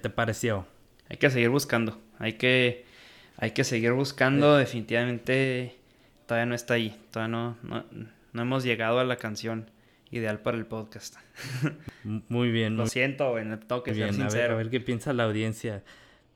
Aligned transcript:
¿Qué 0.00 0.08
te 0.08 0.14
pareció? 0.14 0.66
Hay 1.10 1.18
que 1.18 1.28
seguir 1.28 1.50
buscando. 1.50 2.00
Hay 2.18 2.32
que, 2.38 2.86
hay 3.36 3.50
que 3.50 3.64
seguir 3.64 3.92
buscando. 3.92 4.56
Definitivamente 4.56 5.76
todavía 6.24 6.46
no 6.46 6.54
está 6.54 6.72
ahí. 6.72 6.98
Todavía 7.10 7.36
no, 7.36 7.58
no, 7.62 7.84
no 8.32 8.40
hemos 8.42 8.64
llegado 8.64 8.98
a 8.98 9.04
la 9.04 9.16
canción 9.16 9.70
ideal 10.10 10.40
para 10.40 10.56
el 10.56 10.64
podcast. 10.64 11.16
Muy 12.30 12.50
bien. 12.50 12.78
Lo 12.78 12.86
siento, 12.86 13.38
en 13.38 13.60
tengo 13.60 13.82
que 13.82 13.94
ser 13.94 14.14
sincero. 14.14 14.54
A 14.54 14.56
ver, 14.56 14.70
qué 14.70 14.80
piensa 14.80 15.12
la 15.12 15.24
audiencia. 15.24 15.84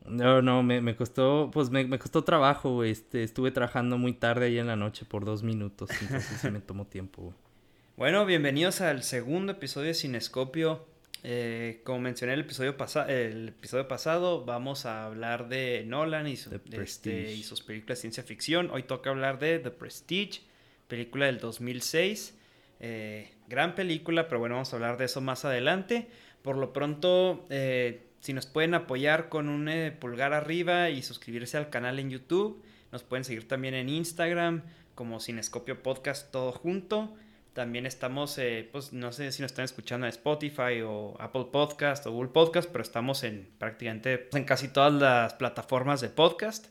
No, 0.05 0.43
no, 0.43 0.63
me, 0.63 0.83
me 0.83 0.95
costó, 0.95 1.51
pues 1.51 1.71
me, 1.71 1.87
me, 1.87 1.99
costó 1.99 2.23
trabajo, 2.23 2.75
güey. 2.75 2.91
Este, 2.91 3.23
estuve 3.23 3.51
trabajando 3.51 3.97
muy 3.97 4.13
tarde 4.13 4.45
ahí 4.45 4.59
en 4.59 4.67
la 4.67 4.77
noche 4.77 5.07
por 5.07 5.25
dos 5.25 5.43
minutos, 5.43 5.89
entonces 6.03 6.39
sí 6.39 6.51
me 6.51 6.61
tomó 6.61 6.87
tiempo, 6.87 7.23
güey. 7.23 7.35
Bueno, 7.97 8.27
bienvenidos 8.27 8.83
al 8.83 9.05
segundo 9.05 9.53
episodio 9.53 9.87
de 9.87 9.95
Cinescopio. 9.95 10.85
Eh, 11.27 11.81
como 11.85 12.01
mencioné 12.01 12.35
el 12.35 12.41
episodio, 12.41 12.77
el 13.09 13.49
episodio 13.49 13.89
pasado, 13.89 14.45
vamos 14.45 14.85
a 14.85 15.07
hablar 15.07 15.49
de 15.49 15.83
Nolan 15.87 16.29
y, 16.29 16.35
este, 16.73 17.33
y 17.33 17.43
sus 17.43 17.63
películas 17.63 17.97
de 17.97 18.01
ciencia 18.03 18.23
ficción. 18.23 18.69
Hoy 18.71 18.83
toca 18.83 19.09
hablar 19.09 19.39
de 19.39 19.59
The 19.59 19.71
Prestige, 19.71 20.43
película 20.87 21.25
del 21.25 21.39
2006. 21.39 22.37
Eh, 22.81 23.33
gran 23.49 23.75
película, 23.75 24.29
pero 24.29 24.39
bueno, 24.39 24.57
vamos 24.57 24.75
a 24.75 24.77
hablar 24.77 24.99
de 24.99 25.07
eso 25.07 25.23
más 25.23 25.47
adelante. 25.47 26.09
Por 26.43 26.59
lo 26.59 26.75
pronto, 26.75 27.47
eh, 27.49 28.03
si 28.21 28.35
nos 28.35 28.45
pueden 28.45 28.75
apoyar 28.75 29.31
con 29.31 29.49
un 29.49 29.71
pulgar 29.99 30.35
arriba 30.35 30.91
y 30.91 31.03
suscribirse 31.03 31.57
al 31.57 31.71
canal 31.71 31.99
en 32.01 32.11
YouTube, 32.11 32.63
nos 32.93 33.03
pueden 33.03 33.25
seguir 33.25 33.49
también 33.49 33.73
en 33.73 33.89
Instagram 33.89 34.63
como 34.95 35.21
Cinescopio 35.21 35.83
Podcast 35.83 36.31
todo 36.31 36.53
junto. 36.53 37.17
También 37.55 37.87
estamos, 37.87 38.39
pues 38.73 38.93
no 38.93 39.13
sé 39.13 39.31
si 39.31 39.41
nos 39.41 39.53
están 39.53 39.65
escuchando 39.65 40.07
en 40.07 40.11
Spotify 40.11 40.83
o 40.85 41.15
Apple 41.21 41.47
Podcast 41.53 42.05
o 42.07 42.11
Google 42.11 42.31
Podcast, 42.31 42.69
pero 42.71 42.83
estamos 42.83 43.23
en 43.23 43.49
prácticamente 43.59 44.19
pues, 44.19 44.41
en 44.41 44.45
casi 44.45 44.69
todas 44.69 44.93
las 44.93 45.35
plataformas 45.35 46.01
de 46.01 46.09
podcast. 46.09 46.67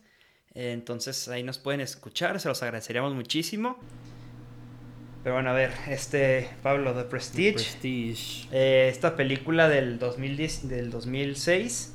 entonces 0.53 1.29
ahí 1.29 1.41
nos 1.41 1.57
pueden 1.57 1.79
escuchar, 1.79 2.37
se 2.41 2.49
los 2.49 2.61
agradeceríamos 2.61 3.13
muchísimo. 3.15 3.79
Pero 5.23 5.35
bueno, 5.35 5.51
a 5.51 5.53
ver, 5.53 5.71
este, 5.87 6.49
Pablo, 6.61 6.93
The 6.93 7.05
Prestige. 7.05 7.53
Prestige. 7.53 8.49
Eh, 8.51 8.89
esta 8.89 9.15
película 9.15 9.69
del, 9.69 9.97
2010, 9.97 10.67
del 10.67 10.91
2006, 10.91 11.92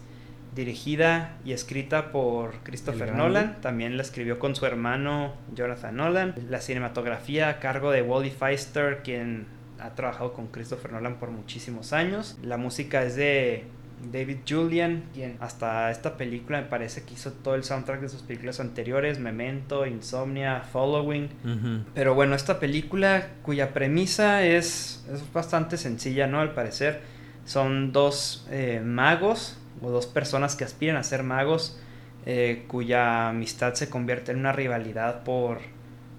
dirigida 0.58 1.36
y 1.44 1.52
escrita 1.52 2.10
por 2.10 2.56
Christopher 2.64 3.14
Nolan. 3.14 3.60
También 3.60 3.96
la 3.96 4.02
escribió 4.02 4.40
con 4.40 4.56
su 4.56 4.66
hermano 4.66 5.34
Jonathan 5.54 5.96
Nolan. 5.96 6.34
La 6.50 6.60
cinematografía 6.60 7.48
a 7.48 7.60
cargo 7.60 7.92
de 7.92 8.02
Wally 8.02 8.30
Feister, 8.30 9.02
quien 9.04 9.46
ha 9.78 9.90
trabajado 9.94 10.32
con 10.32 10.48
Christopher 10.48 10.92
Nolan 10.92 11.20
por 11.20 11.30
muchísimos 11.30 11.92
años. 11.92 12.36
La 12.42 12.56
música 12.56 13.04
es 13.04 13.14
de 13.14 13.66
David 14.10 14.38
Julian, 14.48 15.04
quien 15.14 15.36
hasta 15.38 15.92
esta 15.92 16.16
película 16.16 16.60
me 16.60 16.66
parece 16.66 17.04
que 17.04 17.14
hizo 17.14 17.30
todo 17.32 17.54
el 17.54 17.62
soundtrack 17.62 18.00
de 18.00 18.08
sus 18.08 18.22
películas 18.22 18.58
anteriores, 18.58 19.20
Memento, 19.20 19.86
Insomnia, 19.86 20.62
Following. 20.72 21.84
Pero 21.94 22.16
bueno, 22.16 22.34
esta 22.34 22.58
película 22.58 23.28
cuya 23.42 23.72
premisa 23.72 24.42
es, 24.42 25.06
es, 25.12 25.32
bastante 25.32 25.76
sencilla, 25.76 26.26
¿no? 26.26 26.40
Al 26.40 26.52
parecer 26.52 27.00
son 27.44 27.92
dos 27.92 28.44
eh, 28.50 28.82
magos 28.84 29.56
o 29.82 29.90
dos 29.90 30.06
personas 30.06 30.56
que 30.56 30.64
aspiran 30.64 30.96
a 30.96 31.02
ser 31.02 31.22
magos 31.22 31.80
eh, 32.26 32.64
cuya 32.68 33.28
amistad 33.28 33.74
se 33.74 33.88
convierte 33.88 34.32
en 34.32 34.38
una 34.38 34.52
rivalidad 34.52 35.24
por, 35.24 35.60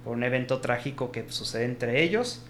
por 0.03 0.16
un 0.16 0.23
evento 0.23 0.59
trágico 0.59 1.11
que 1.11 1.29
sucede 1.29 1.66
entre 1.66 2.03
ellos. 2.03 2.44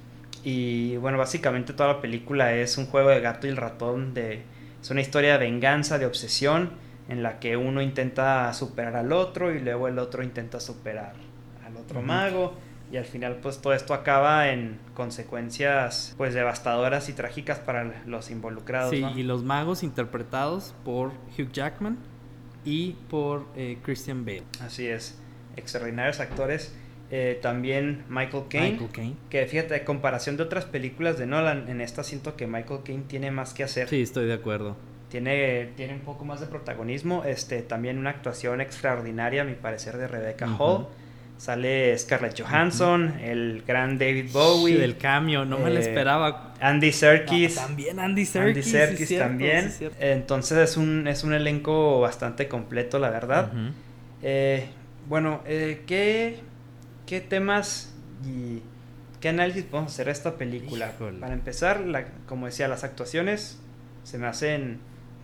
Y 0.44 0.96
bueno, 0.98 1.18
básicamente 1.18 1.74
toda 1.74 1.94
la 1.94 2.02
película 2.02 2.54
es 2.54 2.78
un 2.78 2.86
juego 2.86 3.10
de 3.10 3.20
gato 3.20 3.48
y 3.48 3.50
el 3.50 3.58
ratón 3.58 4.14
de 4.14 4.44
es 4.82 4.90
una 4.92 5.02
historia 5.02 5.34
de 5.34 5.40
venganza, 5.40 5.98
de 5.98 6.06
obsesión, 6.06 6.72
en 7.10 7.24
la 7.24 7.40
que 7.40 7.58
uno 7.58 7.82
intenta 7.82 8.54
superar 8.54 8.96
al 8.96 9.12
otro 9.12 9.54
y 9.54 9.60
luego 9.60 9.88
el 9.88 10.00
otro 10.00 10.24
intenta 10.24 10.60
superar 10.60 11.14
al 11.66 11.76
otro 11.76 12.02
mago. 12.02 12.54
Y 12.92 12.98
al 12.98 13.06
final 13.06 13.38
pues 13.42 13.62
todo 13.62 13.74
esto 13.74 13.94
acaba 13.94 14.50
en 14.50 14.80
consecuencias 14.96 16.16
pues 16.18 16.34
devastadoras 16.34 17.08
y 17.10 17.14
trágicas 17.14 17.60
para 17.60 18.04
los 18.06 18.32
involucrados. 18.32 18.92
Sí, 18.92 19.06
y 19.16 19.24
los 19.24 19.44
magos 19.44 19.84
interpretados 19.84 20.74
por 20.84 21.12
Hugh 21.38 21.52
Jackman 21.52 21.98
y 22.66 22.94
por 23.10 23.46
eh, 23.56 23.78
Christian 23.84 24.26
Bale. 24.26 24.44
Así 24.62 24.88
es, 24.88 25.20
extraordinarios 25.56 26.20
actores. 26.20 26.76
Eh, 27.12 27.40
también 27.42 28.04
Michael 28.08 28.44
Caine, 28.50 28.88
Que 29.30 29.48
fíjate, 29.48 29.76
en 29.76 29.86
comparación 29.86 30.38
de 30.38 30.44
otras 30.44 30.66
películas 30.66 31.18
de 31.18 31.26
Nolan, 31.26 31.68
en 31.68 31.82
esta 31.82 32.04
siento 32.04 32.36
que 32.36 32.46
Michael 32.46 32.82
Caine 32.84 33.04
tiene 33.08 33.32
más 33.32 33.56
que 33.56 33.64
hacer. 33.64 33.88
Sí, 33.88 34.02
estoy 34.02 34.28
de 34.28 34.34
acuerdo. 34.34 34.78
Tiene, 35.10 35.72
tiene 35.76 35.94
un 35.94 36.02
poco 36.02 36.24
más 36.24 36.40
de 36.40 36.46
protagonismo. 36.46 37.24
Este, 37.24 37.64
también 37.64 37.98
una 37.98 38.12
actuación 38.12 38.62
extraordinaria, 38.62 39.42
a 39.42 39.46
mi 39.46 39.56
parecer, 39.56 39.98
de 39.98 40.08
Rebecca 40.08 40.56
Hall. 40.56 40.88
Sale 41.40 41.98
Scarlett 41.98 42.40
Johansson, 42.40 43.18
el 43.22 43.64
gran 43.66 43.98
David 43.98 44.30
Bowie. 44.32 44.78
del 44.78 44.98
cambio, 44.98 45.46
no 45.46 45.58
me 45.58 45.70
lo 45.70 45.78
eh, 45.78 45.80
esperaba. 45.80 46.54
Andy 46.60 46.92
Serkis. 46.92 47.58
Ah, 47.58 47.68
también 47.68 47.98
Andy 47.98 48.26
Serkis. 48.26 48.66
Andy 48.68 48.98
Serkis 48.98 49.18
también. 49.18 49.74
Entonces 50.00 50.58
es 50.58 50.76
un, 50.76 51.08
es 51.08 51.24
un 51.24 51.34
elenco 51.34 52.02
bastante 52.02 52.50
completo, 52.50 53.00
la 53.00 53.10
verdad. 53.10 53.52
Eh, 54.22 54.68
bueno, 55.08 55.42
¿qué 55.46 56.40
¿qué 57.10 57.22
temas 57.22 57.92
y 58.24 58.62
qué 59.20 59.30
análisis 59.30 59.64
podemos 59.64 59.94
hacer 59.94 60.06
de 60.06 60.12
esta 60.12 60.36
película? 60.36 60.92
Para 61.20 61.34
empezar, 61.34 61.84
como 62.28 62.46
decía, 62.46 62.68
las 62.68 62.84
actuaciones 62.84 63.60
se 64.04 64.20
me 64.20 64.28
hacen 64.28 64.80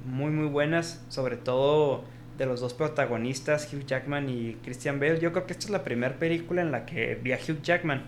muy 0.06 0.32
muy 0.32 0.48
buenas, 0.48 1.04
sobre 1.10 1.38
todo 1.38 2.04
de 2.38 2.46
los 2.46 2.60
dos 2.60 2.74
protagonistas, 2.74 3.72
Hugh 3.72 3.86
Jackman 3.86 4.30
y 4.30 4.58
Christian 4.64 5.00
Bale. 5.00 5.20
Yo 5.20 5.32
creo 5.32 5.46
que 5.46 5.54
esta 5.54 5.66
es 5.66 5.72
la 5.72 5.84
primera 5.84 6.16
película 6.16 6.62
en 6.62 6.72
la 6.72 6.86
que 6.86 7.16
vi 7.16 7.32
a 7.32 7.38
Hugh 7.38 7.62
Jackman 7.62 8.04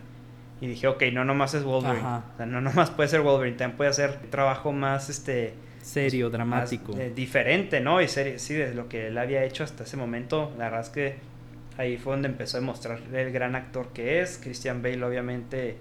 y 0.60 0.68
dije, 0.68 0.88
ok, 0.88 1.04
no 1.14 1.24
nomás 1.24 1.54
es 1.54 1.64
Wolverine, 1.64 2.04
o 2.04 2.38
sea, 2.38 2.46
no 2.46 2.62
nomás 2.62 2.90
puede 2.90 3.10
ser 3.10 3.22
Wolverine, 3.22 3.58
también 3.58 3.78
puede 3.78 3.90
hacer 3.92 4.18
trabajo 4.30 4.72
más 4.72 5.10
este 5.10 5.54
serio, 5.82 6.30
dramático, 6.30 6.98
eh, 6.98 7.12
diferente, 7.16 7.80
¿no? 7.80 8.02
Y 8.02 8.08
serio, 8.08 8.40
sí, 8.40 8.56
de 8.56 8.74
lo 8.74 8.90
que 8.90 9.08
él 9.08 9.18
había 9.18 9.44
hecho 9.44 9.64
hasta 9.64 9.84
ese 9.84 9.98
momento, 9.98 10.52
la 10.58 10.66
verdad 10.66 10.82
es 10.82 10.90
que 10.90 11.38
Ahí 11.78 11.98
fue 11.98 12.14
donde 12.14 12.28
empezó 12.28 12.58
a 12.58 12.60
demostrar 12.60 13.00
el 13.14 13.32
gran 13.32 13.56
actor 13.56 13.90
que 13.94 14.22
es. 14.22 14.40
Christian 14.42 14.82
Bale 14.82 15.04
obviamente 15.04 15.78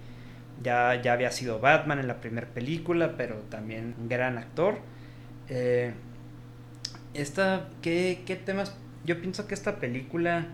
ya, 0.62 1.00
ya 1.00 1.14
había 1.14 1.30
sido 1.30 1.58
Batman 1.58 1.98
en 1.98 2.06
la 2.06 2.20
primera 2.20 2.46
película, 2.46 3.14
pero 3.16 3.36
también 3.48 3.94
un 3.98 4.08
gran 4.08 4.36
actor. 4.36 4.78
Eh, 5.48 5.92
esta, 7.16 7.68
¿qué, 7.82 8.22
¿qué, 8.26 8.36
temas? 8.36 8.76
Yo 9.04 9.20
pienso 9.20 9.46
que 9.46 9.54
esta 9.54 9.76
película 9.76 10.46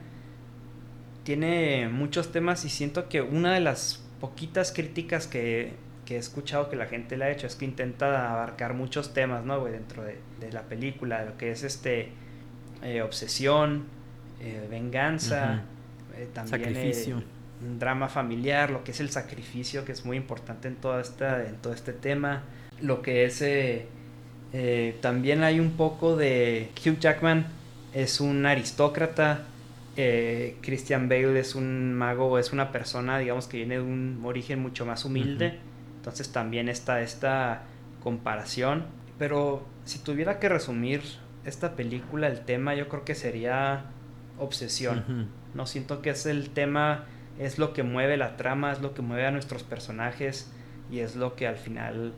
tiene 1.24 1.88
muchos 1.88 2.32
temas 2.32 2.64
y 2.64 2.68
siento 2.68 3.08
que 3.08 3.22
una 3.22 3.54
de 3.54 3.60
las 3.60 4.04
poquitas 4.20 4.72
críticas 4.72 5.26
que, 5.26 5.74
que 6.04 6.16
he 6.16 6.18
escuchado 6.18 6.68
que 6.68 6.76
la 6.76 6.86
gente 6.86 7.16
le 7.16 7.24
ha 7.24 7.30
hecho 7.30 7.46
es 7.46 7.54
que 7.54 7.64
intenta 7.64 8.32
abarcar 8.32 8.74
muchos 8.74 9.14
temas, 9.14 9.44
¿no? 9.44 9.64
Dentro 9.64 10.04
de, 10.04 10.18
de 10.40 10.52
la 10.52 10.62
película, 10.62 11.24
lo 11.24 11.36
que 11.38 11.50
es 11.50 11.62
este 11.62 12.10
eh, 12.82 13.00
obsesión, 13.00 13.84
eh, 14.40 14.66
venganza, 14.68 15.62
eh, 16.16 16.28
también 16.34 16.74
sacrificio. 16.74 17.22
un 17.60 17.78
drama 17.78 18.08
familiar, 18.08 18.70
lo 18.70 18.82
que 18.82 18.90
es 18.90 18.98
el 18.98 19.10
sacrificio, 19.10 19.84
que 19.84 19.92
es 19.92 20.04
muy 20.04 20.16
importante 20.16 20.66
en, 20.66 20.74
toda 20.74 21.00
esta, 21.00 21.46
en 21.46 21.56
todo 21.56 21.72
este 21.72 21.92
tema, 21.92 22.42
lo 22.80 23.00
que 23.02 23.24
es... 23.24 23.42
Eh, 24.52 24.98
también 25.00 25.44
hay 25.44 25.60
un 25.60 25.72
poco 25.72 26.16
de 26.16 26.70
Hugh 26.84 26.98
Jackman 26.98 27.46
es 27.94 28.20
un 28.20 28.46
aristócrata, 28.46 29.44
Christian 29.94 31.08
Bale 31.08 31.38
es 31.38 31.54
un 31.54 31.92
mago, 31.92 32.38
es 32.38 32.52
una 32.52 32.72
persona, 32.72 33.18
digamos, 33.18 33.46
que 33.46 33.58
viene 33.58 33.74
de 33.74 33.82
un 33.82 34.22
origen 34.24 34.60
mucho 34.60 34.86
más 34.86 35.04
humilde. 35.04 35.58
Entonces 35.96 36.32
también 36.32 36.68
está 36.68 37.02
esta 37.02 37.64
comparación. 38.02 38.86
Pero 39.18 39.66
si 39.84 39.98
tuviera 39.98 40.38
que 40.38 40.48
resumir 40.48 41.02
esta 41.44 41.76
película, 41.76 42.28
el 42.28 42.40
tema, 42.40 42.74
yo 42.74 42.88
creo 42.88 43.04
que 43.04 43.14
sería 43.14 43.84
obsesión. 44.38 45.28
No 45.54 45.66
siento 45.66 46.00
que 46.00 46.10
es 46.10 46.24
el 46.24 46.50
tema, 46.50 47.04
es 47.38 47.58
lo 47.58 47.74
que 47.74 47.82
mueve 47.82 48.16
la 48.16 48.38
trama, 48.38 48.72
es 48.72 48.80
lo 48.80 48.94
que 48.94 49.02
mueve 49.02 49.26
a 49.26 49.30
nuestros 49.30 49.62
personajes 49.62 50.50
y 50.90 51.00
es 51.00 51.14
lo 51.14 51.36
que 51.36 51.46
al 51.46 51.56
final 51.56 52.14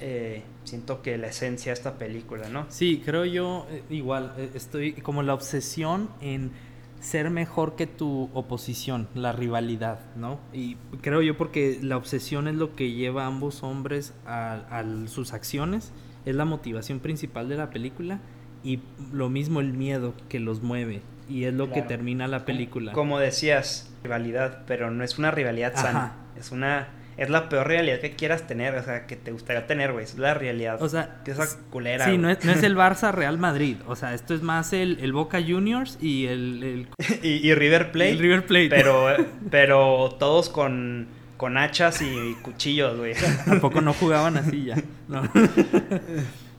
eh, 0.00 0.42
siento 0.64 1.02
que 1.02 1.18
la 1.18 1.28
esencia 1.28 1.70
de 1.70 1.74
esta 1.74 1.98
película, 1.98 2.48
¿no? 2.48 2.66
Sí, 2.68 3.02
creo 3.04 3.24
yo 3.24 3.66
eh, 3.70 3.82
igual, 3.90 4.34
eh, 4.36 4.50
estoy 4.54 4.92
como 4.92 5.22
la 5.22 5.34
obsesión 5.34 6.08
en 6.20 6.52
ser 7.00 7.30
mejor 7.30 7.76
que 7.76 7.86
tu 7.86 8.30
oposición, 8.34 9.08
la 9.14 9.32
rivalidad, 9.32 10.00
¿no? 10.16 10.40
Y 10.52 10.76
creo 11.02 11.22
yo 11.22 11.36
porque 11.36 11.78
la 11.82 11.96
obsesión 11.96 12.48
es 12.48 12.54
lo 12.54 12.74
que 12.74 12.92
lleva 12.92 13.24
a 13.24 13.26
ambos 13.26 13.62
hombres 13.62 14.14
a 14.26 14.84
sus 15.06 15.32
acciones, 15.32 15.92
es 16.24 16.34
la 16.34 16.44
motivación 16.44 17.00
principal 17.00 17.48
de 17.48 17.56
la 17.56 17.70
película 17.70 18.20
y 18.64 18.80
lo 19.12 19.28
mismo 19.28 19.60
el 19.60 19.72
miedo 19.74 20.14
que 20.28 20.40
los 20.40 20.62
mueve 20.62 21.02
y 21.28 21.44
es 21.44 21.54
lo 21.54 21.70
que 21.70 21.82
termina 21.82 22.28
la 22.28 22.44
película. 22.44 22.92
Como 22.92 23.18
decías, 23.18 23.90
rivalidad, 24.02 24.62
pero 24.66 24.90
no 24.90 25.04
es 25.04 25.18
una 25.18 25.30
rivalidad 25.30 25.74
sana, 25.74 26.14
es 26.38 26.52
una 26.52 26.88
es 27.16 27.30
la 27.30 27.48
peor 27.48 27.66
realidad 27.66 28.00
que 28.00 28.14
quieras 28.14 28.46
tener, 28.46 28.74
o 28.74 28.82
sea, 28.82 29.06
que 29.06 29.16
te 29.16 29.32
gustaría 29.32 29.66
tener, 29.66 29.92
güey. 29.92 30.04
Es 30.04 30.18
la 30.18 30.34
realidad. 30.34 30.82
O 30.82 30.88
sea, 30.88 31.20
que 31.24 31.30
esa 31.30 31.46
culera. 31.70 32.04
Sí, 32.04 32.18
no 32.18 32.28
es, 32.28 32.44
no 32.44 32.52
es, 32.52 32.62
el 32.62 32.76
Barça 32.76 33.12
Real 33.12 33.38
Madrid. 33.38 33.78
O 33.86 33.96
sea, 33.96 34.14
esto 34.14 34.34
es 34.34 34.42
más 34.42 34.72
el, 34.72 34.98
el 35.00 35.12
Boca 35.12 35.40
Juniors 35.40 35.98
y 36.00 36.26
el. 36.26 36.62
el... 36.62 36.88
y, 37.22 37.48
y, 37.48 37.54
River 37.54 37.90
Plate. 37.90 38.10
El 38.10 38.18
River 38.18 38.46
Plate. 38.46 38.68
Pero, 38.68 39.06
pero 39.50 40.16
todos 40.18 40.50
con, 40.50 41.08
con 41.38 41.56
hachas 41.56 42.02
y 42.02 42.34
cuchillos, 42.42 42.98
güey. 42.98 43.14
Tampoco 43.46 43.80
no 43.80 43.94
jugaban 43.94 44.36
así 44.36 44.64
ya. 44.64 44.76
No. 45.08 45.22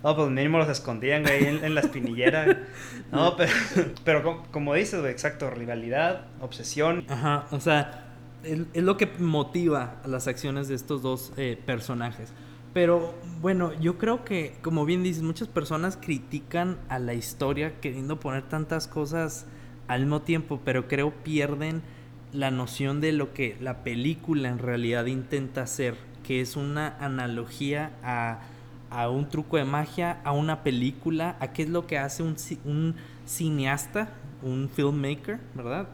No, 0.04 0.16
pues 0.16 0.30
mínimo 0.30 0.58
los 0.60 0.70
escondían, 0.70 1.24
güey, 1.24 1.46
en, 1.46 1.66
en 1.66 1.76
la 1.76 1.82
espinillera. 1.82 2.66
No, 3.12 3.36
pero, 3.36 3.52
pero 4.06 4.24
como, 4.24 4.44
como 4.52 4.74
dices, 4.74 5.00
güey, 5.00 5.12
exacto, 5.12 5.50
rivalidad, 5.50 6.28
obsesión. 6.40 7.06
Ajá, 7.10 7.46
o 7.52 7.60
sea, 7.60 8.07
es, 8.44 8.84
lo 8.84 8.98
que 8.98 9.08
motiva 9.20 10.02
las 10.06 10.28
acciones 10.28 10.68
de 10.68 10.76
estos 10.76 11.02
dos 11.02 11.34
eh, 11.38 11.62
personajes. 11.66 12.34
Pero 12.74 13.16
bueno, 13.42 13.74
yo 13.80 13.98
creo 13.98 14.24
que, 14.24 14.56
como 14.62 14.86
bien 14.86 15.04
dices, 15.04 15.24
muchas 15.24 15.48
personas 15.48 15.98
critican 15.98 16.78
a 16.90 17.00
la 17.00 17.14
historia 17.14 17.80
queriendo 17.80 18.20
poner 18.20 18.44
tantas 18.44 18.88
cosas 18.88 19.46
al 19.88 20.02
mismo 20.02 20.22
tiempo, 20.22 20.62
pero 20.64 20.88
creo 20.88 21.12
pierden 21.24 21.82
la 22.34 22.52
noción 22.52 23.02
de 23.02 23.14
lo 23.14 23.34
que 23.34 23.58
la 23.62 23.84
película 23.84 24.50
en 24.50 24.60
realidad 24.60 25.06
intenta 25.06 25.64
hacer, 25.64 25.96
que 26.24 26.42
es 26.42 26.56
una 26.56 26.98
analogía 27.00 27.94
a, 28.04 28.42
a 28.90 29.10
un 29.10 29.30
truco 29.30 29.58
de 29.58 29.66
magia, 29.66 30.22
a 30.24 30.34
una 30.34 30.64
película, 30.64 31.38
a 31.40 31.54
qué 31.54 31.64
es 31.64 31.70
lo 31.70 31.88
que 31.88 31.98
hace 31.98 32.22
un, 32.22 32.36
un 32.66 32.96
cineasta, 33.26 34.10
un 34.44 34.70
filmmaker, 34.70 35.40
¿verdad? 35.56 35.88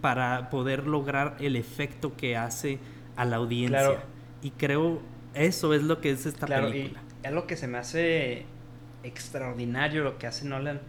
Para 0.00 0.50
poder 0.50 0.86
lograr 0.86 1.36
el 1.40 1.56
efecto 1.56 2.16
que 2.16 2.36
hace 2.36 2.78
a 3.16 3.24
la 3.24 3.36
audiencia. 3.36 3.78
Claro. 3.78 4.00
Y 4.42 4.50
creo 4.50 5.00
eso 5.34 5.74
es 5.74 5.82
lo 5.82 6.00
que 6.00 6.10
es 6.10 6.26
esta 6.26 6.46
claro, 6.46 6.70
película. 6.70 7.02
Y 7.22 7.26
es 7.26 7.32
lo 7.32 7.46
que 7.46 7.56
se 7.56 7.68
me 7.68 7.78
hace 7.78 8.46
extraordinario 9.02 10.02
lo 10.02 10.18
que 10.18 10.26
hace 10.26 10.44
Nolan, 10.46 10.80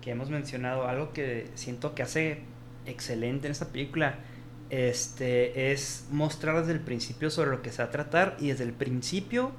que 0.00 0.10
hemos 0.10 0.30
mencionado, 0.30 0.86
algo 0.86 1.12
que 1.12 1.46
siento 1.54 1.94
que 1.94 2.02
hace 2.02 2.40
excelente 2.86 3.46
en 3.46 3.52
esta 3.52 3.68
película, 3.68 4.16
este 4.70 5.72
es 5.72 6.06
mostrar 6.10 6.60
desde 6.60 6.72
el 6.72 6.80
principio 6.80 7.30
sobre 7.30 7.50
lo 7.50 7.62
que 7.62 7.70
se 7.70 7.82
va 7.82 7.88
a 7.88 7.90
tratar 7.90 8.36
y 8.40 8.48
desde 8.48 8.64
el 8.64 8.72
principio 8.72 9.52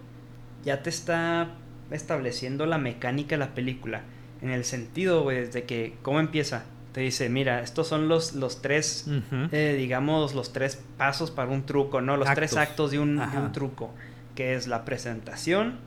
ya 0.66 0.84
te 0.84 0.90
está 0.90 1.56
estableciendo 1.92 2.66
la 2.66 2.78
mecánica 2.78 3.36
de 3.36 3.40
la 3.40 3.54
película. 3.54 4.02
En 4.42 4.50
el 4.50 4.66
sentido, 4.66 5.24
güey, 5.24 5.46
desde 5.46 5.64
que, 5.64 5.96
¿cómo 6.02 6.20
empieza? 6.20 6.66
Te 6.94 7.02
dice, 7.02 7.28
mira, 7.28 7.62
estos 7.62 7.88
son 7.88 8.08
los, 8.08 8.34
los 8.34 8.62
tres, 8.62 9.06
uh 9.08 9.12
-huh. 9.12 9.50
eh, 9.52 9.76
digamos, 9.78 10.36
los 10.36 10.54
tres 10.54 10.82
pasos 10.98 11.32
para 11.32 11.50
un 11.50 11.66
truco, 11.66 12.02
¿no? 12.02 12.18
Los 12.18 12.28
actos. 12.28 12.36
tres 12.36 12.58
actos 12.58 12.92
de 12.92 13.00
un, 13.00 13.18
de 13.18 13.38
un, 13.38 13.52
truco, 13.52 13.92
que 14.36 14.54
es 14.56 14.68
la 14.68 14.86
presentación 14.86 15.80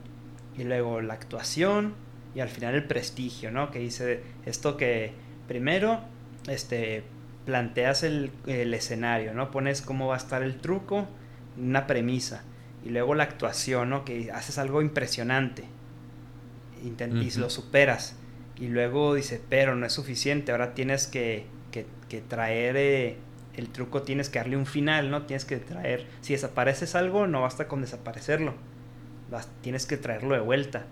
y 0.57 0.65
luego 0.65 1.01
la 1.01 1.13
actuación 1.13 1.93
y 2.35 2.41
al 2.41 2.49
final 2.49 2.75
el 2.75 2.83
prestigio, 2.83 3.51
¿no? 3.51 3.71
Que 3.71 3.79
dice 3.79 4.21
esto 4.45 4.75
que 4.75 5.13
primero, 5.47 6.01
este, 6.47 7.03
planteas 7.45 8.03
el, 8.03 8.31
el 8.45 8.73
escenario, 8.73 9.33
¿no? 9.33 9.49
Pones 9.49 9.81
cómo 9.81 10.07
va 10.07 10.15
a 10.15 10.17
estar 10.17 10.43
el 10.43 10.57
truco, 10.57 11.07
una 11.57 11.87
premisa, 11.87 12.43
y 12.85 12.89
luego 12.89 13.15
la 13.15 13.23
actuación, 13.23 13.89
¿no? 13.89 14.03
Que 14.03 14.29
haces 14.31 14.57
algo 14.57 14.81
impresionante 14.81 15.63
Intent 16.83 17.13
uh 17.13 17.17
-huh. 17.17 17.35
y 17.35 17.39
lo 17.39 17.49
superas 17.49 18.15
y 18.59 18.67
luego 18.67 19.13
dice, 19.13 19.41
pero 19.49 19.75
no 19.75 19.85
es 19.85 19.93
suficiente, 19.93 20.51
ahora 20.51 20.73
tienes 20.73 21.07
que, 21.07 21.45
que, 21.71 21.85
que 22.09 22.21
traer 22.21 22.75
eh, 22.77 23.17
el 23.55 23.69
truco, 23.69 24.01
tienes 24.01 24.29
que 24.29 24.39
darle 24.39 24.57
un 24.57 24.65
final, 24.65 25.11
¿no? 25.11 25.23
Tienes 25.25 25.45
que 25.45 25.57
traer, 25.57 26.07
si 26.21 26.33
desapareces 26.33 26.95
algo, 26.95 27.27
no 27.27 27.41
basta 27.41 27.67
con 27.67 27.81
desaparecerlo, 27.81 28.53
Vas, 29.29 29.49
tienes 29.61 29.85
que 29.85 29.97
traerlo 29.97 30.35
de 30.35 30.41
vuelta. 30.41 30.85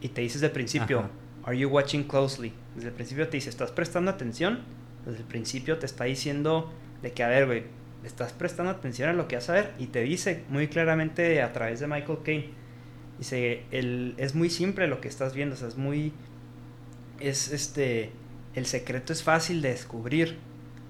Y 0.00 0.08
te 0.08 0.22
dices 0.22 0.40
de 0.40 0.48
principio, 0.48 1.00
Ajá. 1.00 1.10
are 1.44 1.58
you 1.58 1.68
watching 1.68 2.04
closely? 2.04 2.52
Desde 2.74 2.88
el 2.88 2.94
principio 2.94 3.28
te 3.28 3.36
dice, 3.36 3.50
¿estás 3.50 3.70
prestando 3.72 4.10
atención? 4.10 4.60
Desde 5.04 5.18
el 5.18 5.24
principio 5.24 5.78
te 5.78 5.86
está 5.86 6.04
diciendo 6.04 6.72
de 7.02 7.12
que, 7.12 7.22
a 7.22 7.28
ver, 7.28 7.46
güey, 7.46 7.64
estás 8.04 8.32
prestando 8.32 8.72
atención 8.72 9.08
a 9.08 9.12
lo 9.12 9.28
que 9.28 9.36
vas 9.36 9.48
a 9.50 9.54
ver 9.54 9.72
y 9.78 9.86
te 9.86 10.00
dice 10.00 10.44
muy 10.48 10.68
claramente 10.68 11.42
a 11.42 11.52
través 11.52 11.80
de 11.80 11.86
Michael 11.86 12.18
Caine. 12.24 12.50
Dice, 13.18 13.62
el, 13.70 14.14
es 14.16 14.34
muy 14.34 14.50
simple 14.50 14.88
lo 14.88 15.00
que 15.00 15.08
estás 15.08 15.34
viendo, 15.34 15.54
o 15.54 15.58
sea, 15.58 15.68
es 15.68 15.76
muy 15.76 16.12
es 17.20 17.52
este 17.52 18.12
el 18.54 18.66
secreto 18.66 19.12
es 19.12 19.22
fácil 19.22 19.62
de 19.62 19.70
descubrir. 19.70 20.38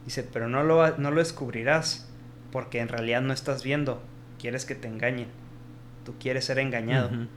Dice 0.05 0.23
pero 0.23 0.49
no 0.49 0.63
lo 0.63 0.97
no 0.99 1.11
lo 1.11 1.19
descubrirás 1.19 2.11
porque 2.53 2.81
en 2.81 2.89
realidad 2.89 3.23
no 3.23 3.33
estás 3.33 3.63
viendo. 3.65 4.03
Quieres 4.39 4.65
que 4.65 4.75
te 4.75 4.89
engañen. 4.89 5.29
Tú 6.05 6.15
quieres 6.19 6.45
ser 6.45 6.59
engañado 6.59 7.09
uh 7.09 7.13
-huh. 7.13 7.29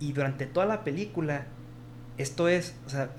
y 0.00 0.12
durante 0.12 0.46
toda 0.46 0.66
la 0.66 0.84
película 0.84 1.46
esto 2.16 2.48
es 2.48 2.76
o 2.86 2.90
sea 2.90 3.10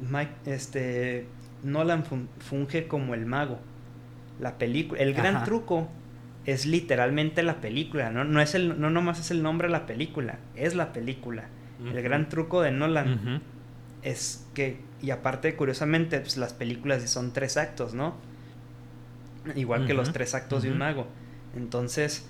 Mike 0.00 0.32
este 0.46 1.26
Nolan 1.62 2.04
funge 2.38 2.88
como 2.88 3.14
el 3.14 3.26
mago. 3.26 3.58
La 4.40 4.58
película 4.58 5.00
el 5.00 5.14
gran 5.14 5.36
Ajá. 5.36 5.44
truco 5.44 5.88
es 6.46 6.64
literalmente 6.64 7.42
la 7.42 7.60
película 7.60 8.10
no 8.10 8.24
no 8.24 8.40
es 8.40 8.54
el 8.54 8.80
no 8.80 8.88
nomás 8.88 9.18
es 9.18 9.30
el 9.30 9.42
nombre 9.42 9.68
de 9.68 9.72
la 9.72 9.86
película 9.86 10.38
es 10.54 10.74
la 10.74 10.92
película. 10.92 11.48
Uh 11.78 11.84
-huh. 11.84 11.96
el 11.96 12.02
gran 12.02 12.28
truco 12.30 12.62
de 12.62 12.70
Nolan 12.70 13.12
uh 13.12 13.16
-huh 13.16 13.40
es 14.06 14.46
que, 14.54 14.78
y 15.02 15.10
aparte, 15.10 15.56
curiosamente, 15.56 16.20
pues 16.20 16.36
las 16.36 16.54
películas 16.54 17.10
son 17.10 17.32
tres 17.32 17.56
actos, 17.56 17.92
¿no? 17.92 18.14
Igual 19.56 19.80
uh 19.80 19.84
-huh. 19.84 19.86
que 19.88 19.94
los 19.94 20.12
tres 20.12 20.34
actos 20.34 20.58
uh 20.58 20.60
-huh. 20.60 20.68
de 20.68 20.72
un 20.72 20.78
mago. 20.78 21.06
Entonces, 21.56 22.24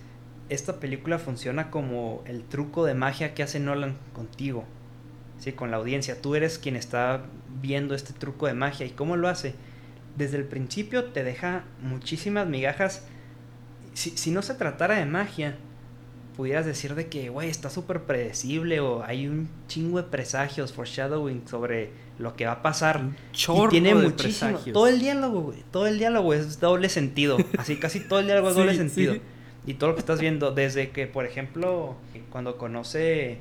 esta 0.49 0.81
película 0.81 1.19
funciona 1.19 1.71
como 1.71 2.23
el 2.27 2.45
truco 2.45 2.87
de 2.87 2.95
magia 2.95 3.35
que 3.35 3.43
hace 3.43 3.61
Nolan 3.61 3.97
contigo, 4.15 4.65
¿sí? 5.39 5.53
Con 5.53 5.71
la 5.71 5.77
audiencia. 5.77 6.23
Tú 6.23 6.35
eres 6.35 6.59
quien 6.59 6.77
está 6.77 7.27
viendo 7.61 7.95
este 7.95 8.15
truco 8.15 8.47
de 8.47 8.55
magia. 8.55 8.87
¿Y 8.87 8.91
cómo 8.91 9.17
lo 9.17 9.29
hace? 9.29 9.55
Desde 10.17 10.39
el 10.39 10.45
principio 10.45 11.05
te 11.13 11.25
deja 11.25 11.65
muchísimas 11.83 12.47
migajas. 12.49 13.07
Si, 13.93 14.11
si 14.17 14.31
no 14.31 14.41
se 14.41 14.55
tratara 14.55 14.97
de 14.97 15.05
magia, 15.05 15.59
pudieras 16.37 16.67
decir 16.67 16.95
de 16.95 17.09
que, 17.09 17.29
güey, 17.31 17.49
está 17.49 17.71
súper 17.71 18.03
predecible 18.03 18.81
o 18.81 19.03
hay 19.03 19.27
un 19.27 19.49
chingo 19.69 19.97
de 19.99 20.05
presagios, 20.09 20.73
foreshadowing 20.73 21.49
sobre 21.49 21.91
lo 22.19 22.35
que 22.37 22.47
va 22.47 22.53
a 22.53 22.63
pasar. 22.63 22.99
Un 22.99 23.17
chorro 23.33 23.67
y 23.67 23.71
tiene 23.71 23.89
de 23.91 23.95
muchísimo. 23.95 24.51
presagios. 24.51 24.75
Todo 24.75 24.87
el 24.89 24.99
diálogo, 25.01 25.41
güey. 25.41 25.65
Todo 25.71 25.87
el 25.87 25.99
diálogo 25.99 26.35
es 26.35 26.61
doble 26.61 26.89
sentido. 26.89 27.39
Así 27.59 27.77
casi 27.79 28.01
todo 28.01 28.19
el 28.21 28.27
diálogo 28.27 28.49
es 28.49 28.55
Sí, 28.55 28.61
doble 28.61 28.75
sentido. 28.77 29.15
sí. 29.15 29.21
Y 29.67 29.75
todo 29.75 29.91
lo 29.91 29.97
que 29.97 30.01
estás 30.01 30.21
viendo, 30.21 30.53
desde 30.53 30.91
que, 30.91 31.07
por 31.07 31.25
ejemplo, 31.25 31.97
cuando 32.31 32.57
conoce 32.57 33.39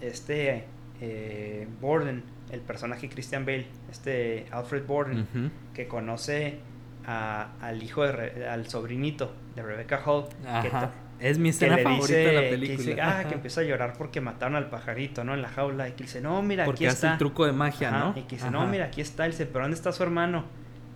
este 0.00 0.64
eh, 1.00 1.66
Borden, 1.80 2.22
el 2.52 2.60
personaje 2.60 3.08
Christian 3.08 3.44
Bale, 3.44 3.66
este 3.90 4.46
Alfred 4.52 4.84
Borden, 4.86 5.26
que 5.74 5.88
conoce 5.88 6.58
a- 7.06 7.48
al 7.60 7.82
hijo 7.82 8.04
de 8.04 8.12
Re- 8.12 8.48
al 8.48 8.68
sobrinito 8.68 9.32
de 9.56 9.62
Rebecca 9.62 10.00
Hall, 10.06 10.26
que 10.42 10.46
Ajá. 10.68 10.70
ta- 10.80 10.92
Es 11.20 11.38
mi 11.38 11.50
escena 11.50 11.78
favorita 11.78 12.06
dice, 12.06 12.16
de 12.16 12.32
la 12.32 12.40
que 12.42 12.48
película. 12.50 12.78
dice, 12.78 13.00
ah, 13.00 13.08
Ajá. 13.20 13.28
que 13.28 13.34
empieza 13.34 13.60
a 13.60 13.64
llorar 13.64 13.92
porque 13.96 14.20
mataron 14.20 14.56
al 14.56 14.68
pajarito, 14.68 15.24
¿no? 15.24 15.32
En 15.34 15.42
la 15.42 15.48
jaula. 15.48 15.88
Y 15.88 15.92
que 15.92 16.04
dice, 16.04 16.20
no, 16.20 16.42
mira, 16.42 16.64
Porque 16.64 16.78
aquí 16.78 16.86
hace 16.86 16.94
está. 16.96 17.12
el 17.12 17.18
truco 17.18 17.46
de 17.46 17.52
magia, 17.52 17.88
Ajá, 17.88 17.98
¿no? 17.98 18.10
Y 18.16 18.22
que 18.22 18.36
dice, 18.36 18.48
Ajá. 18.48 18.50
no, 18.50 18.66
mira, 18.66 18.86
aquí 18.86 19.00
está. 19.00 19.24
Él 19.24 19.32
dice, 19.32 19.46
pero 19.46 19.64
¿dónde 19.64 19.76
está 19.76 19.92
su 19.92 20.02
hermano? 20.02 20.44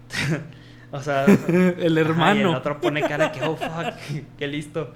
o 0.93 1.01
sea, 1.03 1.25
el 1.49 1.69
ajá, 1.77 1.83
y 1.83 1.99
hermano. 1.99 2.51
el 2.51 2.57
otro 2.57 2.81
pone 2.81 3.03
cara 3.03 3.33
que, 3.33 3.43
oh, 3.43 3.57
fuck, 3.57 3.95
qué 4.39 4.47
listo. 4.49 4.93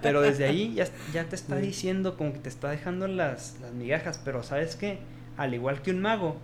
Pero 0.00 0.20
desde 0.20 0.46
ahí 0.46 0.74
ya, 0.74 0.86
ya 1.12 1.24
te 1.24 1.34
está 1.36 1.56
Sí. 1.60 1.66
diciendo, 1.66 2.16
como 2.16 2.32
que 2.32 2.38
te 2.38 2.48
está 2.48 2.70
dejando 2.70 3.08
las, 3.08 3.58
las 3.60 3.72
migajas. 3.72 4.20
Pero 4.24 4.42
¿sabes 4.42 4.76
qué? 4.76 4.98
Al 5.36 5.54
igual 5.54 5.82
que 5.82 5.90
un 5.90 6.00
mago, 6.00 6.36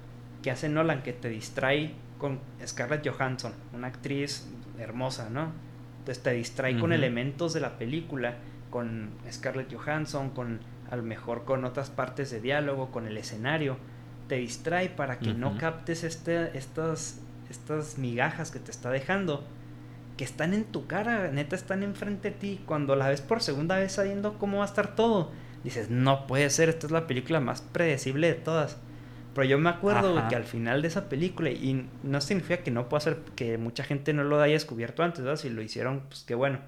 que 0.43 0.51
hace 0.51 0.69
Nolan, 0.69 1.03
que 1.03 1.13
te 1.13 1.29
distrae 1.29 1.93
con 2.19 2.41
Scarlett 2.67 3.09
Johansson, 3.09 3.53
una 3.73 3.87
actriz 3.89 4.49
hermosa, 4.79 5.29
¿no? 5.31 5.53
Entonces 6.03 6.25
te 6.25 6.33
distrae 6.33 6.81
con 6.81 6.93
elementos 6.93 7.53
de 7.53 7.61
la 7.61 7.79
película, 7.79 8.35
con 8.71 9.11
Scarlett 9.31 9.73
Johansson, 9.73 10.31
con 10.31 10.59
a 10.91 10.97
lo 10.97 11.05
mejor 11.05 11.45
con 11.45 11.65
otras 11.65 11.91
partes 11.91 12.33
de 12.33 12.41
diálogo, 12.41 12.91
con 12.91 13.07
el 13.07 13.17
escenario. 13.17 13.77
Te 14.27 14.35
distrae 14.35 14.89
para 14.89 15.21
que 15.21 15.33
no 15.33 15.57
captes 15.59 16.03
este, 16.03 16.59
estas, 16.59 17.21
estas 17.49 17.99
migajas 17.99 18.51
que 18.51 18.59
te 18.59 18.73
está 18.73 18.91
dejando, 18.91 19.45
que 20.17 20.25
están 20.25 20.55
en 20.55 20.65
tu 20.65 20.89
cara, 20.89 21.31
neta 21.31 21.55
están 21.55 21.85
enfrente 21.85 22.33
de 22.33 22.37
ti. 22.37 22.61
Cuando 22.67 22.97
la 22.97 23.09
ves 23.09 23.21
por 23.21 23.41
segunda 23.41 23.79
vez 23.79 23.93
sabiendo 23.93 24.41
cómo 24.41 24.57
va 24.59 24.65
a 24.65 24.67
estar 24.67 24.97
todo, 24.97 25.31
dices, 25.63 25.89
no 25.89 26.27
puede 26.27 26.51
ser, 26.51 26.69
esta 26.69 26.87
es 26.87 26.91
la 26.91 27.07
película 27.07 27.39
más 27.39 27.61
predecible 27.63 28.27
de 28.27 28.35
todas. 28.35 28.77
Pero 29.35 29.47
yo 29.47 29.59
me 29.59 29.71
acuerdo 29.71 30.19
Ajá. 30.19 30.29
que 30.29 30.37
al 30.37 30.45
final 30.45 30.83
de 30.83 30.89
esa 30.89 31.09
película, 31.09 31.51
y 31.51 31.89
no 32.03 32.21
significa 32.21 32.59
que 32.59 32.71
no 32.71 32.89
pueda 32.89 33.01
ser, 33.01 33.19
que 33.35 33.57
mucha 33.57 33.85
gente 33.85 34.13
no 34.13 34.25
lo 34.25 34.41
haya 34.41 34.55
descubierto 34.55 35.03
antes, 35.03 35.25
¿verdad? 35.25 35.41
Si 35.41 35.49
lo 35.49 35.63
hicieron, 35.63 36.03
pues 36.09 36.25
qué 36.25 36.35
bueno. 36.35 36.61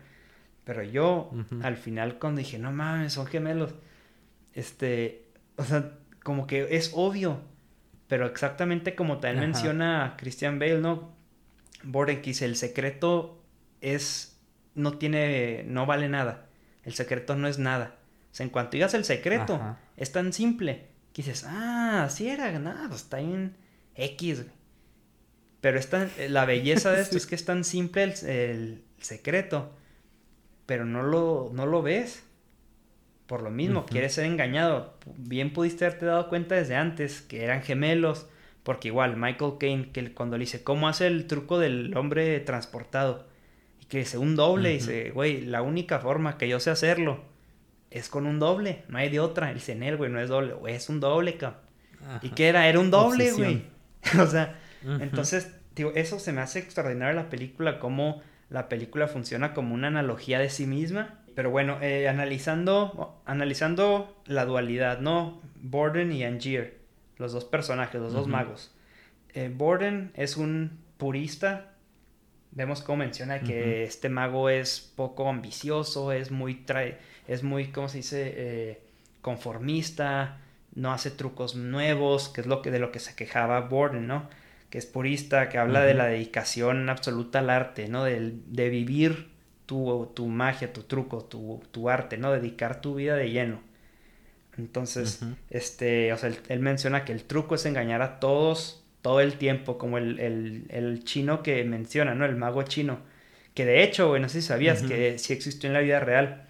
Pero 0.64 0.82
yo, 0.82 1.30
al 1.62 1.76
final, 1.76 2.18
cuando 2.18 2.38
dije, 2.38 2.58
no 2.58 2.72
mames, 2.72 3.12
son 3.12 3.26
gemelos, 3.26 3.74
este, 4.54 5.26
o 5.56 5.64
sea, 5.64 5.92
como 6.22 6.46
que 6.46 6.74
es 6.76 6.92
obvio, 6.94 7.40
pero 8.08 8.26
exactamente 8.26 8.94
como 8.94 9.18
también 9.18 9.38
Ajá. 9.38 9.46
menciona 9.46 10.14
Christian 10.16 10.58
Bale, 10.58 10.80
¿no? 10.80 11.12
Borden 11.82 12.22
que 12.22 12.30
dice, 12.30 12.46
el 12.46 12.56
secreto 12.56 13.42
es, 13.82 14.40
no 14.74 14.96
tiene, 14.96 15.64
no 15.66 15.84
vale 15.84 16.08
nada. 16.08 16.46
El 16.82 16.94
secreto 16.94 17.36
no 17.36 17.46
es 17.46 17.58
nada. 17.58 17.96
O 18.32 18.34
sea, 18.34 18.44
en 18.44 18.50
cuanto 18.50 18.72
digas 18.72 18.94
el 18.94 19.04
secreto, 19.04 19.60
es 19.98 20.12
tan 20.12 20.32
simple 20.32 20.93
que 21.14 21.22
dices, 21.22 21.44
ah, 21.46 22.08
sí 22.10 22.28
era, 22.28 22.50
nada, 22.58 22.88
pues 22.88 23.02
está 23.02 23.20
en 23.20 23.56
X, 23.94 24.44
Pero 25.60 25.80
la 26.28 26.44
belleza 26.44 26.90
de 26.90 27.00
esto 27.00 27.16
es 27.16 27.26
que 27.26 27.36
es 27.36 27.44
tan 27.44 27.62
simple 27.62 28.12
el, 28.26 28.82
secreto, 28.98 29.70
pero 30.66 30.84
no 30.84 31.02
lo, 31.02 31.50
no 31.54 31.66
lo 31.66 31.82
ves. 31.82 32.24
Por 33.26 33.42
lo 33.42 33.50
mismo, 33.50 33.86
quieres 33.86 34.14
ser 34.14 34.26
engañado. 34.26 34.98
Bien 35.16 35.52
pudiste 35.52 35.86
haberte 35.86 36.04
dado 36.04 36.28
cuenta 36.28 36.56
desde 36.56 36.74
antes 36.74 37.22
que 37.22 37.44
eran 37.44 37.62
gemelos, 37.62 38.26
porque 38.64 38.88
igual 38.88 39.16
Michael 39.16 39.54
Caine, 39.58 39.92
que 39.92 40.12
cuando 40.12 40.36
le 40.36 40.42
dice, 40.42 40.64
¿cómo 40.64 40.88
hace 40.88 41.06
el 41.06 41.26
truco 41.26 41.58
del 41.58 41.96
hombre 41.96 42.40
transportado? 42.40 43.26
Y 43.80 43.86
que 43.86 43.98
dice, 43.98 44.18
un 44.18 44.34
doble, 44.34 44.70
dice, 44.70 45.10
güey, 45.12 45.42
la 45.42 45.62
única 45.62 46.00
forma 46.00 46.36
que 46.36 46.48
yo 46.48 46.58
sé 46.58 46.70
hacerlo 46.70 47.33
es 47.94 48.08
con 48.08 48.26
un 48.26 48.40
doble, 48.40 48.82
no 48.88 48.98
hay 48.98 49.08
de 49.08 49.20
otra. 49.20 49.52
El 49.52 49.60
CENEL, 49.60 49.96
güey, 49.96 50.10
no 50.10 50.20
es 50.20 50.28
doble, 50.28 50.52
güey, 50.54 50.74
es 50.74 50.88
un 50.88 50.98
doble, 50.98 51.36
cabrón. 51.36 51.60
¿Y 52.22 52.30
qué 52.30 52.48
era? 52.48 52.68
Era 52.68 52.80
un 52.80 52.90
doble, 52.90 53.30
güey. 53.30 53.62
o 54.20 54.26
sea, 54.26 54.58
entonces, 54.82 55.54
digo, 55.76 55.92
eso 55.94 56.18
se 56.18 56.32
me 56.32 56.40
hace 56.40 56.58
extraordinario 56.58 57.14
la 57.14 57.30
película, 57.30 57.78
cómo 57.78 58.20
la 58.50 58.68
película 58.68 59.06
funciona 59.06 59.54
como 59.54 59.74
una 59.74 59.86
analogía 59.86 60.40
de 60.40 60.50
sí 60.50 60.66
misma. 60.66 61.20
Pero 61.36 61.50
bueno, 61.50 61.78
eh, 61.82 62.08
analizando, 62.08 63.22
analizando 63.26 64.20
la 64.26 64.44
dualidad, 64.44 64.98
¿no? 64.98 65.40
Borden 65.54 66.10
y 66.10 66.24
Angier, 66.24 66.80
los 67.16 67.32
dos 67.32 67.44
personajes, 67.44 68.00
los 68.00 68.12
dos 68.12 68.26
magos. 68.26 68.74
Eh, 69.34 69.52
Borden 69.54 70.10
es 70.14 70.36
un 70.36 70.80
purista. 70.96 71.74
Vemos 72.50 72.82
cómo 72.82 72.98
menciona 72.98 73.40
que 73.40 73.84
este 73.84 74.08
mago 74.08 74.48
es 74.48 74.80
poco 74.96 75.28
ambicioso, 75.28 76.10
es 76.10 76.32
muy 76.32 76.54
trae 76.56 76.98
es 77.26 77.42
muy, 77.42 77.68
¿cómo 77.68 77.88
se 77.88 77.98
dice? 77.98 78.34
Eh, 78.36 78.80
conformista, 79.20 80.40
no 80.74 80.92
hace 80.92 81.10
trucos 81.10 81.54
nuevos, 81.54 82.28
que 82.28 82.40
es 82.42 82.46
lo 82.46 82.62
que, 82.62 82.70
de 82.70 82.78
lo 82.78 82.92
que 82.92 82.98
se 82.98 83.14
quejaba 83.14 83.60
Borden, 83.60 84.06
¿no? 84.06 84.28
Que 84.70 84.78
es 84.78 84.86
purista, 84.86 85.48
que 85.48 85.58
habla 85.58 85.82
de 85.82 85.94
la 85.94 86.06
dedicación 86.06 86.88
absoluta 86.90 87.38
al 87.38 87.50
arte, 87.50 87.88
¿no? 87.88 88.04
De, 88.04 88.34
de 88.46 88.68
vivir 88.68 89.28
tu, 89.66 90.10
tu, 90.14 90.26
magia, 90.26 90.72
tu 90.72 90.82
truco, 90.82 91.24
tu, 91.24 91.62
tu, 91.70 91.88
arte, 91.88 92.18
¿no? 92.18 92.32
Dedicar 92.32 92.80
tu 92.80 92.96
vida 92.96 93.16
de 93.16 93.30
lleno. 93.30 93.60
Entonces, 94.58 95.20
este, 95.50 96.12
o 96.12 96.18
sea, 96.18 96.30
él, 96.48 96.60
menciona 96.60 97.04
que 97.04 97.12
el 97.12 97.24
truco 97.24 97.54
es 97.54 97.66
engañar 97.66 98.02
a 98.02 98.20
todos 98.20 98.84
todo 99.02 99.20
el 99.20 99.34
tiempo, 99.34 99.76
como 99.76 99.98
el, 99.98 100.18
el, 100.18 100.64
el 100.70 101.04
chino 101.04 101.42
que 101.42 101.62
menciona, 101.64 102.14
¿no? 102.14 102.24
El 102.24 102.36
mago 102.36 102.62
chino. 102.62 103.00
Que 103.52 103.64
de 103.64 103.82
hecho, 103.82 104.08
bueno, 104.08 104.28
si 104.28 104.42
sabías 104.42 104.82
que 104.82 105.18
sí 105.18 105.32
existió 105.32 105.68
en 105.68 105.74
la 105.74 105.80
vida 105.80 106.00
real. 106.00 106.43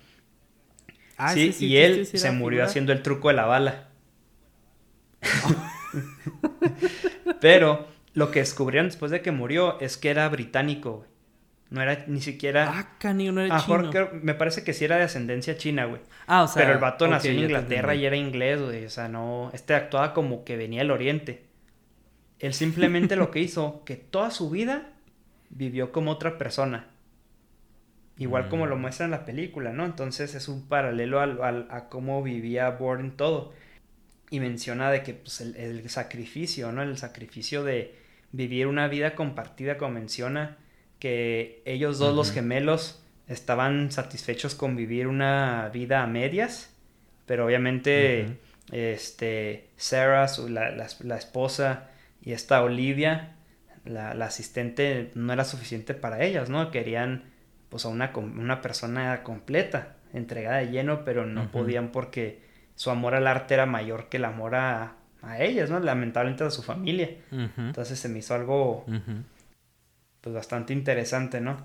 Ah, 1.17 1.33
sí, 1.33 1.55
y 1.61 1.77
él 1.77 2.07
se 2.07 2.31
murió 2.31 2.65
haciendo 2.65 2.93
el 2.93 3.03
truco 3.03 3.29
de 3.29 3.35
la 3.35 3.47
bala. 3.47 3.89
Pero 7.41 7.87
lo 8.15 8.31
que 8.31 8.41
descubrieron 8.41 8.89
después 8.89 9.11
de 9.11 9.23
que 9.23 9.31
murió 9.31 9.81
es 9.81 9.97
que 9.97 10.11
era 10.11 10.29
británico, 10.29 10.99
güey. 10.99 11.09
No 11.71 11.83
era 11.83 12.05
ni 12.07 12.21
siquiera. 12.21 12.71
Ah, 12.73 12.99
cani, 12.99 13.33
no 13.33 13.41
era 13.41 13.59
chino. 13.59 13.91
me 14.23 14.35
parece 14.35 14.63
que 14.63 14.73
sí 14.73 14.85
era 14.85 14.97
de 14.97 15.05
ascendencia 15.05 15.57
china, 15.57 15.87
güey. 15.87 16.01
Ah, 16.27 16.45
o 16.45 16.49
sea. 16.49 16.63
Pero 16.63 16.75
el 16.75 16.79
vato 16.79 17.09
nació 17.09 17.33
en 17.33 17.41
Inglaterra 17.41 17.95
y 17.95 18.07
era 18.07 18.17
inglés, 18.17 18.61
güey. 18.61 18.85
O 18.85 18.91
sea, 18.91 19.09
no. 19.09 19.51
Este 19.53 19.75
actuaba 19.75 20.15
como 20.15 20.45
que 20.45 20.57
venía 20.57 20.81
del 20.81 20.93
oriente. 20.93 21.47
Él 22.39 22.55
simplemente 22.55 23.17
lo 23.17 23.31
que 23.31 23.41
hizo, 23.41 23.83
que 23.85 23.97
toda 23.97 24.31
su 24.31 24.51
vida 24.51 24.93
vivió 25.49 25.91
como 25.91 26.13
otra 26.13 26.39
persona. 26.39 26.87
Igual 28.17 28.49
como 28.49 28.67
lo 28.67 28.77
mm. 28.77 28.81
muestra 28.81 29.05
en 29.07 29.11
la 29.11 29.25
película, 29.25 29.73
¿no? 29.73 29.85
Entonces 29.85 30.35
es 30.35 30.49
un 30.49 30.69
paralelo 30.69 31.21
al, 31.21 31.67
a 31.71 31.89
cómo 31.89 32.23
vivía 32.23 32.71
Bourne 32.71 33.13
todo. 33.17 33.53
Y 34.31 34.41
menciona 34.41 34.91
de 34.91 35.03
que 35.03 35.15
pues, 35.15 35.41
el, 35.41 35.89
sacrificio, 35.91 36.71
¿no? 36.73 36.83
El 36.83 36.97
sacrificio 36.97 37.65
de 37.65 37.95
vivir 38.33 38.67
una 38.67 38.89
vida 38.89 39.15
compartida, 39.15 39.79
como 39.79 39.93
menciona, 39.93 40.59
que 40.99 41.63
ellos 41.65 41.99
dos, 41.99 42.15
los 42.15 42.33
gemelos, 42.33 43.03
estaban 43.29 43.91
satisfechos 43.91 44.55
con 44.55 44.77
vivir 44.77 45.07
una 45.07 45.71
vida 45.73 46.03
a 46.03 46.07
medias, 46.07 46.75
pero 47.27 47.47
obviamente, 47.47 48.39
este, 48.71 49.69
Sarah, 49.77 50.27
la, 50.49 51.17
esposa, 51.17 51.91
y 52.23 52.33
esta 52.33 52.63
Olivia, 52.63 53.37
la, 53.85 54.15
la 54.15 54.27
asistente, 54.27 55.11
no 55.15 55.33
era 55.33 55.45
suficiente 55.45 55.95
para 55.95 56.25
ellas, 56.25 56.49
¿no? 56.49 56.71
Querían 56.71 57.34
pues 57.75 57.87
a 57.87 57.89
una, 57.89 58.13
una 58.15 58.63
persona 58.63 59.25
completa, 59.25 59.97
entregada 60.13 60.59
de 60.59 60.71
lleno, 60.71 61.05
pero 61.05 61.27
no 61.27 61.51
podían 61.51 61.89
porque 61.89 62.41
su 62.77 62.89
amor 62.91 63.17
al 63.17 63.27
arte 63.27 63.55
era 63.55 63.67
mayor 63.67 64.09
que 64.09 64.19
el 64.19 64.27
amor 64.27 64.55
a, 64.55 64.93
a 65.23 65.43
ellas, 65.43 65.71
¿no? 65.71 65.81
Lamentablemente 65.81 66.45
a 66.45 66.51
su 66.51 66.63
familia. 66.63 67.11
Entonces 67.33 67.99
se 67.99 68.09
me 68.09 68.21
hizo 68.21 68.33
algo 68.33 68.87
pues 70.21 70.33
bastante 70.37 70.73
interesante, 70.73 71.41
¿no? 71.41 71.57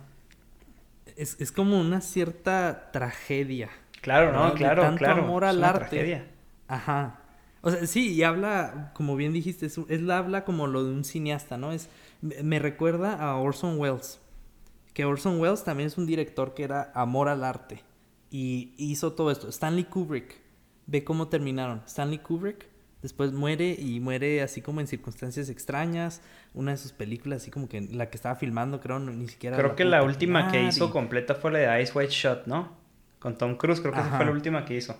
Es, 1.15 1.39
es, 1.39 1.51
como 1.51 1.79
una 1.79 2.01
cierta 2.01 2.89
tragedia. 2.91 3.69
Claro, 4.01 4.33
¿no? 4.33 4.55
Claro, 4.55 4.81
tanto 4.81 4.97
claro. 4.97 5.21
amor 5.21 5.45
al 5.45 5.63
arte. 5.63 5.89
Tragedia. 5.89 6.25
Ajá. 6.67 7.19
O 7.61 7.69
sea, 7.69 7.85
sí, 7.85 8.13
y 8.13 8.23
habla, 8.23 8.93
como 8.95 9.15
bien 9.15 9.31
dijiste, 9.31 9.67
es, 9.67 9.77
es, 9.77 10.09
habla 10.09 10.43
como 10.43 10.65
lo 10.65 10.83
de 10.83 10.91
un 10.91 11.03
cineasta, 11.03 11.57
¿no? 11.57 11.71
Es, 11.71 11.87
me 12.23 12.57
recuerda 12.57 13.13
a 13.13 13.35
Orson 13.35 13.77
Welles 13.77 14.19
que 14.99 15.05
Orson 15.05 15.39
Welles 15.39 15.63
también 15.63 15.87
es 15.87 15.97
un 15.97 16.05
director 16.05 16.53
que 16.53 16.65
era 16.65 16.91
amor 16.93 17.29
al 17.29 17.45
arte 17.45 17.81
y 18.29 18.73
hizo 18.75 19.13
todo 19.13 19.31
esto. 19.31 19.47
Stanley 19.47 19.85
Kubrick, 19.85 20.35
ve 20.87 21.05
cómo 21.05 21.29
terminaron. 21.29 21.81
Stanley 21.87 22.17
Kubrick 22.17 22.67
después 23.01 23.31
muere 23.31 23.77
y 23.79 24.01
muere 24.01 24.41
así 24.41 24.61
como 24.61 24.81
en 24.81 24.87
circunstancias 24.87 25.47
extrañas. 25.47 26.21
Una 26.53 26.71
de 26.71 26.77
sus 26.77 26.91
películas, 26.91 27.43
así 27.43 27.49
como 27.49 27.69
que 27.69 27.79
la 27.79 28.09
que 28.09 28.17
estaba 28.17 28.35
filmando, 28.35 28.81
creo, 28.81 28.99
ni 28.99 29.29
siquiera. 29.29 29.55
Creo 29.55 29.73
que 29.77 29.85
la 29.85 30.03
última 30.03 30.51
que 30.51 30.63
hizo 30.63 30.91
completa 30.91 31.33
fue 31.33 31.51
la 31.51 31.59
de 31.59 31.81
Ice 31.81 31.97
White 31.97 32.11
Shot, 32.11 32.47
¿no? 32.47 32.75
Con 33.19 33.37
Tom 33.37 33.55
Cruise, 33.55 33.79
creo 33.79 33.93
que 33.93 34.01
esa 34.01 34.17
fue 34.17 34.25
la 34.25 34.31
última 34.33 34.65
que 34.65 34.75
hizo. 34.75 34.97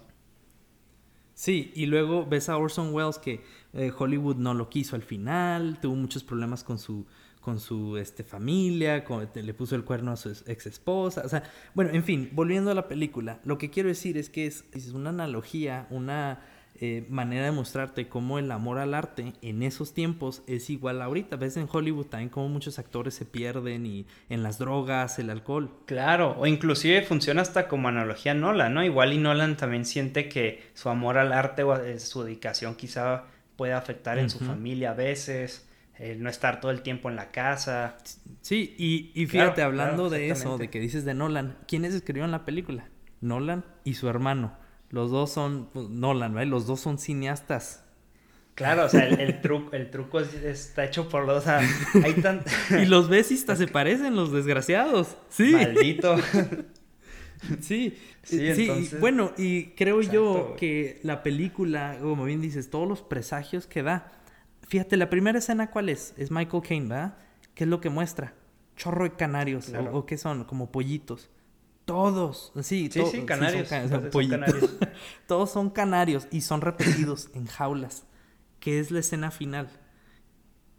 Sí, 1.34 1.74
y 1.75 1.88
luego 1.88 2.25
ves 2.25 2.48
a 2.48 2.58
Orson 2.58 2.94
Welles 2.94 3.18
que 3.18 3.44
eh, 3.74 3.91
Hollywood 3.98 4.38
no 4.38 4.53
lo 4.53 4.70
quiso 4.70 4.96
al 4.96 5.03
final, 5.03 5.77
tuvo 5.82 5.96
muchos 5.96 6.24
problemas 6.24 6.63
con 6.63 6.79
su 6.79 7.06
con 7.50 7.60
su 7.60 7.98
este, 7.98 8.24
familia, 8.24 9.03
le 9.34 9.53
puso 9.56 9.75
el 9.75 9.84
cuerno 9.84 10.12
a 10.12 10.18
su 10.18 10.29
ex 10.46 10.68
esposa, 10.68 11.24
o 11.25 11.29
sea, 11.29 11.41
bueno, 11.74 11.89
en 11.96 12.03
fin, 12.03 12.29
volviendo 12.32 12.70
a 12.70 12.75
la 12.75 12.88
película, 12.88 13.39
lo 13.44 13.58
que 13.58 13.72
quiero 13.72 13.89
decir 13.89 14.20
es 14.20 14.29
que 14.29 14.46
es, 14.46 14.65
es 14.72 14.91
una 14.91 15.10
analogía, 15.10 15.88
una 15.89 16.41
eh, 16.79 17.08
manera 17.10 17.46
de 17.46 17.51
mostrarte 17.51 18.08
cómo 18.08 18.38
el 18.38 18.51
amor 18.51 18.77
al 18.77 18.94
arte 18.94 19.34
en 19.41 19.63
esos 19.63 19.96
tiempos 19.96 20.44
es 20.46 20.70
igual 20.70 21.01
a 21.01 21.06
ahorita. 21.06 21.38
Ves 21.38 21.58
en 21.58 21.68
Hollywood 21.70 22.06
también 22.06 22.29
cómo 22.29 22.50
muchos 22.50 22.77
actores 22.77 23.15
se 23.15 23.25
pierden 23.25 23.88
y 23.88 24.06
en 24.29 24.44
las 24.44 24.60
drogas, 24.60 25.18
el 25.18 25.32
alcohol. 25.32 25.72
Claro, 25.88 26.36
o 26.38 26.46
inclusive 26.46 27.01
funciona 27.01 27.41
hasta 27.41 27.68
como 27.68 27.88
analogía 27.88 28.36
Nolan, 28.36 28.75
¿no? 28.75 28.84
Igual 28.84 29.13
y 29.13 29.18
Nolan 29.18 29.58
también 29.58 29.86
siente 29.86 30.29
que 30.29 30.70
su 30.75 30.89
amor 30.89 31.18
al 31.18 31.34
arte 31.34 31.63
o 31.63 31.75
su 31.98 32.22
dedicación 32.22 32.75
quizá 32.75 33.24
puede 33.56 33.74
afectar 33.74 34.20
en 34.20 34.29
su 34.29 34.38
familia 34.38 34.91
a 34.91 34.94
veces 34.94 35.65
el 36.00 36.24
no 36.24 36.29
estar 36.29 36.62
todo 36.62 36.72
el 36.72 36.82
tiempo 36.82 37.10
en 37.10 37.18
la 37.18 37.29
casa. 37.32 37.98
Sí, 38.41 38.74
y, 38.77 39.25
fíjate, 39.27 39.62
hablando 39.62 40.10
de 40.10 40.29
eso, 40.29 40.58
de 40.58 40.70
que 40.70 40.79
dices 40.79 41.06
de 41.06 41.13
Nolan, 41.13 41.58
¿quiénes 41.68 41.94
escribieron 41.94 42.32
la 42.32 42.46
película? 42.46 42.88
Nolan 43.22 43.65
y 43.84 43.96
su 43.96 44.08
hermano. 44.08 44.58
Los 44.89 45.12
dos 45.12 45.32
son, 45.32 45.70
pues, 45.72 45.89
Nolan, 45.89 46.34
¿vale? 46.34 46.48
Los 46.48 46.65
dos 46.65 46.79
son 46.79 46.98
cineastas. 46.98 47.84
Claro, 48.56 48.86
o 48.86 48.89
sea, 48.89 49.08
el, 49.08 49.39
truco, 49.41 49.74
el 49.74 49.89
truco 49.89 50.20
está 50.20 50.84
hecho 50.84 51.08
por 51.08 51.25
los... 51.25 51.38
O 51.38 51.41
sea, 51.41 51.62
hay 52.03 52.13
tan... 52.15 52.44
y 52.82 52.86
los 52.86 53.08
ves 53.08 53.32
y 53.32 53.36
hasta 53.36 53.56
se 53.56 53.68
parecen 53.68 54.15
los 54.15 54.32
desgraciados. 54.32 55.15
Sí. 55.29 55.51
Maldito. 55.51 56.18
sí, 57.62 57.98
sí, 58.24 58.53
sí 58.53 58.96
bueno, 59.00 59.32
y 59.38 59.68
creo 59.75 60.01
yo 60.01 60.56
que 60.58 61.00
la 61.03 61.24
película, 61.24 61.98
como 62.01 62.25
bien 62.25 62.41
dices, 62.41 62.70
todos 62.70 62.88
los 62.88 63.01
presagios 63.01 63.65
que 63.65 63.84
da, 63.84 64.12
Fíjate, 64.70 64.98
la 64.98 65.10
primera 65.10 65.40
escena, 65.40 65.72
¿cuál 65.72 65.90
es? 65.90 66.14
Es 66.16 66.30
Michael 66.30 66.62
Caine, 66.62 66.88
¿verdad? 66.88 67.18
¿Qué 67.56 67.64
es 67.64 67.70
lo 67.70 67.82
que 67.82 67.90
muestra? 67.90 68.36
Chorro 68.76 69.04
de 69.04 69.16
canarios. 69.16 69.74
O, 69.92 70.06
qué 70.06 70.18
son? 70.18 70.44
Como 70.44 70.72
pollitos. 70.72 71.30
Todos. 71.86 72.54
Sí, 72.62 72.88
sí, 72.92 73.02
sí 73.12 73.26
canarios. 73.26 73.68
son, 73.68 74.30
canarios. 74.30 74.78
Todos 75.28 75.50
son 75.50 75.72
canarios 75.72 76.28
y 76.30 76.42
son 76.42 76.62
repetidos 76.62 77.30
en 77.34 77.48
jaulas. 77.48 78.06
¿Qué 78.60 78.80
es 78.80 78.92
la 78.92 79.00
escena 79.00 79.32
final? 79.32 79.70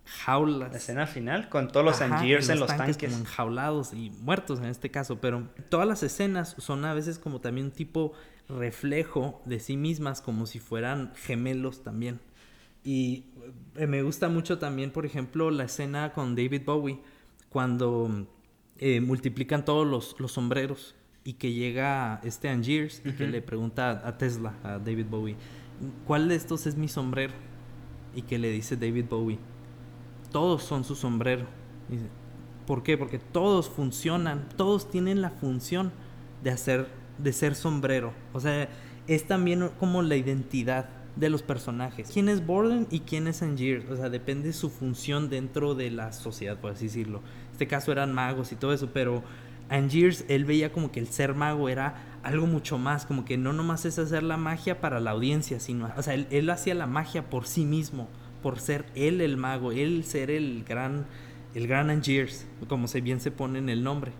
Jaulas. 0.04 0.70
La 0.70 0.78
escena 0.78 1.06
final 1.08 1.48
con 1.48 1.68
todos 1.68 1.84
los 1.84 2.00
Angiers 2.00 2.48
en 2.48 2.60
los, 2.60 2.68
tanques. 2.68 2.96
tanques. 2.96 3.10
Como 3.10 3.24
enjaulados 3.24 3.92
y 3.92 4.10
muertos 4.10 4.60
en 4.60 4.66
este 4.66 4.92
caso. 4.92 5.20
Pero 5.20 5.48
todas 5.68 5.88
las 5.88 6.04
escenas 6.04 6.54
son 6.58 6.84
a 6.84 6.94
veces 6.94 7.18
como 7.18 7.40
también 7.40 7.66
un 7.66 7.72
tipo 7.72 8.12
reflejo 8.48 9.42
de 9.46 9.58
sí 9.58 9.76
mismas, 9.76 10.20
como 10.20 10.46
si 10.46 10.60
fueran 10.60 11.12
gemelos 11.16 11.82
también. 11.82 12.20
Y 12.84 13.26
eh, 13.76 13.86
me 13.86 14.02
gusta 14.02 14.28
mucho 14.28 14.58
también, 14.58 14.90
por 14.90 15.06
ejemplo, 15.06 15.50
la 15.50 15.64
escena 15.64 16.12
con 16.12 16.34
David 16.34 16.62
Bowie, 16.64 17.00
cuando 17.48 18.26
eh, 18.78 19.00
multiplican 19.00 19.64
todos 19.64 19.86
los, 19.86 20.18
los, 20.18 20.32
sombreros 20.32 20.94
y 21.24 21.34
que 21.34 21.52
llega 21.52 22.20
este 22.24 22.48
Angiers 22.48 23.02
y 23.04 23.12
que 23.12 23.26
le 23.26 23.42
pregunta 23.42 24.02
a 24.04 24.16
Tesla, 24.16 24.54
a 24.62 24.78
David 24.78 25.06
Bowie, 25.10 25.36
¿cuál 26.06 26.28
de 26.28 26.36
estos 26.36 26.66
es 26.66 26.76
mi 26.76 26.88
sombrero? 26.88 27.34
Y 28.14 28.22
que 28.22 28.38
le 28.38 28.50
dice 28.50 28.76
David 28.76 29.06
Bowie, 29.10 29.38
todos 30.30 30.62
son 30.62 30.84
su 30.84 30.94
sombrero. 30.94 31.46
Dice, 31.88 32.06
¿Por 32.70 32.84
qué? 32.84 32.96
Porque 32.96 33.18
todos 33.18 33.68
funcionan, 33.68 34.48
todos 34.56 34.88
tienen 34.88 35.20
la 35.20 35.30
función 35.30 35.90
de 36.44 36.50
hacer, 36.50 36.86
de 37.18 37.32
ser 37.32 37.56
sombrero. 37.56 38.12
O 38.32 38.38
sea, 38.38 38.68
es 39.08 39.26
también 39.26 39.70
como 39.80 40.02
la 40.02 40.14
identidad 40.14 40.88
de 41.16 41.30
los 41.30 41.42
personajes. 41.42 42.10
¿Quién 42.12 42.28
es 42.28 42.44
Borden 42.44 42.86
y 42.90 43.00
quién 43.00 43.26
es 43.26 43.42
Angier? 43.42 43.84
O 43.90 43.96
sea, 43.96 44.08
depende 44.08 44.48
de 44.48 44.52
su 44.52 44.70
función 44.70 45.28
dentro 45.28 45.74
de 45.74 45.90
la 45.90 46.12
sociedad, 46.12 46.56
por 46.58 46.72
así 46.72 46.86
decirlo. 46.86 47.18
En 47.18 47.52
este 47.52 47.66
caso 47.66 47.92
eran 47.92 48.12
magos 48.12 48.52
y 48.52 48.56
todo 48.56 48.72
eso, 48.72 48.90
pero 48.92 49.22
Angiers, 49.68 50.24
él 50.28 50.44
veía 50.44 50.72
como 50.72 50.90
que 50.90 51.00
el 51.00 51.08
ser 51.08 51.34
mago 51.34 51.68
era 51.68 51.94
algo 52.22 52.46
mucho 52.46 52.78
más, 52.78 53.06
como 53.06 53.24
que 53.24 53.36
no 53.36 53.52
nomás 53.52 53.84
es 53.84 53.98
hacer 53.98 54.22
la 54.22 54.36
magia 54.36 54.80
para 54.80 55.00
la 55.00 55.12
audiencia, 55.12 55.60
sino, 55.60 55.90
o 55.96 56.02
sea, 56.02 56.14
él, 56.14 56.26
él 56.30 56.50
hacía 56.50 56.74
la 56.74 56.86
magia 56.86 57.30
por 57.30 57.46
sí 57.46 57.64
mismo, 57.64 58.08
por 58.42 58.58
ser 58.58 58.86
él 58.94 59.20
el 59.20 59.36
mago, 59.36 59.72
él 59.72 60.04
ser 60.04 60.30
el 60.30 60.64
gran, 60.64 61.06
el 61.54 61.66
gran 61.66 61.90
Angiers, 61.90 62.46
como 62.68 62.88
se 62.88 63.00
bien 63.00 63.20
se 63.20 63.30
pone 63.30 63.58
en 63.58 63.68
el 63.68 63.82
nombre. 63.82 64.12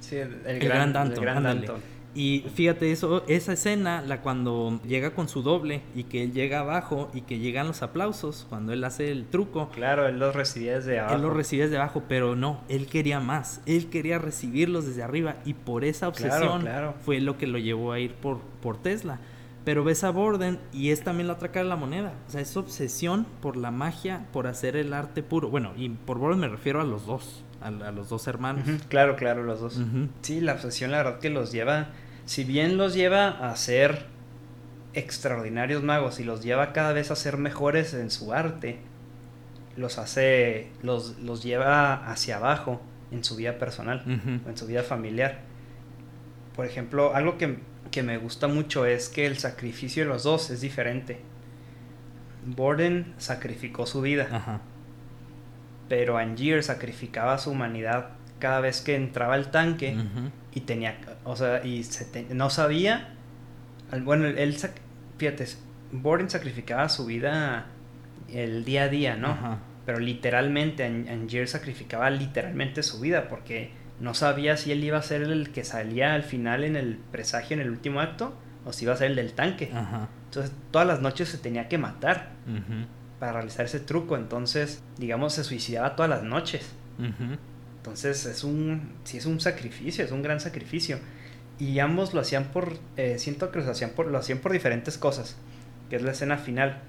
Sí, 0.00 0.16
el, 0.16 0.58
gran, 0.60 0.92
Danton. 0.92 1.18
El 1.18 1.20
gran 1.20 1.42
Danton. 1.42 1.80
Y 2.14 2.44
fíjate, 2.54 2.90
eso, 2.90 3.22
esa 3.28 3.52
escena, 3.52 4.02
la 4.02 4.22
cuando 4.22 4.80
llega 4.86 5.12
con 5.12 5.28
su 5.28 5.42
doble 5.42 5.82
y 5.94 6.04
que 6.04 6.24
él 6.24 6.32
llega 6.32 6.60
abajo 6.60 7.10
y 7.12 7.20
que 7.22 7.38
llegan 7.38 7.68
los 7.68 7.82
aplausos 7.82 8.46
cuando 8.48 8.72
él 8.72 8.82
hace 8.84 9.12
el 9.12 9.26
truco. 9.26 9.68
Claro, 9.70 10.08
él 10.08 10.18
los 10.18 10.34
recibía 10.34 10.76
desde 10.76 10.98
abajo. 10.98 11.14
Él 11.14 11.22
los 11.22 11.36
recibía 11.36 11.64
desde 11.64 11.76
abajo, 11.76 12.02
pero 12.08 12.34
no, 12.34 12.62
él 12.68 12.86
quería 12.86 13.20
más. 13.20 13.60
Él 13.66 13.88
quería 13.88 14.18
recibirlos 14.18 14.86
desde 14.86 15.02
arriba 15.02 15.36
y 15.44 15.54
por 15.54 15.84
esa 15.84 16.08
obsesión 16.08 16.66
fue 17.04 17.20
lo 17.20 17.36
que 17.38 17.46
lo 17.46 17.58
llevó 17.58 17.92
a 17.92 18.00
ir 18.00 18.14
por, 18.14 18.40
por 18.62 18.78
Tesla. 18.78 19.20
Pero 19.64 19.84
ves 19.84 20.02
a 20.02 20.10
Borden 20.10 20.58
y 20.72 20.90
es 20.90 21.04
también 21.04 21.26
la 21.26 21.34
otra 21.34 21.48
cara 21.48 21.64
de 21.64 21.68
la 21.68 21.76
moneda. 21.76 22.14
O 22.26 22.30
sea, 22.30 22.40
es 22.40 22.56
obsesión 22.56 23.26
por 23.42 23.56
la 23.56 23.70
magia, 23.70 24.26
por 24.32 24.46
hacer 24.46 24.76
el 24.76 24.94
arte 24.94 25.22
puro. 25.22 25.50
Bueno, 25.50 25.72
y 25.76 25.90
por 25.90 26.18
Borden 26.18 26.40
me 26.40 26.48
refiero 26.48 26.80
a 26.80 26.84
los 26.84 27.04
dos 27.04 27.44
a, 27.60 27.70
los 27.70 28.08
dos 28.08 28.26
hermanos. 28.26 28.64
Claro, 28.88 29.16
claro, 29.16 29.42
los 29.42 29.60
dos. 29.60 29.80
Sí, 30.22 30.40
la 30.40 30.54
obsesión 30.54 30.90
la 30.90 30.98
verdad 30.98 31.18
que 31.18 31.30
los 31.30 31.52
lleva, 31.52 31.88
si 32.26 32.44
bien 32.44 32.76
los 32.76 32.94
lleva 32.94 33.28
a 33.28 33.54
ser 33.56 34.06
extraordinarios 34.94 35.82
magos 35.82 36.20
y 36.20 36.24
los 36.24 36.42
lleva 36.42 36.72
cada 36.72 36.92
vez 36.92 37.10
a 37.10 37.16
ser 37.16 37.36
mejores 37.36 37.94
en 37.94 38.10
su 38.10 38.32
arte, 38.32 38.78
los 39.76 39.98
hace, 39.98 40.70
los, 40.82 41.18
los 41.18 41.42
lleva 41.42 42.10
hacia 42.10 42.36
abajo 42.36 42.80
en 43.10 43.24
su 43.24 43.36
vida 43.36 43.58
personal, 43.58 44.02
en 44.06 44.56
su 44.56 44.66
vida 44.66 44.82
familiar. 44.82 45.40
Por 46.56 46.66
ejemplo, 46.66 47.14
algo 47.14 47.38
que, 47.38 47.58
que 47.90 48.02
me 48.02 48.18
gusta 48.18 48.48
mucho 48.48 48.86
es 48.86 49.08
que 49.08 49.26
el 49.26 49.38
sacrificio 49.38 50.04
de 50.04 50.08
los 50.08 50.24
dos 50.24 50.50
es 50.50 50.60
diferente. 50.60 51.20
Borden 52.44 53.14
sacrificó 53.18 53.86
su 53.86 54.00
vida. 54.00 54.28
Ajá 54.30 54.60
pero 55.88 56.18
Angier 56.18 56.62
sacrificaba 56.62 57.38
su 57.38 57.50
humanidad 57.50 58.10
cada 58.38 58.60
vez 58.60 58.80
que 58.80 58.94
entraba 58.94 59.34
al 59.34 59.50
tanque 59.50 59.96
y 60.54 60.60
tenía, 60.60 60.98
o 61.24 61.34
sea, 61.34 61.64
y 61.64 61.84
no 62.30 62.50
sabía, 62.50 63.14
bueno, 64.02 64.26
él, 64.26 64.56
fíjate, 65.16 65.46
Borden 65.90 66.30
sacrificaba 66.30 66.88
su 66.88 67.06
vida 67.06 67.66
el 68.32 68.64
día 68.64 68.84
a 68.84 68.88
día, 68.88 69.16
¿no? 69.16 69.58
Pero 69.86 69.98
literalmente, 70.00 70.84
Angier 70.84 71.48
sacrificaba 71.48 72.10
literalmente 72.10 72.82
su 72.82 73.00
vida 73.00 73.28
porque 73.28 73.70
no 74.00 74.14
sabía 74.14 74.56
si 74.56 74.70
él 74.70 74.84
iba 74.84 74.98
a 74.98 75.02
ser 75.02 75.22
el 75.22 75.50
que 75.50 75.64
salía 75.64 76.14
al 76.14 76.22
final 76.22 76.62
en 76.62 76.76
el 76.76 76.98
presagio, 77.10 77.54
en 77.54 77.62
el 77.62 77.70
último 77.70 78.00
acto, 78.00 78.36
o 78.64 78.72
si 78.72 78.84
iba 78.84 78.92
a 78.92 78.96
ser 78.96 79.10
el 79.10 79.16
del 79.16 79.32
tanque. 79.32 79.70
Entonces, 80.26 80.52
todas 80.70 80.86
las 80.86 81.00
noches 81.00 81.30
se 81.30 81.38
tenía 81.38 81.68
que 81.68 81.78
matar 81.78 82.32
para 83.18 83.32
realizar 83.32 83.66
ese 83.66 83.80
truco. 83.80 84.16
Entonces, 84.16 84.82
digamos, 84.98 85.34
se 85.34 85.44
suicidaba 85.44 85.96
todas 85.96 86.10
las 86.10 86.22
noches. 86.22 86.70
Entonces, 87.76 88.26
es 88.26 88.44
un, 88.44 88.92
sí 89.04 89.18
es 89.18 89.26
un 89.26 89.40
sacrificio, 89.40 90.04
es 90.04 90.12
un 90.12 90.22
gran 90.22 90.40
sacrificio. 90.40 90.98
Y 91.58 91.78
ambos 91.80 92.14
lo 92.14 92.20
hacían 92.20 92.44
por, 92.46 92.74
eh, 92.96 93.18
siento 93.18 93.50
que 93.50 93.60
lo 93.60 93.70
hacían 93.70 93.90
por, 93.90 94.06
lo 94.06 94.18
hacían 94.18 94.38
por 94.38 94.52
diferentes 94.52 94.98
cosas. 94.98 95.36
Que 95.90 95.96
es 95.96 96.02
la 96.02 96.12
escena 96.12 96.38
final. 96.38 96.80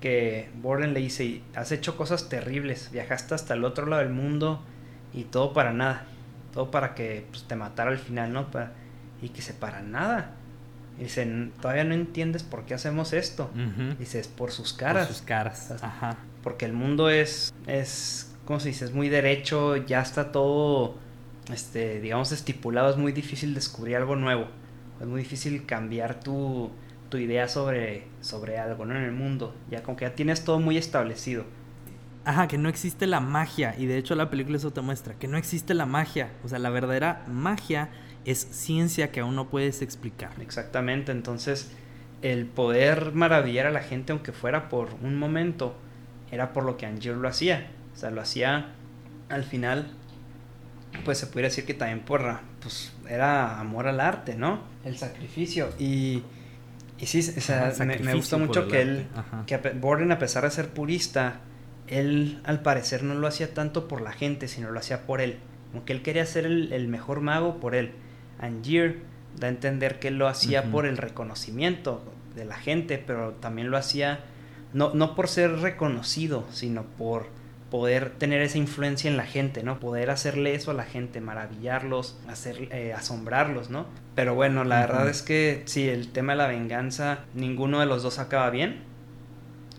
Que 0.00 0.48
Borden 0.60 0.94
le 0.94 1.00
dice, 1.00 1.42
has 1.54 1.72
hecho 1.72 1.96
cosas 1.96 2.28
terribles, 2.28 2.90
viajaste 2.92 3.34
hasta 3.34 3.54
el 3.54 3.64
otro 3.64 3.86
lado 3.86 4.02
del 4.02 4.12
mundo 4.12 4.62
y 5.12 5.24
todo 5.24 5.52
para 5.52 5.72
nada. 5.72 6.04
Todo 6.52 6.70
para 6.70 6.94
que 6.94 7.26
pues, 7.30 7.44
te 7.44 7.56
matara 7.56 7.90
al 7.90 7.98
final, 7.98 8.32
¿no? 8.32 8.50
Para, 8.50 8.72
y 9.20 9.30
que 9.30 9.42
se 9.42 9.54
para 9.54 9.82
nada. 9.82 10.37
Dicen, 10.98 11.52
todavía 11.60 11.84
no 11.84 11.94
entiendes 11.94 12.42
por 12.42 12.64
qué 12.64 12.74
hacemos 12.74 13.12
esto. 13.12 13.50
Dice, 13.98 14.18
es 14.18 14.28
por 14.28 14.50
sus 14.50 14.72
caras. 14.72 15.06
Por 15.06 15.16
sus 15.16 15.24
caras. 15.24 15.74
Ajá. 15.80 16.16
Porque 16.42 16.64
el 16.64 16.72
mundo 16.72 17.08
es, 17.08 17.54
es, 17.66 18.34
¿cómo 18.44 18.58
se 18.58 18.68
dice? 18.68 18.84
Es 18.84 18.92
muy 18.92 19.08
derecho, 19.08 19.76
ya 19.76 20.00
está 20.00 20.32
todo, 20.32 20.96
este, 21.52 22.00
digamos, 22.00 22.32
estipulado. 22.32 22.90
Es 22.90 22.96
muy 22.96 23.12
difícil 23.12 23.54
descubrir 23.54 23.96
algo 23.96 24.16
nuevo. 24.16 24.48
Es 25.00 25.06
muy 25.06 25.20
difícil 25.20 25.66
cambiar 25.66 26.18
tu, 26.18 26.72
tu 27.08 27.16
idea 27.16 27.46
sobre, 27.46 28.08
sobre 28.20 28.58
algo, 28.58 28.84
¿no? 28.84 28.96
En 28.96 29.04
el 29.04 29.12
mundo. 29.12 29.54
Ya 29.70 29.84
como 29.84 29.96
que 29.96 30.04
ya 30.04 30.14
tienes 30.14 30.42
todo 30.42 30.58
muy 30.58 30.76
establecido. 30.78 31.44
Ajá, 32.24 32.48
que 32.48 32.58
no 32.58 32.68
existe 32.68 33.06
la 33.06 33.20
magia. 33.20 33.74
Y 33.78 33.86
de 33.86 33.98
hecho 33.98 34.14
la 34.14 34.30
película 34.30 34.56
eso 34.56 34.72
te 34.72 34.80
muestra. 34.80 35.14
Que 35.14 35.28
no 35.28 35.38
existe 35.38 35.74
la 35.74 35.86
magia. 35.86 36.32
O 36.44 36.48
sea, 36.48 36.58
la 36.58 36.70
verdadera 36.70 37.24
magia 37.28 37.88
es 38.24 38.38
ciencia 38.38 39.10
que 39.10 39.20
aún 39.20 39.36
no 39.36 39.48
puedes 39.48 39.82
explicar. 39.82 40.30
Exactamente, 40.40 41.12
entonces 41.12 41.70
el 42.22 42.46
poder 42.46 43.12
maravillar 43.12 43.66
a 43.66 43.70
la 43.70 43.80
gente 43.80 44.12
aunque 44.12 44.32
fuera 44.32 44.68
por 44.68 44.94
un 45.02 45.16
momento 45.16 45.76
era 46.30 46.52
por 46.52 46.64
lo 46.64 46.76
que 46.76 46.86
Angier 46.86 47.16
lo 47.16 47.28
hacía, 47.28 47.70
o 47.94 47.96
sea, 47.96 48.10
lo 48.10 48.20
hacía 48.20 48.74
al 49.28 49.44
final 49.44 49.92
pues 51.04 51.18
se 51.18 51.26
pudiera 51.26 51.48
decir 51.48 51.64
que 51.64 51.74
también 51.74 52.00
por 52.00 52.40
pues 52.60 52.92
era 53.08 53.60
amor 53.60 53.86
al 53.86 54.00
arte, 54.00 54.34
¿no? 54.34 54.62
El 54.84 54.96
sacrificio 54.96 55.70
y 55.78 56.22
y 57.00 57.06
sí, 57.06 57.20
o 57.36 57.40
sea, 57.40 57.72
me, 57.84 58.14
gustó 58.14 58.38
mucho 58.38 58.66
que 58.66 58.82
él, 58.82 59.06
que 59.46 59.56
Borden 59.56 60.10
a 60.10 60.18
pesar 60.18 60.42
de 60.42 60.50
ser 60.50 60.70
purista, 60.70 61.40
él 61.86 62.40
al 62.42 62.62
parecer 62.62 63.04
no 63.04 63.14
lo 63.14 63.28
hacía 63.28 63.54
tanto 63.54 63.86
por 63.86 64.00
la 64.00 64.10
gente, 64.10 64.48
sino 64.48 64.70
lo 64.72 64.80
hacía 64.80 65.06
por 65.06 65.20
él. 65.20 65.38
Como 65.70 65.84
que 65.84 65.92
él 65.92 66.02
quería 66.02 66.26
ser 66.26 66.44
el 66.46 66.88
mejor 66.88 67.20
mago 67.20 67.60
por 67.60 67.76
él. 67.76 67.92
Angier 68.38 69.00
da 69.38 69.46
a 69.46 69.50
entender 69.50 69.98
que 69.98 70.10
lo 70.10 70.28
hacía 70.28 70.64
por 70.64 70.86
el 70.86 70.96
reconocimiento 70.96 72.02
de 72.34 72.44
la 72.44 72.56
gente, 72.56 73.02
pero 73.04 73.32
también 73.34 73.70
lo 73.70 73.76
hacía 73.76 74.20
no, 74.72 74.92
no 74.94 75.14
por 75.14 75.28
ser 75.28 75.58
reconocido, 75.58 76.46
sino 76.50 76.84
por 76.84 77.26
poder 77.70 78.10
tener 78.10 78.40
esa 78.40 78.58
influencia 78.58 79.10
en 79.10 79.16
la 79.16 79.24
gente, 79.24 79.62
¿no? 79.62 79.78
Poder 79.78 80.10
hacerle 80.10 80.54
eso 80.54 80.70
a 80.70 80.74
la 80.74 80.84
gente, 80.84 81.20
maravillarlos, 81.20 82.18
hacer, 82.28 82.68
eh, 82.72 82.94
asombrarlos, 82.94 83.68
¿no? 83.70 83.86
Pero 84.14 84.34
bueno, 84.34 84.64
la 84.64 84.80
verdad 84.80 85.08
es 85.08 85.22
que 85.22 85.62
sí, 85.66 85.88
el 85.88 86.08
tema 86.10 86.32
de 86.32 86.38
la 86.38 86.46
venganza, 86.48 87.20
ninguno 87.34 87.80
de 87.80 87.86
los 87.86 88.02
dos 88.02 88.18
acaba 88.18 88.48
bien. 88.50 88.82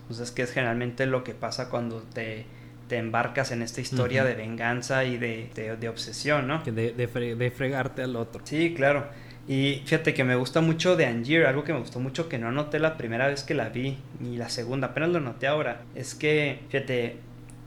Pues 0.06 0.20
es 0.20 0.30
que 0.30 0.42
es 0.42 0.52
generalmente 0.52 1.06
lo 1.06 1.24
que 1.24 1.34
pasa 1.34 1.68
cuando 1.68 2.02
te 2.02 2.46
te 2.90 2.96
embarcas 2.96 3.52
en 3.52 3.62
esta 3.62 3.80
historia 3.80 4.24
de 4.24 4.34
venganza 4.34 5.04
y 5.04 5.16
de, 5.16 5.48
de, 5.54 5.88
obsesión, 5.88 6.48
¿no? 6.48 6.60
De, 6.64 6.92
de, 6.92 7.50
fregarte 7.52 8.02
al 8.02 8.16
otro. 8.16 8.42
Sí, 8.44 8.74
claro. 8.74 9.06
Y 9.46 9.82
fíjate 9.84 10.12
que 10.12 10.24
me 10.24 10.34
gusta 10.34 10.60
mucho 10.60 10.96
de 10.96 11.06
Angier, 11.06 11.46
algo 11.46 11.62
que 11.62 11.72
me 11.72 11.78
gustó 11.78 12.00
mucho 12.00 12.28
que 12.28 12.38
no 12.38 12.50
noté 12.50 12.80
la 12.80 12.96
primera 12.96 13.28
vez 13.28 13.44
que 13.44 13.54
la 13.54 13.68
vi, 13.68 13.98
ni 14.18 14.36
la 14.36 14.48
segunda, 14.48 14.88
apenas 14.88 15.10
lo 15.10 15.20
noté 15.20 15.46
ahora. 15.46 15.82
Es 15.94 16.16
que, 16.16 16.62
fíjate, 16.68 17.18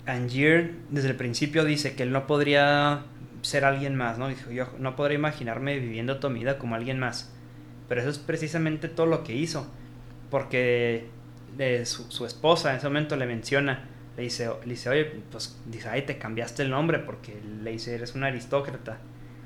Angier 0.06 0.74
desde 0.90 1.12
el 1.12 1.16
principio 1.16 1.64
dice 1.64 1.96
que 1.96 2.04
él 2.04 2.12
no 2.12 2.28
podría 2.28 3.04
ser 3.42 3.64
alguien 3.64 3.96
más, 3.96 4.18
¿no? 4.18 4.28
Dijo, 4.28 4.52
yo 4.52 4.68
no 4.78 4.98
podría 4.98 5.18
imaginarme 5.18 5.80
viviendo 5.80 6.18
toda 6.18 6.34
mi 6.34 6.42
vida 6.42 6.58
como 6.58 6.76
alguien 6.76 7.00
más. 7.00 7.34
Pero 7.88 8.02
eso 8.02 8.10
es 8.10 8.20
precisamente 8.20 8.90
todo 8.90 9.06
lo 9.06 9.24
que 9.24 9.34
hizo. 9.34 9.72
Porque 10.30 11.08
de 11.56 11.86
su, 11.86 12.12
su 12.12 12.26
esposa 12.26 12.72
en 12.72 12.78
ese 12.78 12.88
momento 12.88 13.16
le 13.16 13.26
menciona, 13.26 13.88
le 14.18 14.24
dice, 14.24 14.50
le 14.64 14.72
dice, 14.72 14.90
oye, 14.90 15.06
pues 15.32 15.60
dice, 15.66 15.90
ay, 15.90 16.04
te 16.04 16.18
cambiaste 16.18 16.64
el 16.64 16.70
nombre 16.70 17.00
porque 17.00 17.42
le 17.64 17.72
dice, 17.72 17.96
eres 17.96 18.16
un 18.16 18.24
aristócrata. 18.24 19.00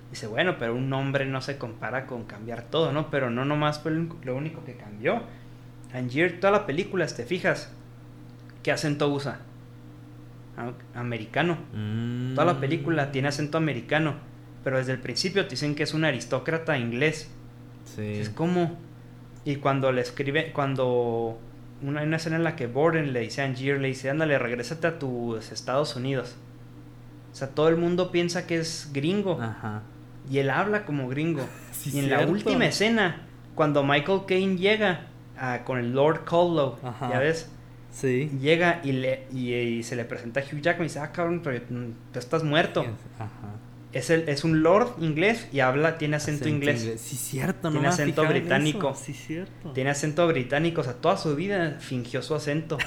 Dice, 0.10 0.28
bueno, 0.28 0.58
pero 0.58 0.76
un 0.76 0.90
nombre 0.90 1.26
no 1.26 1.42
se 1.42 1.58
compara 1.58 2.06
con 2.06 2.26
cambiar 2.26 2.64
todo, 2.64 2.92
¿no? 2.92 3.10
Pero 3.10 3.30
no 3.30 3.46
nomás 3.46 3.80
fue 3.80 3.92
lo 3.92 4.36
único 4.36 4.64
que 4.64 4.76
cambió. 4.76 5.24
Angier, 5.94 6.40
toda 6.40 6.52
la 6.52 6.66
película, 6.66 7.06
te 7.08 7.26
fijas, 7.26 7.72
¿qué 8.64 8.72
acento 8.72 9.10
usa? 9.10 9.40
Americano. 10.96 11.58
Toda 12.36 12.46
la 12.54 12.60
película 12.60 13.12
tiene 13.12 13.28
acento 13.28 13.58
americano. 13.58 14.16
Pero 14.64 14.78
desde 14.78 14.94
el 14.94 15.00
principio 15.00 15.44
te 15.46 15.52
dicen 15.52 15.76
que 15.76 15.84
es 15.84 15.94
un 15.94 16.04
aristócrata 16.04 16.78
inglés. 16.78 17.30
Sí. 17.86 18.20
Es 18.20 18.30
como... 18.30 18.78
Y 19.46 19.58
cuando 19.58 19.92
le 19.94 20.02
escribe, 20.02 20.52
cuando 20.52 21.40
una, 21.82 22.02
una 22.04 22.18
escena 22.18 22.36
en 22.38 22.44
la 22.44 22.56
que 22.56 22.68
Borden 22.68 23.14
le 23.14 23.22
dice 23.22 23.42
a 23.42 23.46
Angier, 23.46 23.80
le 23.80 23.88
dice, 23.90 24.10
ándale, 24.10 24.38
regrésate 24.40 24.88
a 24.88 25.00
tus 25.00 25.52
Estados 25.52 25.96
Unidos. 25.96 26.36
O 27.32 27.36
sea, 27.36 27.50
todo 27.50 27.68
el 27.70 27.78
mundo 27.78 28.12
piensa 28.12 28.48
que 28.48 28.58
es 28.58 28.90
gringo. 28.94 29.40
Ajá. 29.42 29.82
y 30.30 30.40
él 30.40 30.50
habla 30.50 30.86
como 30.86 31.08
gringo. 31.08 31.42
Sí, 31.72 31.92
y 31.94 32.00
en 32.00 32.10
la 32.10 32.26
última 32.26 32.66
escena, 32.66 33.28
cuando 33.54 33.84
Michael 33.84 34.22
Caine 34.28 34.58
llega 34.58 35.02
ah, 35.38 35.60
con 35.64 35.78
el 35.78 35.94
Lord 35.94 36.26
Collow, 36.26 36.78
ya 37.02 37.20
ves, 37.20 37.50
Sí. 37.92 38.30
llega 38.42 38.82
y, 38.84 38.92
le, 38.94 39.26
y, 39.32 39.54
y 39.54 39.84
se 39.84 39.96
le 39.96 40.04
presenta 40.04 40.40
a 40.40 40.44
Hugh 40.44 40.60
Jackman 40.62 40.86
y 40.86 40.90
dice, 40.90 41.00
ah, 41.00 41.12
cabrón, 41.12 41.42
pero 41.44 41.62
tú 42.12 42.20
estás 42.20 42.44
muerto. 42.44 42.82
Ajá. 43.18 43.30
Es, 43.94 44.10
el, 44.10 44.28
es 44.28 44.44
un 44.44 44.64
Lord 44.64 44.96
inglés 45.00 45.48
y 45.52 45.62
habla, 45.62 45.98
tiene 45.98 46.18
acento, 46.18 46.48
inglés. 46.50 46.96
Sí, 47.00 47.16
cierto, 47.16 47.70
no 47.70 47.72
Tiene 47.72 47.88
había 47.88 47.90
acento 47.94 48.26
británico. 48.28 48.94
Sí, 48.96 49.14
cierto. 49.14 49.72
Tiene 49.72 49.90
acento 49.92 50.28
británico, 50.28 50.82
o 50.82 50.84
sea, 50.84 50.94
toda 50.94 51.18
su 51.18 51.36
vida 51.36 51.78
fingió 51.80 52.22
su 52.22 52.36
acento. 52.36 52.78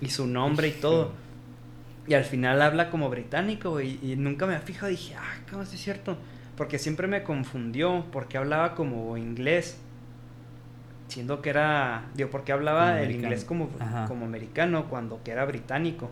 y 0.00 0.08
su 0.10 0.26
nombre 0.26 0.68
y 0.68 0.72
todo. 0.72 1.12
Y 2.06 2.14
al 2.14 2.24
final 2.24 2.62
habla 2.62 2.90
como 2.90 3.10
británico, 3.10 3.70
güey, 3.70 3.98
y 4.02 4.16
nunca 4.16 4.46
me 4.46 4.58
fijado. 4.60 4.88
Dije, 4.88 5.14
ah, 5.16 5.40
¿cómo 5.50 5.62
es 5.64 5.68
cierto? 5.70 6.16
Porque 6.56 6.78
siempre 6.78 7.06
me 7.06 7.22
confundió, 7.22 8.06
porque 8.12 8.38
hablaba 8.38 8.74
como 8.74 9.16
inglés. 9.16 9.78
Siendo 11.08 11.40
que 11.42 11.50
era, 11.50 12.04
digo, 12.14 12.28
porque 12.30 12.52
hablaba 12.52 13.00
el 13.00 13.10
inglés 13.12 13.44
como, 13.44 13.70
Ajá. 13.80 14.06
como 14.06 14.26
americano 14.26 14.88
cuando 14.88 15.22
que 15.22 15.30
era 15.32 15.44
británico. 15.44 16.10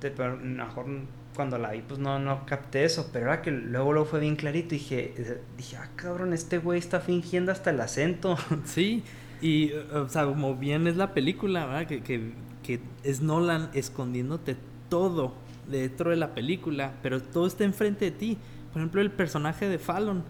Te- 0.00 0.10
Pero 0.10 0.36
mejor 0.36 0.86
cuando 1.34 1.58
la 1.58 1.70
vi, 1.72 1.82
pues 1.82 1.98
no, 2.00 2.18
no 2.18 2.44
capté 2.46 2.84
eso. 2.84 3.10
Pero 3.12 3.26
ahora 3.26 3.42
que 3.42 3.50
luego, 3.50 3.92
luego 3.92 4.08
fue 4.08 4.20
bien 4.20 4.36
clarito, 4.36 4.70
dije, 4.70 5.40
dije, 5.56 5.76
ah, 5.76 5.88
cabrón, 5.96 6.32
este 6.32 6.58
güey 6.58 6.78
está 6.78 7.00
fingiendo 7.00 7.52
hasta 7.52 7.70
el 7.70 7.80
acento. 7.80 8.36
Sí, 8.64 9.02
y, 9.40 9.72
o 9.72 10.08
sea, 10.08 10.24
como 10.26 10.54
bien 10.56 10.86
es 10.86 10.96
la 10.96 11.14
película, 11.14 11.66
¿verdad? 11.66 11.86
Que, 11.86 12.02
que, 12.02 12.32
que 12.62 12.80
es 13.02 13.20
Nolan 13.22 13.70
escondiéndote 13.74 14.56
todo 14.88 15.34
dentro 15.70 16.10
de 16.10 16.16
la 16.16 16.34
película, 16.34 16.92
pero 17.02 17.20
todo 17.22 17.46
está 17.46 17.64
enfrente 17.64 18.04
de 18.06 18.10
ti. 18.12 18.38
Por 18.72 18.80
ejemplo, 18.82 19.00
el 19.00 19.10
personaje 19.10 19.68
de 19.68 19.78
Fallon. 19.78 20.22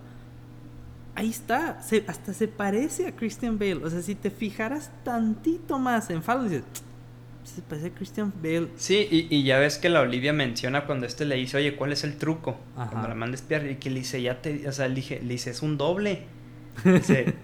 Ahí 1.14 1.28
está, 1.28 1.82
se- 1.82 2.04
hasta 2.08 2.32
se 2.32 2.48
parece 2.48 3.06
a 3.06 3.14
Christian 3.14 3.58
Bale. 3.58 3.84
O 3.84 3.90
sea, 3.90 4.00
si 4.00 4.14
te 4.14 4.30
fijaras 4.30 4.90
tantito 5.04 5.78
más 5.78 6.08
en 6.10 6.22
Fallon, 6.22 6.48
dices, 6.48 6.64
se 7.44 7.62
parece 7.62 7.88
a 7.88 7.90
Christian 7.94 8.32
Bale. 8.42 8.68
Sí, 8.76 9.08
y, 9.10 9.34
y 9.34 9.42
ya 9.42 9.58
ves 9.58 9.78
que 9.78 9.88
la 9.88 10.00
Olivia 10.00 10.32
menciona 10.32 10.86
cuando 10.86 11.06
este 11.06 11.24
le 11.24 11.36
dice, 11.36 11.56
oye, 11.56 11.76
¿cuál 11.76 11.92
es 11.92 12.04
el 12.04 12.16
truco? 12.16 12.58
Ajá. 12.76 12.90
Cuando 12.90 13.08
la 13.08 13.14
manda 13.14 13.34
a 13.34 13.40
espiar, 13.40 13.66
y 13.66 13.76
que 13.76 13.90
le 13.90 14.00
dice, 14.00 14.22
ya 14.22 14.40
te, 14.40 14.68
o 14.68 14.72
sea, 14.72 14.88
le, 14.88 14.94
dije, 14.94 15.20
le 15.22 15.34
dice, 15.34 15.50
es 15.50 15.62
un 15.62 15.76
doble. 15.76 16.26
Dice, 16.84 17.34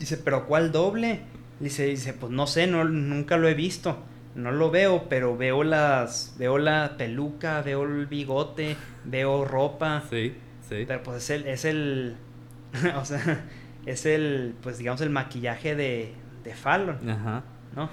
dice, 0.00 0.16
¿pero 0.16 0.46
cuál 0.46 0.72
doble? 0.72 1.20
Le 1.60 1.64
dice, 1.68 1.86
dice, 1.86 2.14
pues 2.14 2.32
no 2.32 2.48
sé, 2.48 2.66
no, 2.66 2.84
nunca 2.84 3.36
lo 3.36 3.46
he 3.46 3.54
visto. 3.54 4.02
No 4.34 4.50
lo 4.50 4.72
veo, 4.72 5.08
pero 5.08 5.36
veo 5.36 5.62
las, 5.62 6.34
veo 6.36 6.58
la 6.58 6.96
peluca, 6.98 7.62
veo 7.62 7.84
el 7.84 8.06
bigote, 8.06 8.76
veo 9.04 9.44
ropa. 9.44 10.02
Sí, 10.10 10.34
sí. 10.68 10.84
Pero 10.84 11.00
pues 11.04 11.18
es 11.18 11.30
el, 11.30 11.46
es 11.46 11.64
el, 11.64 12.16
o 12.96 13.04
sea, 13.04 13.44
es 13.86 14.04
el, 14.04 14.56
pues 14.60 14.78
digamos 14.78 15.00
el 15.00 15.10
maquillaje 15.10 15.76
de, 15.76 16.12
de 16.42 16.54
Fallon. 16.56 17.08
Ajá. 17.08 17.44
¿no? 17.76 17.88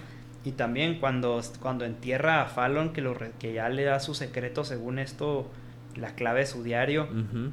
Y 0.47 0.53
también 0.53 1.01
cuando, 1.01 1.41
cuando 1.61 1.83
entierra 1.83 2.41
a 2.41 2.45
Fallon, 2.45 2.93
que, 2.93 3.01
lo, 3.01 3.17
que 3.37 3.51
ya 3.51 3.67
le 3.67 3.83
da 3.83 3.99
su 3.99 4.15
secreto, 4.15 4.63
según 4.63 4.97
esto, 4.97 5.51
la 5.97 6.15
clave 6.15 6.39
de 6.39 6.45
su 6.45 6.63
diario, 6.63 7.03
Ujú. 7.03 7.51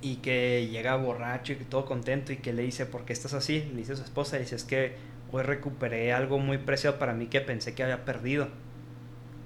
y 0.00 0.16
que 0.16 0.66
llega 0.72 0.96
borracho 0.96 1.52
y 1.52 1.56
todo 1.56 1.84
contento, 1.84 2.32
y 2.32 2.38
que 2.38 2.54
le 2.54 2.62
dice, 2.62 2.86
¿por 2.86 3.04
qué 3.04 3.12
estás 3.12 3.34
así? 3.34 3.68
Le 3.74 3.80
dice 3.80 3.92
a 3.92 3.96
su 3.96 4.02
esposa, 4.02 4.38
y 4.38 4.40
dice, 4.40 4.56
es 4.56 4.64
que 4.64 4.94
hoy 5.30 5.42
recuperé 5.42 6.14
algo 6.14 6.38
muy 6.38 6.56
preciado 6.56 6.98
para 6.98 7.12
mí 7.12 7.26
que 7.26 7.42
pensé 7.42 7.74
que 7.74 7.82
había 7.82 8.06
perdido. 8.06 8.48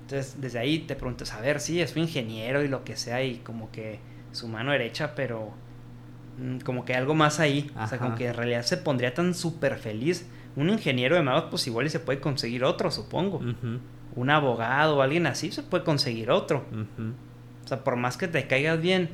Entonces, 0.02 0.40
desde 0.40 0.60
ahí 0.60 0.78
te 0.78 0.94
preguntas, 0.94 1.32
a 1.32 1.40
ver, 1.40 1.58
sí, 1.58 1.80
es 1.80 1.96
un 1.96 2.02
ingeniero 2.02 2.62
y 2.62 2.68
lo 2.68 2.84
que 2.84 2.94
sea, 2.94 3.24
y 3.24 3.38
como 3.38 3.72
que 3.72 3.98
su 4.30 4.46
mano 4.46 4.70
derecha, 4.70 5.16
pero 5.16 5.50
mm, 6.38 6.58
como 6.58 6.84
que 6.84 6.92
hay 6.92 7.00
algo 7.00 7.16
más 7.16 7.40
ahí. 7.40 7.68
O 7.76 7.84
sea, 7.88 7.98
como 7.98 8.10
Ajá. 8.10 8.18
que 8.18 8.26
en 8.28 8.34
realidad 8.34 8.62
se 8.62 8.76
pondría 8.76 9.12
tan 9.12 9.34
súper 9.34 9.76
feliz. 9.76 10.28
Un 10.56 10.70
ingeniero 10.70 11.14
de 11.16 11.22
magos, 11.22 11.44
pues 11.50 11.66
igual 11.66 11.86
y 11.86 11.90
se 11.90 12.00
puede 12.00 12.18
conseguir 12.20 12.64
otro, 12.64 12.90
supongo. 12.90 13.40
Un 14.14 14.30
abogado 14.30 14.96
o 14.96 15.02
alguien 15.02 15.26
así 15.26 15.52
se 15.52 15.62
puede 15.62 15.84
conseguir 15.84 16.30
otro. 16.30 16.64
O 17.64 17.68
sea, 17.68 17.84
por 17.84 17.96
más 17.96 18.16
que 18.16 18.26
te 18.28 18.46
caigas 18.46 18.80
bien, 18.80 19.10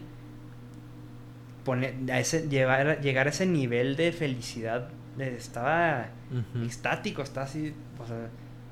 pone, 1.64 1.94
a 2.12 2.20
ese, 2.20 2.48
llevar, 2.48 3.00
llegar 3.00 3.26
a 3.26 3.31
ese 3.31 3.46
nivel 3.46 3.96
de 3.96 4.12
felicidad, 4.12 4.88
de- 5.16 5.37
estaba 5.37 6.09
Ujú. 6.31 6.64
extático, 6.64 7.22
está 7.22 7.42
así, 7.42 7.74
o 8.02 8.07
sea, 8.07 8.28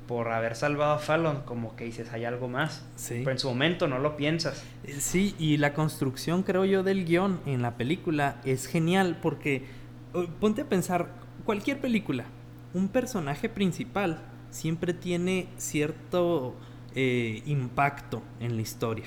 por 0.07 0.27
haber 0.29 0.55
salvado 0.55 0.93
a 0.93 0.99
Fallon, 0.99 1.41
como 1.45 1.75
que 1.75 1.85
dices, 1.85 2.11
hay 2.11 2.25
algo 2.25 2.47
más. 2.49 2.85
Sí. 2.95 3.15
Pero 3.19 3.31
en 3.31 3.39
su 3.39 3.47
momento 3.47 3.87
no 3.87 3.97
lo 3.99 4.17
piensas. 4.17 4.63
Eh, 4.83 4.95
Sí, 4.99 5.35
y 5.39 5.57
la 5.57 5.73
construcción, 5.73 6.43
creo 6.43 6.65
yo, 6.65 6.83
del 6.83 7.05
guion 7.05 7.39
en 7.45 7.61
la 7.61 7.77
película 7.77 8.41
es 8.43 8.67
genial 8.67 9.17
porque 9.21 9.65
eh, 10.13 10.27
ponte 10.39 10.63
a 10.63 10.65
pensar, 10.65 11.09
cualquier 11.45 11.79
película, 11.79 12.25
un 12.73 12.87
personaje 12.87 13.49
principal 13.49 14.19
siempre 14.49 14.93
tiene 14.93 15.47
cierto 15.57 16.55
eh, 16.95 17.41
impacto 17.45 18.21
en 18.39 18.55
la 18.55 18.61
historia. 18.61 19.05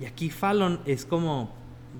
Y 0.00 0.06
aquí 0.06 0.30
Fallon 0.30 0.80
es 0.86 1.04
como, 1.04 1.52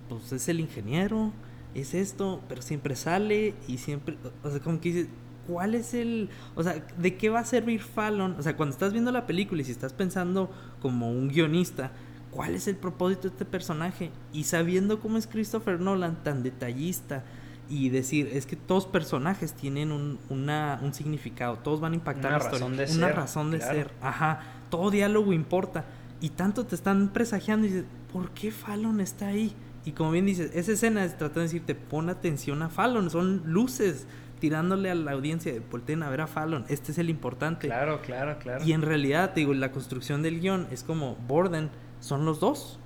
pues 0.09 0.33
es 0.33 0.49
el 0.49 0.61
ingeniero, 0.61 1.33
es 1.75 1.94
esto, 1.94 2.42
pero 2.49 2.62
siempre 2.62 2.97
sale 2.97 3.55
y 3.68 3.79
siempre, 3.79 4.16
o 4.42 4.51
sea, 4.51 4.61
como 4.61 4.81
que 4.81 4.92
dices, 4.92 5.09
¿cuál 5.47 5.75
es 5.75 5.94
el, 5.94 6.29
o 6.55 6.62
sea, 6.62 6.85
de 6.97 7.16
qué 7.16 7.29
va 7.29 7.40
a 7.40 7.44
servir 7.44 7.83
Fallon? 7.83 8.37
O 8.38 8.42
sea, 8.42 8.57
cuando 8.57 8.73
estás 8.73 8.92
viendo 8.92 9.12
la 9.12 9.27
película 9.27 9.62
y 9.62 9.64
si 9.64 9.73
estás 9.73 9.92
pensando 9.92 10.51
como 10.81 11.11
un 11.11 11.29
guionista, 11.29 11.92
¿cuál 12.31 12.55
es 12.55 12.66
el 12.66 12.77
propósito 12.77 13.23
de 13.23 13.29
este 13.29 13.44
personaje? 13.44 14.11
Y 14.33 14.44
sabiendo 14.44 15.01
cómo 15.01 15.18
es 15.18 15.27
Christopher 15.27 15.81
Nolan, 15.81 16.23
tan 16.23 16.42
detallista, 16.42 17.25
y 17.68 17.88
decir, 17.88 18.29
es 18.33 18.46
que 18.46 18.57
todos 18.57 18.87
personajes 18.87 19.55
tienen 19.55 19.90
un, 19.92 20.18
una- 20.29 20.79
un 20.83 20.92
significado, 20.94 21.57
todos 21.59 21.81
van 21.81 21.92
a 21.92 21.96
impactar 21.96 22.31
Una 22.33 22.38
la 22.38 22.44
historia, 22.44 22.59
razón 22.61 22.77
de 22.77 22.85
una 22.85 23.07
ser, 23.07 23.16
razón 23.16 23.50
de 23.50 23.59
claro. 23.59 23.74
ser, 23.74 23.90
ajá, 24.03 24.40
todo 24.70 24.90
diálogo 24.90 25.33
importa, 25.33 25.85
y 26.20 26.31
tanto 26.31 26.64
te 26.66 26.74
están 26.74 27.09
presagiando 27.12 27.66
y 27.66 27.70
dices, 27.70 27.85
¿por 28.12 28.31
qué 28.31 28.50
Fallon 28.50 29.00
está 29.00 29.29
ahí? 29.29 29.55
Y 29.85 29.92
como 29.92 30.11
bien 30.12 30.24
dices, 30.27 30.50
esa 30.55 30.72
escena 30.72 31.05
es 31.05 31.16
tratar 31.18 31.37
de 31.37 31.42
decirte, 31.42 31.74
pon 31.74 32.09
atención 32.09 32.62
a 32.62 32.68
Fallon, 32.70 33.11
son 33.11 33.42
luces 33.46 34.07
tirándole 34.40 34.90
a 34.90 34.94
la 34.94 35.12
audiencia, 35.12 35.53
de, 35.53 35.61
volteen 35.61 36.03
a 36.03 36.11
ver 36.11 36.20
a 36.22 36.27
Fallon, 36.27 36.64
este 36.68 36.92
es 36.92 36.98
el 36.98 37.09
importante. 37.11 37.66
Claro, 37.66 38.00
claro, 38.03 38.38
claro. 38.38 38.64
Y 38.64 38.72
en 38.72 38.83
realidad, 38.83 39.33
te 39.33 39.40
digo, 39.40 39.55
la 39.55 39.72
construcción 39.72 40.22
del 40.22 40.40
guion 40.40 40.66
es 40.70 40.83
como 40.85 41.16
Borden 41.27 41.70
son 42.00 42.24
los 42.27 42.40
dos. 42.40 42.79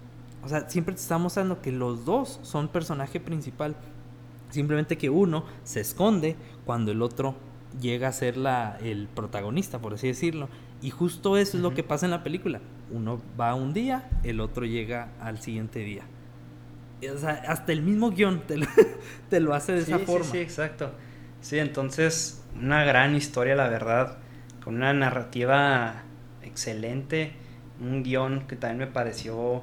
O 0.45 0.49
sea, 0.49 0.69
siempre 0.71 0.95
te 0.95 1.01
está 1.01 1.19
mostrando 1.19 1.61
que 1.61 1.73
los 1.73 2.05
dos 2.05 2.39
son 2.43 2.69
personaje 2.69 3.19
principal. 3.19 3.75
Simplemente 4.51 4.97
que 4.97 5.11
uno 5.11 5.45
se 5.65 5.81
esconde 5.81 6.37
cuando 6.65 6.93
el 6.93 7.03
otro 7.03 7.37
llega 7.81 8.09
a 8.09 8.13
ser 8.13 8.37
la, 8.37 8.79
el 8.83 9.09
protagonista, 9.09 9.79
por 9.79 9.95
así 9.95 10.09
decirlo. 10.09 10.49
Y 10.81 10.91
justo 10.91 11.37
eso 11.37 11.57
es 11.57 11.63
lo 11.63 11.75
que 11.75 11.83
pasa 11.83 12.07
en 12.07 12.11
la 12.11 12.23
película. 12.23 12.61
Uno 12.91 13.21
va 13.39 13.55
un 13.55 13.73
día, 13.73 14.09
el 14.23 14.41
otro 14.41 14.65
llega 14.65 15.11
al 15.21 15.41
siguiente 15.41 15.81
día. 15.81 16.05
O 17.13 17.19
sea, 17.19 17.43
hasta 17.47 17.73
el 17.73 17.83
mismo 17.83 18.11
guion 18.11 18.43
te 18.47 18.57
lo, 18.57 18.67
te 19.31 19.41
lo 19.41 19.55
hace 19.55 19.73
de 19.73 19.83
sí, 19.85 19.93
esa 19.93 19.99
sí, 19.99 20.05
forma. 20.05 20.27
Sí, 20.27 20.39
exacto. 20.39 20.93
Sí, 21.41 21.59
entonces, 21.59 22.45
una 22.61 22.85
gran 22.85 23.15
historia, 23.15 23.55
la 23.55 23.69
verdad, 23.69 24.19
con 24.65 24.77
una 24.77 24.93
narrativa 24.93 26.03
excelente, 26.43 27.33
un 27.81 28.03
guion 28.03 28.47
que 28.47 28.57
también 28.57 28.79
me 28.79 28.87
pareció, 28.93 29.63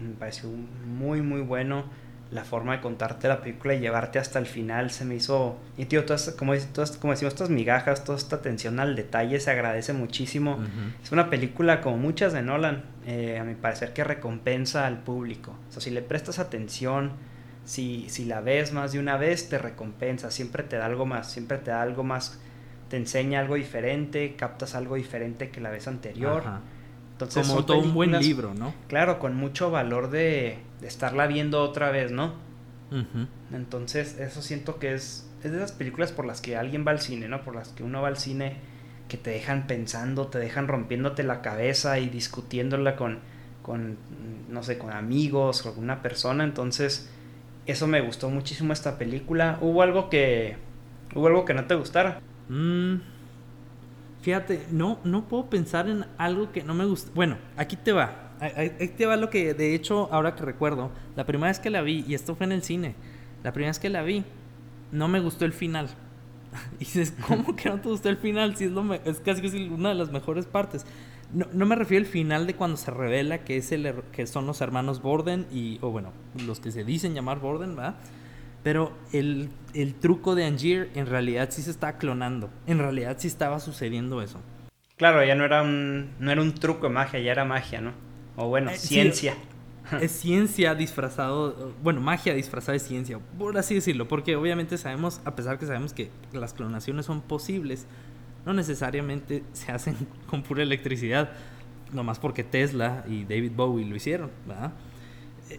me 0.00 0.14
pareció 0.14 0.48
muy, 0.48 1.20
muy 1.22 1.42
bueno. 1.42 1.84
La 2.30 2.44
forma 2.44 2.76
de 2.76 2.80
contarte 2.80 3.26
la 3.26 3.40
película 3.40 3.74
y 3.74 3.80
llevarte 3.80 4.20
hasta 4.20 4.38
el 4.38 4.46
final 4.46 4.90
se 4.90 5.04
me 5.04 5.16
hizo... 5.16 5.58
Y 5.76 5.86
tío, 5.86 6.04
todas, 6.04 6.30
como, 6.38 6.54
dice- 6.54 6.68
todas- 6.72 6.92
como 6.96 7.12
decimos, 7.12 7.34
estas 7.34 7.50
migajas, 7.50 8.04
toda 8.04 8.16
esta 8.16 8.36
atención 8.36 8.78
al 8.78 8.94
detalle 8.94 9.40
se 9.40 9.50
agradece 9.50 9.92
muchísimo. 9.92 10.58
Es 11.02 11.10
una 11.10 11.28
película 11.28 11.80
como 11.80 11.96
muchas 11.96 12.32
de 12.32 12.42
Nolan, 12.42 12.84
eh, 13.04 13.38
a 13.40 13.44
mi 13.44 13.54
parecer 13.56 13.92
que 13.92 14.04
recompensa 14.04 14.86
al 14.86 14.98
público. 14.98 15.56
O 15.68 15.72
sea, 15.72 15.82
si 15.82 15.90
le 15.90 16.02
prestas 16.02 16.38
atención, 16.38 17.12
si, 17.64 18.08
si 18.08 18.24
la 18.26 18.40
ves 18.40 18.72
más 18.72 18.92
de 18.92 19.00
una 19.00 19.16
vez, 19.16 19.48
te 19.48 19.58
recompensa, 19.58 20.30
siempre 20.30 20.62
te 20.62 20.76
da 20.76 20.86
algo 20.86 21.06
más, 21.06 21.30
siempre 21.32 21.58
te 21.58 21.72
da 21.72 21.82
algo 21.82 22.04
más, 22.04 22.38
te 22.90 22.96
enseña 22.96 23.40
algo 23.40 23.56
diferente, 23.56 24.36
captas 24.36 24.76
algo 24.76 24.94
diferente 24.94 25.50
que 25.50 25.60
la 25.60 25.70
vez 25.70 25.88
anterior. 25.88 26.42
Ajá. 26.46 26.60
Entonces, 27.12 27.46
Como 27.48 27.64
todo 27.66 27.78
un 27.78 27.94
buen 27.94 28.12
libro, 28.22 28.54
¿no? 28.54 28.72
Claro, 28.88 29.18
con 29.18 29.34
mucho 29.36 29.70
valor 29.70 30.10
de, 30.10 30.58
de 30.80 30.88
estarla 30.88 31.26
viendo 31.26 31.62
otra 31.62 31.90
vez, 31.90 32.12
¿no? 32.12 32.34
Entonces, 33.52 34.18
eso 34.18 34.42
siento 34.42 34.78
que 34.78 34.94
es, 34.94 35.30
es 35.44 35.52
de 35.52 35.58
esas 35.58 35.72
películas 35.72 36.10
por 36.10 36.24
las 36.24 36.40
que 36.40 36.56
alguien 36.56 36.84
va 36.86 36.90
al 36.90 37.00
cine, 37.00 37.28
¿no? 37.28 37.42
Por 37.44 37.54
las 37.54 37.68
que 37.68 37.84
uno 37.84 38.02
va 38.02 38.08
al 38.08 38.16
cine, 38.16 38.56
que 39.08 39.16
te 39.16 39.30
dejan 39.30 39.66
pensando, 39.66 40.26
te 40.26 40.38
dejan 40.38 40.66
rompiéndote 40.66 41.22
la 41.22 41.40
cabeza 41.40 41.98
y 41.98 42.08
discutiéndola 42.08 42.96
con, 42.96 43.20
con 43.62 43.96
no 44.48 44.62
sé, 44.62 44.78
con 44.78 44.92
amigos, 44.92 45.62
con 45.62 45.78
una 45.78 46.02
persona. 46.02 46.44
Entonces, 46.44 47.10
eso 47.66 47.86
me 47.86 48.00
gustó 48.00 48.30
muchísimo 48.30 48.72
esta 48.72 48.98
película. 48.98 49.58
¿Hubo 49.60 49.82
algo 49.82 50.10
que, 50.10 50.56
hubo 51.14 51.26
algo 51.26 51.44
que 51.44 51.54
no 51.54 51.66
te 51.66 51.74
gustara? 51.74 52.20
Mm, 52.48 52.96
fíjate, 54.22 54.66
no, 54.70 54.98
no 55.04 55.28
puedo 55.28 55.48
pensar 55.48 55.88
en 55.88 56.06
algo 56.18 56.50
que 56.52 56.64
no 56.64 56.74
me 56.74 56.84
gusta. 56.84 57.10
Bueno, 57.14 57.36
aquí 57.56 57.76
te 57.76 57.92
va. 57.92 58.29
Ahí 58.40 58.94
te 58.96 59.06
va 59.06 59.16
lo 59.16 59.28
que, 59.28 59.54
de 59.54 59.74
hecho, 59.74 60.08
ahora 60.10 60.34
que 60.34 60.44
recuerdo, 60.44 60.90
la 61.14 61.26
primera 61.26 61.48
vez 61.48 61.58
que 61.58 61.68
la 61.70 61.82
vi, 61.82 62.04
y 62.08 62.14
esto 62.14 62.34
fue 62.34 62.46
en 62.46 62.52
el 62.52 62.62
cine, 62.62 62.94
la 63.44 63.52
primera 63.52 63.70
vez 63.70 63.78
que 63.78 63.90
la 63.90 64.02
vi, 64.02 64.24
no 64.92 65.08
me 65.08 65.20
gustó 65.20 65.44
el 65.44 65.52
final. 65.52 65.88
Y 66.76 66.80
dices, 66.80 67.14
¿cómo 67.26 67.54
que 67.54 67.68
no 67.68 67.80
te 67.80 67.88
gustó 67.88 68.08
el 68.08 68.16
final? 68.16 68.56
Si 68.56 68.64
es, 68.64 68.72
lo 68.72 68.94
es 68.94 69.20
casi, 69.20 69.68
una 69.68 69.90
de 69.90 69.94
las 69.94 70.10
mejores 70.10 70.46
partes. 70.46 70.84
No, 71.32 71.46
no, 71.52 71.64
me 71.64 71.76
refiero 71.76 72.04
al 72.04 72.10
final 72.10 72.46
de 72.46 72.54
cuando 72.54 72.76
se 72.76 72.90
revela 72.90 73.44
que, 73.44 73.56
es 73.56 73.70
el, 73.70 73.94
que 74.10 74.26
son 74.26 74.46
los 74.46 74.60
hermanos 74.60 75.00
Borden 75.00 75.46
y, 75.52 75.78
o 75.80 75.90
bueno, 75.90 76.12
los 76.44 76.58
que 76.58 76.72
se 76.72 76.82
dicen 76.82 77.14
llamar 77.14 77.38
Borden, 77.38 77.76
¿verdad? 77.76 77.94
Pero 78.64 78.92
el, 79.12 79.48
el 79.74 79.94
truco 79.94 80.34
de 80.34 80.44
Angier 80.44 80.90
en 80.94 81.06
realidad 81.06 81.50
sí 81.50 81.62
se 81.62 81.70
está 81.70 81.98
clonando. 81.98 82.50
En 82.66 82.78
realidad 82.78 83.16
sí 83.18 83.28
estaba 83.28 83.60
sucediendo 83.60 84.20
eso. 84.22 84.40
Claro, 84.96 85.24
ya 85.24 85.34
no 85.34 85.44
era 85.44 85.62
un, 85.62 86.10
no 86.18 86.30
era 86.30 86.42
un 86.42 86.54
truco 86.54 86.88
de 86.88 86.92
magia, 86.92 87.20
ya 87.20 87.32
era 87.32 87.44
magia, 87.44 87.80
¿no? 87.80 87.92
O 88.36 88.48
bueno, 88.48 88.70
eh, 88.70 88.76
ciencia. 88.76 89.34
es 90.00 90.12
ciencia 90.20 90.74
disfrazado, 90.74 91.72
bueno, 91.82 92.00
magia 92.00 92.34
disfrazada 92.34 92.74
de 92.74 92.80
ciencia, 92.80 93.18
por 93.38 93.56
así 93.58 93.74
decirlo, 93.74 94.08
porque 94.08 94.36
obviamente 94.36 94.78
sabemos, 94.78 95.20
a 95.24 95.34
pesar 95.34 95.58
que 95.58 95.66
sabemos 95.66 95.92
que 95.92 96.10
las 96.32 96.54
clonaciones 96.54 97.06
son 97.06 97.20
posibles, 97.20 97.86
no 98.46 98.52
necesariamente 98.52 99.42
se 99.52 99.72
hacen 99.72 99.96
con 100.26 100.42
pura 100.42 100.62
electricidad, 100.62 101.30
nomás 101.92 102.18
porque 102.18 102.44
Tesla 102.44 103.04
y 103.08 103.24
David 103.24 103.52
Bowie 103.54 103.84
lo 103.84 103.96
hicieron, 103.96 104.30
¿verdad? 104.46 104.72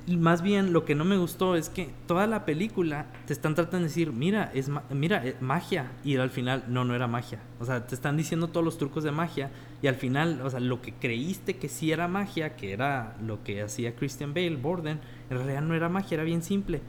Más 0.08 0.42
bien 0.42 0.74
lo 0.74 0.86
que 0.86 0.96
no 0.96 1.06
me 1.06 1.18
gustó 1.18 1.56
es 1.56 1.70
que 1.70 1.90
toda 2.08 2.28
la 2.28 2.46
película 2.46 3.08
te 3.26 3.34
están 3.34 3.56
tratando 3.56 3.80
de 3.80 3.86
decir, 3.86 4.12
mira, 4.12 4.52
es 4.54 4.70
mira, 4.90 5.26
es 5.26 5.42
magia 5.42 5.92
y 6.04 6.18
al 6.18 6.30
final 6.30 6.66
no 6.68 6.86
no 6.86 6.96
era 6.96 7.08
magia. 7.08 7.40
O 7.60 7.66
sea, 7.66 7.86
te 7.88 7.96
están 7.96 8.18
diciendo 8.18 8.48
todos 8.48 8.64
los 8.64 8.78
trucos 8.78 9.04
de 9.04 9.12
magia 9.12 9.52
y 9.82 9.88
al 9.88 9.96
final, 9.96 10.42
o 10.42 10.50
sea, 10.50 10.60
lo 10.60 10.82
que 10.82 10.94
creíste 10.94 11.58
que 11.58 11.70
sí 11.70 11.92
era 11.92 12.08
magia, 12.08 12.56
que 12.56 12.74
era 12.74 13.16
lo 13.26 13.44
que 13.44 13.62
hacía 13.62 13.96
Christian 13.96 14.34
Bale, 14.34 14.56
Borden, 14.56 15.00
en 15.30 15.38
realidad 15.38 15.62
no 15.62 15.76
era 15.76 15.90
magia, 15.90 16.16
era 16.16 16.24
bien 16.24 16.44
simple. 16.44 16.82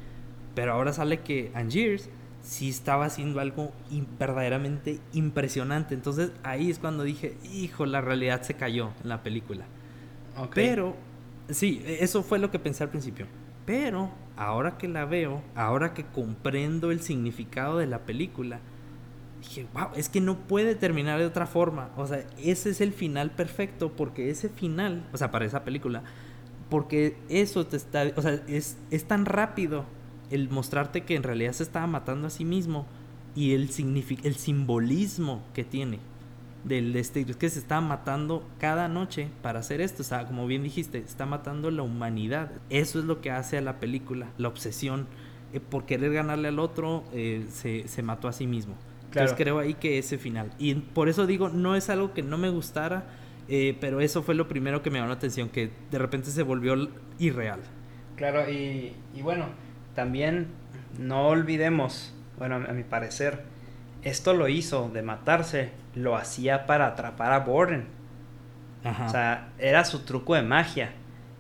Pero 0.55 0.73
ahora 0.73 0.93
sale 0.93 1.21
que 1.21 1.51
Angiers 1.55 2.11
sí 2.43 2.69
estaba 2.69 3.07
haciendo 3.07 3.41
algo 3.41 3.73
verdaderamente 4.19 4.99
impresionante. 5.13 5.95
Entonces 5.95 6.33
ahí 6.43 6.71
es 6.71 6.79
cuando 6.79 7.05
dije, 7.05 7.37
hijo, 7.53 7.87
la 7.87 8.01
realidad 8.01 8.43
se 8.43 8.55
cayó 8.55 8.91
en 9.03 9.09
la 9.09 9.23
película. 9.23 9.65
Pero 10.55 10.97
Sí, 11.49 11.83
e, 11.85 12.03
eso 12.05 12.23
fue 12.23 12.39
lo 12.39 12.51
que 12.51 12.59
pensé 12.59 12.85
al 12.85 12.91
principio. 12.91 13.27
Pero 13.65 14.11
ahora 14.37 14.79
que 14.79 14.89
la 14.89 15.05
veo, 15.05 15.45
ahora 15.55 15.95
que 15.95 16.05
comprendo 16.07 16.91
el 16.91 17.01
significado 17.03 17.79
de 17.79 17.87
la 17.87 18.05
película, 18.07 18.61
dije, 19.41 19.69
wow, 19.73 19.89
es 19.97 20.09
que 20.09 20.21
no 20.21 20.39
puede 20.47 20.75
terminar 20.75 21.19
de 21.19 21.27
otra 21.27 21.47
forma. 21.47 21.93
O 21.97 22.07
sea, 22.07 22.27
ese 22.39 22.71
es 22.71 22.81
el 22.81 22.93
final 22.93 23.33
perfecto 23.33 23.95
porque 23.97 24.31
ese 24.31 24.49
final, 24.49 25.09
o 25.13 25.17
sea, 25.17 25.31
para 25.31 25.45
esa 25.47 25.65
película, 25.65 26.05
porque 26.71 27.19
eso 27.29 27.67
te 27.67 27.77
está, 27.77 28.05
o 28.17 28.23
sea, 28.23 28.43
es, 28.49 28.79
es 28.91 29.05
tan 29.05 29.27
rápido 29.27 29.85
el 30.31 30.49
mostrarte 30.51 31.05
que 31.05 31.17
en 31.17 31.23
realidad 31.23 31.53
se 31.53 31.63
estaba 31.63 31.87
matando 31.87 32.27
a 32.29 32.31
sí 32.31 32.45
mismo 32.45 32.87
y 33.35 33.55
el, 33.55 33.71
el 34.25 34.35
simbolismo 34.37 35.43
que 35.55 35.65
tiene 35.65 36.01
del 36.65 36.95
este, 36.97 37.21
es 37.21 37.37
que 37.37 37.49
se 37.49 37.59
está 37.59 37.81
matando 37.81 38.49
cada 38.59 38.89
noche 38.89 39.29
para 39.43 39.61
hacer 39.61 39.81
esto, 39.81 40.03
o 40.03 40.05
sea, 40.05 40.27
como 40.27 40.47
bien 40.47 40.63
dijiste, 40.63 40.99
está 40.99 41.27
matando 41.27 41.71
la 41.71 41.83
humanidad. 41.83 42.53
Eso 42.71 42.99
es 42.99 43.05
lo 43.05 43.21
que 43.21 43.31
hace 43.31 43.59
a 43.59 43.61
la 43.61 43.81
película, 43.81 44.29
la 44.39 44.49
obsesión. 44.49 45.07
Eh, 45.53 45.61
por 45.61 45.85
querer 45.85 46.13
ganarle 46.13 46.49
al 46.49 46.59
otro, 46.59 47.05
eh, 47.13 47.47
se, 47.51 47.87
se, 47.89 48.03
mató 48.03 48.29
a 48.29 48.33
sí 48.33 48.47
mismo. 48.47 48.75
Entonces 49.05 49.37
creo 49.37 49.59
ahí 49.59 49.75
que 49.75 49.99
ese 49.99 50.17
final. 50.17 50.51
Y 50.59 50.75
por 50.75 51.09
eso 51.09 51.27
digo, 51.27 51.51
no 51.51 51.77
es 51.77 51.91
algo 51.91 52.15
que 52.15 52.23
no 52.23 52.39
me 52.39 52.49
gustara, 52.49 53.05
eh, 53.49 53.77
pero 53.81 54.01
eso 54.01 54.23
fue 54.23 54.35
lo 54.35 54.49
primero 54.49 54.83
que 54.83 54.91
me 54.91 54.99
llamó 54.99 55.09
la 55.09 55.17
atención, 55.17 55.51
que 55.51 55.71
de 55.91 55.99
repente 55.99 56.31
se 56.31 56.43
volvió 56.43 56.89
irreal. 57.19 57.61
Claro, 58.17 58.51
y, 58.51 58.95
y 59.15 59.23
bueno, 59.23 59.47
también 59.95 60.47
no 60.99 61.29
olvidemos, 61.29 62.15
bueno, 62.39 62.57
a 62.57 62.73
mi 62.73 62.85
parecer, 62.85 63.45
esto 64.03 64.35
lo 64.35 64.49
hizo 64.49 64.89
de 64.89 65.03
matarse, 65.03 65.71
lo 65.95 66.17
hacía 66.17 66.67
para 66.67 66.87
atrapar 66.87 67.33
a 67.33 67.41
Borden. 67.41 67.87
O 68.85 69.09
sea, 69.09 69.51
era 69.59 69.85
su 69.85 70.01
truco 70.01 70.35
de 70.35 70.43
magia, 70.43 70.91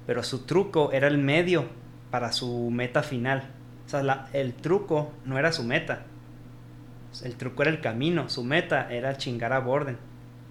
pero 0.07 0.22
su 0.22 0.44
truco 0.46 0.92
era 0.92 1.09
el 1.09 1.18
medio 1.18 1.66
para 2.11 2.31
su 2.31 2.70
meta 2.70 3.03
final. 3.03 3.51
O 3.85 3.88
sea, 3.88 4.29
el 4.33 4.55
truco 4.55 5.12
no 5.25 5.38
era 5.38 5.51
su 5.51 5.64
meta. 5.64 6.03
El 7.25 7.35
truco 7.35 7.62
era 7.62 7.70
el 7.70 7.81
camino, 7.81 8.29
su 8.29 8.44
meta 8.44 8.90
era 8.90 9.16
chingar 9.16 9.53
a 9.53 9.59
Borden, 9.59 9.98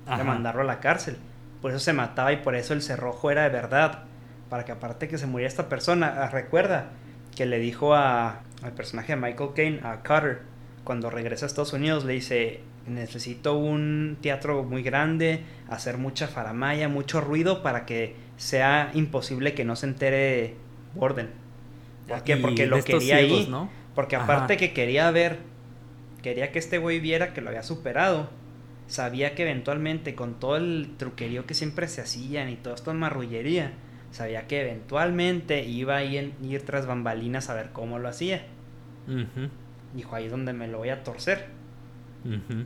era 0.05 0.23
mandarlo 0.23 0.61
a 0.61 0.65
la 0.65 0.79
cárcel. 0.79 1.17
Por 1.61 1.71
eso 1.71 1.79
se 1.79 1.93
mataba 1.93 2.33
y 2.33 2.37
por 2.37 2.55
eso 2.55 2.73
el 2.73 2.81
cerrojo 2.81 3.31
era 3.31 3.43
de 3.43 3.49
verdad. 3.49 4.03
Para 4.49 4.65
que 4.65 4.73
aparte 4.73 5.07
que 5.07 5.17
se 5.17 5.27
muriera 5.27 5.47
esta 5.47 5.69
persona, 5.69 6.13
ah, 6.17 6.29
recuerda 6.29 6.89
que 7.35 7.45
le 7.45 7.57
dijo 7.59 7.95
a, 7.95 8.41
al 8.61 8.73
personaje 8.73 9.15
de 9.15 9.21
Michael 9.21 9.51
Caine, 9.55 9.79
a 9.83 9.99
Cutter, 9.99 10.41
cuando 10.83 11.09
regresa 11.09 11.45
a 11.45 11.47
Estados 11.47 11.73
Unidos 11.73 12.05
le 12.05 12.13
dice, 12.13 12.61
necesito 12.87 13.55
un 13.55 14.17
teatro 14.21 14.63
muy 14.63 14.83
grande, 14.83 15.41
hacer 15.69 15.97
mucha 15.97 16.27
faramaya, 16.27 16.89
mucho 16.89 17.21
ruido 17.21 17.61
para 17.61 17.85
que 17.85 18.15
sea 18.37 18.91
imposible 18.93 19.53
que 19.53 19.65
no 19.65 19.75
se 19.75 19.87
entere 19.87 20.55
Borden. 20.95 21.29
¿Por 22.07 22.23
qué? 22.23 22.37
Porque 22.37 22.65
lo 22.65 22.83
quería 22.83 23.17
ahí. 23.17 23.47
¿no? 23.49 23.69
Porque 23.95 24.15
aparte 24.15 24.57
que 24.57 24.73
quería 24.73 25.09
ver, 25.11 25.39
quería 26.21 26.51
que 26.51 26.59
este 26.59 26.77
güey 26.77 26.99
viera 26.99 27.33
que 27.33 27.41
lo 27.41 27.49
había 27.49 27.63
superado. 27.63 28.29
Sabía 28.87 29.35
que 29.35 29.43
eventualmente 29.43 30.15
con 30.15 30.39
todo 30.39 30.57
el 30.57 30.95
truquerío 30.97 31.45
que 31.45 31.53
siempre 31.53 31.87
se 31.87 32.01
hacían 32.01 32.49
y 32.49 32.55
todo 32.55 32.73
esto 32.73 32.91
en 32.91 32.97
marrullería, 32.97 33.71
sabía 34.11 34.47
que 34.47 34.61
eventualmente 34.61 35.63
iba 35.63 35.95
a 35.95 36.03
ir, 36.03 36.33
tras 36.65 36.85
bambalinas 36.87 37.49
a 37.49 37.53
ver 37.53 37.69
cómo 37.71 37.99
lo 37.99 38.09
hacía 38.09 38.43
dijo, 39.93 40.15
ahí 40.15 40.25
es 40.25 40.31
donde 40.31 40.53
me 40.53 40.67
lo 40.67 40.79
voy 40.79 40.89
a 40.89 41.03
torcer. 41.03 41.47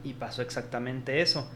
Y 0.03 0.13
pasó 0.13 0.41
exactamente 0.41 1.21
eso. 1.21 1.49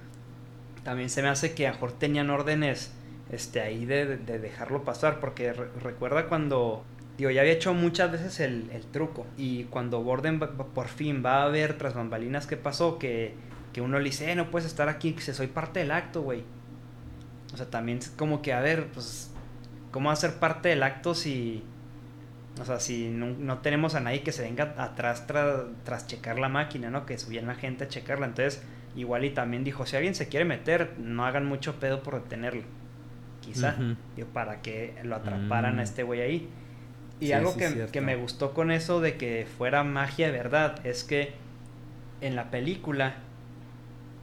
También 0.83 1.09
se 1.09 1.21
me 1.21 1.27
hace 1.27 1.53
que 1.53 1.67
a 1.67 1.73
mejor 1.73 1.91
tenían 1.91 2.29
órdenes 2.29 2.93
este, 3.31 3.61
ahí 3.61 3.85
de, 3.85 4.17
dejarlo 4.17 4.83
pasar, 4.83 5.19
porque 5.19 5.53
recuerda 5.53 6.27
cuando, 6.27 6.83
digo, 7.17 7.29
ya 7.29 7.41
había 7.41 7.53
hecho 7.53 7.73
muchas 7.73 8.11
veces 8.11 8.39
el, 8.39 8.69
truco, 8.91 9.25
y 9.37 9.65
cuando 9.65 10.01
Borden 10.01 10.39
por 10.39 10.87
fin 10.87 11.21
va 11.23 11.43
a 11.43 11.49
ver 11.49 11.77
tras 11.77 11.93
bambalinas 11.93 12.47
qué 12.47 12.57
pasó, 12.57 12.97
que, 12.97 13.33
que 13.73 13.81
uno 13.81 13.99
le 13.99 14.05
dice, 14.05 14.31
eh, 14.31 14.35
no 14.35 14.49
puedes 14.49 14.67
estar 14.67 14.89
aquí, 14.89 15.13
que 15.13 15.21
soy 15.21 15.47
parte 15.47 15.79
del 15.79 15.91
acto, 15.91 16.21
güey. 16.21 16.43
O 17.53 17.57
sea, 17.57 17.69
también 17.69 17.99
como 18.17 18.41
que, 18.41 18.53
a 18.53 18.61
ver, 18.61 18.87
pues, 18.93 19.31
¿cómo 19.91 20.09
hacer 20.11 20.35
parte 20.35 20.69
del 20.69 20.83
acto 20.83 21.13
si 21.13 21.63
o 22.59 22.65
sea, 22.65 22.79
si 22.79 23.09
no, 23.09 23.59
tenemos 23.59 23.95
a 23.95 24.01
nadie 24.01 24.21
que 24.21 24.31
se 24.31 24.43
venga 24.43 24.73
atrás 24.77 25.25
tras, 25.27 26.07
checar 26.07 26.39
la 26.39 26.49
máquina, 26.49 26.89
¿no? 26.89 27.05
Que 27.05 27.17
subían 27.17 27.47
la 27.47 27.55
gente 27.55 27.85
a 27.85 27.87
checarla. 27.87 28.25
Entonces, 28.25 28.61
igual 28.95 29.23
y 29.25 29.29
también 29.29 29.63
dijo, 29.63 29.85
si 29.85 29.95
alguien 29.95 30.15
se 30.15 30.27
quiere 30.27 30.45
meter, 30.45 30.95
no 30.97 31.25
hagan 31.25 31.45
mucho 31.45 31.79
pedo 31.79 32.03
por 32.03 32.21
detenerlo. 32.21 32.63
Quizá, 33.41 33.75
para 34.33 34.61
que 34.61 34.95
lo 35.03 35.15
atraparan 35.15 35.79
a 35.79 35.81
mm. 35.81 35.85
este 35.85 36.03
güey 36.03 36.21
ahí. 36.21 36.49
Y 37.21 37.31
algo 37.31 37.55
que, 37.55 37.87
que, 37.91 38.01
me 38.01 38.15
gustó 38.15 38.53
con 38.53 38.71
eso 38.71 39.01
de 39.01 39.17
que 39.17 39.47
fuera 39.57 39.83
magia 39.83 40.27
de 40.27 40.31
verdad 40.31 40.85
es 40.85 41.03
que 41.03 41.33
en 42.21 42.35
la 42.35 42.49
película 42.49 43.15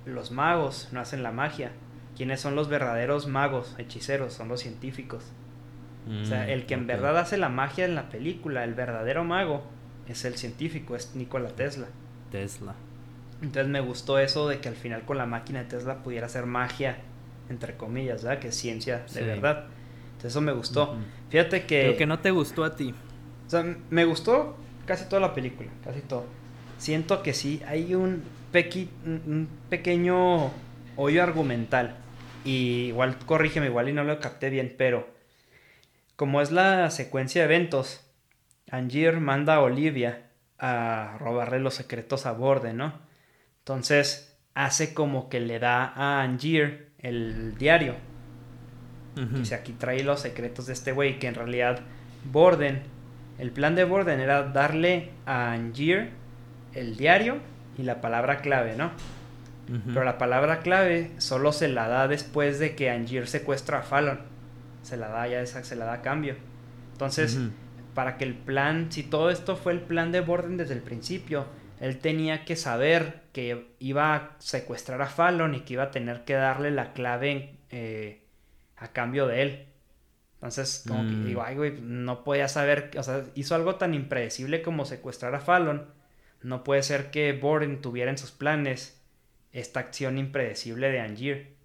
los 0.07 0.31
magos 0.31 0.89
no 0.93 1.01
hacen 1.01 1.23
la 1.23 1.33
magia. 1.33 1.73
Quienes 2.17 2.41
son 2.41 2.55
los 2.55 2.69
verdaderos 2.69 3.27
magos, 3.27 3.75
hechiceros? 3.79 4.33
Son 4.33 4.49
los 4.49 4.61
científicos 4.61 5.33
o 6.09 6.25
sea, 6.25 6.45
mm, 6.45 6.51
el 6.51 6.67
que 6.67 6.75
en 6.75 6.87
verdad 6.87 7.19
hace 7.19 7.37
la 7.37 7.49
magia 7.49 7.85
en 7.85 7.95
la 7.95 8.09
película, 8.09 8.63
el 8.65 8.75
verdadero 8.75 9.25
mago, 9.25 9.65
es 10.09 10.25
el 10.25 10.37
científico, 10.37 10.95
es 10.95 11.15
Nikola 11.17 11.49
Tesla. 11.51 11.87
Tesla. 12.31 12.75
Entonces 13.43 13.69
me 13.69 13.81
gustó 13.81 14.19
eso 14.19 14.49
de 14.49 14.61
que 14.61 14.69
al 14.69 14.77
final 14.77 15.03
con 15.03 15.19
la 15.19 15.27
máquina 15.27 15.61
de 15.61 15.67
Tesla 15.67 16.03
pudiera 16.03 16.27
hacer 16.27 16.47
magia, 16.47 16.99
entre 17.49 17.77
comillas, 17.77 18.23
¿verdad? 18.23 18.41
Que 18.41 18.49
es 18.49 18.55
ciencia 18.55 19.05
de 19.13 19.23
verdad. 19.23 19.67
Entonces 20.07 20.33
eso 20.33 20.41
me 20.41 20.53
gustó. 20.53 20.97
Fíjate 21.29 21.67
que... 21.67 21.83
Pero 21.83 21.97
que 21.97 22.07
no 22.07 22.21
te 22.21 22.31
gustó 22.31 22.65
a 22.65 22.77
ti. 22.77 22.95
O 23.47 23.51
sea, 23.51 23.77
me 23.91 24.05
gustó 24.05 24.57
casi 24.87 25.09
toda 25.09 25.21
la 25.21 25.35
película, 25.35 25.69
casi 25.85 26.01
todo. 26.01 26.25
Siento 26.79 27.23
que 27.23 27.35
sí, 27.35 27.63
hay 27.67 27.95
un, 27.95 28.23
un 29.05 29.49
pequeño 29.69 30.51
hoyo 30.97 31.23
argumental. 31.23 31.97
Y 32.45 32.87
igual, 32.87 33.17
corrígeme, 33.27 33.67
igual 33.67 33.89
y 33.89 33.93
no 33.93 34.05
lo 34.05 34.19
capté 34.21 34.51
bien, 34.51 34.75
pero 34.79 35.16
como 36.17 36.41
es 36.41 36.51
la 36.51 36.91
secuencia 36.91 37.43
de 37.47 37.55
eventos, 37.55 38.01
Angier 38.71 39.21
manda 39.21 39.55
a 39.55 39.61
Olivia 39.61 40.31
a 40.59 41.17
robarle 41.19 41.61
los 41.61 41.75
secretos 41.75 42.27
a 42.27 42.33
Borde, 42.33 42.73
¿no? 42.73 42.95
Entonces 43.59 44.37
hace 44.55 44.95
como 44.95 45.29
que 45.29 45.41
le 45.41 45.59
da 45.59 45.93
a 45.95 46.23
Angier 46.23 46.89
el 46.99 47.57
diario. 47.59 47.95
Dice, 49.15 49.55
aquí 49.55 49.73
trae 49.73 50.03
los 50.05 50.21
secretos 50.21 50.67
de 50.67 50.75
este 50.75 50.93
güey, 50.93 51.19
que 51.19 51.27
en 51.27 51.35
realidad 51.35 51.81
Borden, 52.25 52.83
el 53.39 53.51
plan 53.51 53.75
de 53.75 53.85
Borden 53.85 54.21
era 54.21 54.43
darle 54.43 55.11
a 55.25 55.53
Angier 55.53 56.11
el 56.75 56.97
diario 56.97 57.39
y 57.79 57.83
la 57.83 58.03
palabra 58.03 58.39
clave, 58.39 58.77
¿no? 58.77 58.91
Pero 59.87 60.05
la 60.05 60.19
palabra 60.19 60.61
clave 60.61 61.11
solo 61.19 61.53
se 61.53 61.69
la 61.69 61.89
da 61.89 62.09
después 62.09 62.59
de 62.59 62.77
que 62.77 62.91
Angier 62.91 63.27
secuestra 63.27 63.79
a 63.79 63.83
Fallon. 63.83 64.21
Se 64.87 64.97
la 64.97 65.09
da 65.09 65.27
ya 65.27 65.41
esa, 65.41 65.65
se 65.65 65.75
la 65.75 65.85
da 65.85 65.95
a 65.95 66.03
cambio. 66.03 66.37
Entonces, 66.93 67.39
para 67.93 68.19
que 68.19 68.25
el 68.25 68.35
plan, 68.35 68.93
si 68.93 69.03
todo 69.03 69.31
esto 69.31 69.57
fue 69.57 69.73
el 69.73 69.81
plan 69.81 70.13
de 70.13 70.21
Borden 70.21 70.57
desde 70.57 70.75
el 70.75 70.81
principio, 70.81 71.47
él 71.81 71.99
tenía 71.99 72.45
que 72.45 72.55
saber 72.55 73.23
que 73.33 73.75
iba 73.81 74.15
a 74.15 74.37
secuestrar 74.39 75.03
a 75.03 75.07
Fallon 75.07 75.57
y 75.57 75.63
que 75.63 75.73
iba 75.73 75.83
a 75.83 75.91
tener 75.91 76.25
que 76.25 76.35
darle 76.35 76.71
la 76.71 76.93
clave 76.93 77.59
eh, 77.71 78.23
a 78.77 78.93
cambio 78.93 79.27
de 79.27 79.43
él. 79.43 79.67
Entonces, 80.35 80.85
como 80.87 81.03
que 81.03 81.17
digo, 81.17 81.41
mm. 81.41 81.45
ay, 81.45 81.55
güey, 81.57 81.81
no 81.81 82.23
podía 82.23 82.47
saber, 82.47 82.93
o 82.97 83.03
sea, 83.03 83.25
hizo 83.35 83.57
algo 83.57 83.75
tan 83.75 83.93
impredecible 83.93 84.63
como 84.63 84.85
secuestrar 84.85 85.35
a 85.35 85.41
Fallon. 85.41 85.87
No 86.43 86.63
puede 86.63 86.85
ser 86.85 87.11
que 87.11 87.33
Borden 87.33 87.81
tuviera 87.81 88.13
en 88.13 88.19
sus 88.19 88.31
planes 88.31 89.03
esta 89.51 89.81
acción 89.81 90.17
impredecible 90.17 90.93
de 90.93 91.01
Angier. 91.01 91.56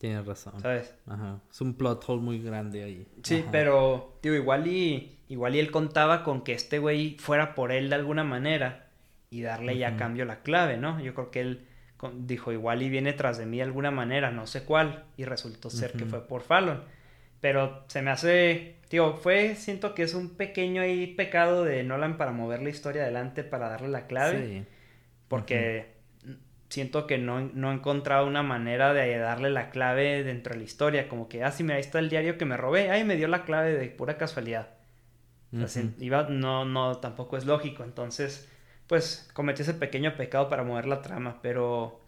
Tienes 0.00 0.24
razón. 0.24 0.58
¿Sabes? 0.62 0.94
Ajá. 1.06 1.40
Es 1.50 1.60
un 1.60 1.74
plot 1.74 2.02
hole 2.06 2.22
muy 2.22 2.42
grande 2.42 2.82
ahí. 2.82 3.06
Sí, 3.22 3.44
pero, 3.52 4.18
digo, 4.22 4.34
igual 4.34 4.66
y, 4.66 5.18
igual 5.28 5.56
y 5.56 5.58
él 5.58 5.70
contaba 5.70 6.24
con 6.24 6.42
que 6.42 6.54
este 6.54 6.78
güey 6.78 7.18
fuera 7.18 7.54
por 7.54 7.70
él 7.70 7.90
de 7.90 7.96
alguna 7.96 8.24
manera 8.24 8.88
y 9.28 9.42
darle 9.42 9.76
ya 9.76 9.88
a 9.88 9.96
cambio 9.98 10.24
la 10.24 10.40
clave, 10.40 10.78
¿no? 10.78 10.98
Yo 11.00 11.12
creo 11.12 11.30
que 11.30 11.42
él 11.42 11.66
dijo, 12.14 12.50
igual 12.50 12.80
y 12.80 12.88
viene 12.88 13.12
tras 13.12 13.36
de 13.36 13.44
mí 13.44 13.58
de 13.58 13.64
alguna 13.64 13.90
manera, 13.90 14.30
no 14.30 14.46
sé 14.46 14.64
cuál, 14.64 15.04
y 15.18 15.26
resultó 15.26 15.68
ser 15.68 15.92
que 15.92 16.06
fue 16.06 16.26
por 16.26 16.40
Fallon. 16.40 16.82
Pero 17.42 17.84
se 17.88 18.00
me 18.00 18.10
hace, 18.10 18.76
digo, 18.88 19.18
fue, 19.18 19.54
siento 19.54 19.94
que 19.94 20.04
es 20.04 20.14
un 20.14 20.30
pequeño 20.30 20.80
ahí 20.80 21.08
pecado 21.08 21.62
de 21.62 21.82
Nolan 21.82 22.16
para 22.16 22.32
mover 22.32 22.62
la 22.62 22.70
historia 22.70 23.02
adelante, 23.02 23.44
para 23.44 23.68
darle 23.68 23.88
la 23.88 24.06
clave. 24.06 24.46
Sí. 24.46 24.66
Porque 25.28 25.99
siento 26.70 27.06
que 27.06 27.18
no, 27.18 27.40
no 27.40 27.70
he 27.70 27.74
encontrado 27.74 28.26
una 28.26 28.42
manera 28.42 28.94
de 28.94 29.18
darle 29.18 29.50
la 29.50 29.70
clave 29.70 30.22
dentro 30.22 30.54
de 30.54 30.60
la 30.60 30.64
historia. 30.64 31.08
Como 31.08 31.28
que, 31.28 31.44
ah, 31.44 31.50
sí, 31.50 31.62
mira, 31.62 31.74
ahí 31.74 31.80
está 31.80 31.98
el 31.98 32.08
diario 32.08 32.38
que 32.38 32.46
me 32.46 32.56
robé. 32.56 32.90
Ay, 32.90 33.04
me 33.04 33.16
dio 33.16 33.28
la 33.28 33.44
clave 33.44 33.72
de 33.74 33.88
pura 33.88 34.16
casualidad. 34.16 34.70
iba, 35.98 36.28
no, 36.28 36.64
no, 36.64 36.98
tampoco 36.98 37.36
es 37.36 37.44
lógico. 37.44 37.82
Entonces, 37.82 38.48
pues 38.86 39.28
cometí 39.34 39.62
ese 39.62 39.74
pequeño 39.74 40.16
pecado 40.16 40.48
para 40.48 40.62
mover 40.62 40.86
la 40.86 41.02
trama. 41.02 41.40
Pero, 41.42 42.00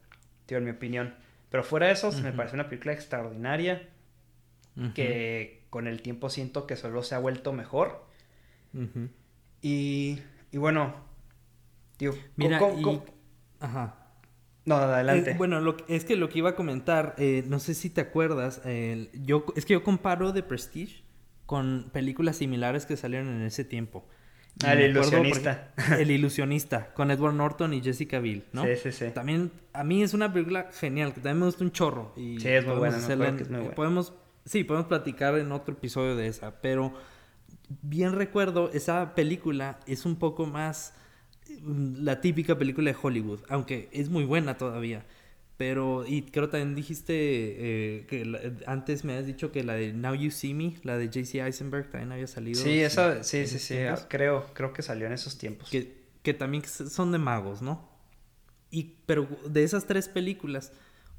tío, 0.46 0.58
en 0.58 0.64
mi 0.64 0.70
opinión. 0.70 1.14
Pero 1.50 1.64
fuera 1.64 1.88
de 1.88 1.92
eso, 1.92 2.12
me 2.22 2.32
parece 2.32 2.54
una 2.54 2.68
película 2.68 2.94
extraordinaria. 2.94 3.88
Que 4.94 5.64
con 5.70 5.86
el 5.86 6.00
tiempo 6.00 6.30
siento 6.30 6.66
que 6.66 6.76
solo 6.76 7.02
se 7.02 7.14
ha 7.14 7.18
vuelto 7.18 7.52
mejor. 7.52 8.06
y, 9.60 10.20
y 10.52 10.56
bueno, 10.56 10.94
tío, 11.98 12.14
mira, 12.36 12.60
Ajá. 13.60 14.01
No, 14.64 14.76
adelante. 14.76 15.32
Eh, 15.32 15.34
bueno, 15.36 15.60
lo, 15.60 15.76
es 15.88 16.04
que 16.04 16.16
lo 16.16 16.28
que 16.28 16.38
iba 16.38 16.50
a 16.50 16.54
comentar, 16.54 17.14
eh, 17.18 17.44
no 17.48 17.58
sé 17.58 17.74
si 17.74 17.90
te 17.90 18.00
acuerdas, 18.00 18.62
yo, 19.12 19.44
es 19.56 19.64
que 19.64 19.72
yo 19.74 19.82
comparo 19.82 20.32
The 20.32 20.42
Prestige 20.42 21.02
con 21.46 21.90
películas 21.92 22.36
similares 22.36 22.86
que 22.86 22.96
salieron 22.96 23.28
en 23.28 23.42
ese 23.42 23.64
tiempo. 23.64 24.06
Ah, 24.64 24.74
el 24.74 24.90
ilusionista. 24.90 25.72
el 25.98 26.10
ilusionista, 26.10 26.92
con 26.94 27.10
Edward 27.10 27.34
Norton 27.34 27.74
y 27.74 27.80
Jessica 27.80 28.20
Biel, 28.20 28.44
¿no? 28.52 28.64
Sí, 28.64 28.76
sí, 28.82 28.92
sí. 28.92 29.06
También, 29.12 29.50
a 29.72 29.82
mí 29.82 30.02
es 30.02 30.14
una 30.14 30.32
película 30.32 30.68
genial, 30.72 31.14
que 31.14 31.20
también 31.20 31.40
me 31.40 31.46
gusta 31.46 31.64
un 31.64 31.72
chorro. 31.72 32.12
Y 32.16 32.38
sí, 32.38 32.48
es 32.48 32.66
muy 32.66 32.76
buena, 32.76 32.98
Podemos, 33.74 34.12
sí, 34.44 34.64
podemos 34.64 34.88
platicar 34.88 35.38
en 35.38 35.50
otro 35.52 35.74
episodio 35.74 36.16
de 36.16 36.28
esa, 36.28 36.60
pero 36.60 36.92
bien 37.80 38.12
recuerdo, 38.12 38.70
esa 38.72 39.14
película 39.14 39.78
es 39.86 40.04
un 40.04 40.16
poco 40.16 40.46
más 40.46 40.94
la 41.62 42.20
típica 42.20 42.58
película 42.58 42.90
de 42.90 42.96
Hollywood, 43.00 43.40
aunque 43.48 43.88
es 43.92 44.08
muy 44.08 44.24
buena 44.24 44.56
todavía. 44.56 45.04
Pero, 45.56 46.04
y 46.06 46.22
creo 46.22 46.48
también 46.48 46.74
dijiste 46.74 47.14
eh, 47.14 48.06
que 48.08 48.56
antes 48.66 49.04
me 49.04 49.16
has 49.16 49.26
dicho 49.26 49.52
que 49.52 49.62
la 49.62 49.74
de 49.74 49.92
Now 49.92 50.14
You 50.14 50.30
See 50.30 50.54
Me, 50.54 50.74
la 50.82 50.96
de 50.98 51.08
JC 51.08 51.36
Eisenberg, 51.36 51.90
también 51.90 52.10
había 52.10 52.26
salido. 52.26 52.60
Sí, 52.60 52.80
esa, 52.80 53.22
sí, 53.22 53.46
sí, 53.46 53.58
sí, 53.58 53.76
creo, 54.08 54.46
creo 54.54 54.72
que 54.72 54.82
salió 54.82 55.06
en 55.06 55.12
esos 55.12 55.38
tiempos. 55.38 55.70
Que, 55.70 56.02
que 56.22 56.34
también 56.34 56.64
son 56.64 57.12
de 57.12 57.18
magos, 57.18 57.62
¿no? 57.62 57.88
Y, 58.70 58.96
pero 59.06 59.28
de 59.46 59.62
esas 59.62 59.86
tres 59.86 60.08
películas, 60.08 60.72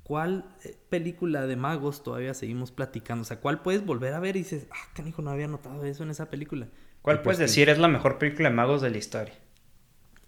¿cuál 0.04 0.44
eh, 0.66 0.76
película 0.90 1.46
de 1.46 1.56
magos 1.56 2.04
todavía 2.04 2.34
seguimos 2.34 2.72
platicando? 2.72 3.22
O 3.22 3.26
sea, 3.26 3.40
¿cuál 3.40 3.62
puedes 3.62 3.86
volver 3.86 4.14
a 4.14 4.20
ver 4.20 4.36
y 4.36 4.40
dices, 4.40 4.68
ah, 4.72 4.90
canijo, 4.94 5.22
no 5.22 5.30
había 5.30 5.48
notado 5.48 5.86
eso 5.86 6.04
en 6.04 6.10
esa 6.10 6.30
película? 6.30 6.68
¿Cuál 7.04 7.22
puedes 7.22 7.38
decir 7.38 7.70
es 7.70 7.78
la 7.78 7.88
mejor 7.88 8.18
película 8.18 8.50
de 8.50 8.56
magos 8.56 8.82
de 8.82 8.90
la 8.90 8.98
historia? 8.98 9.36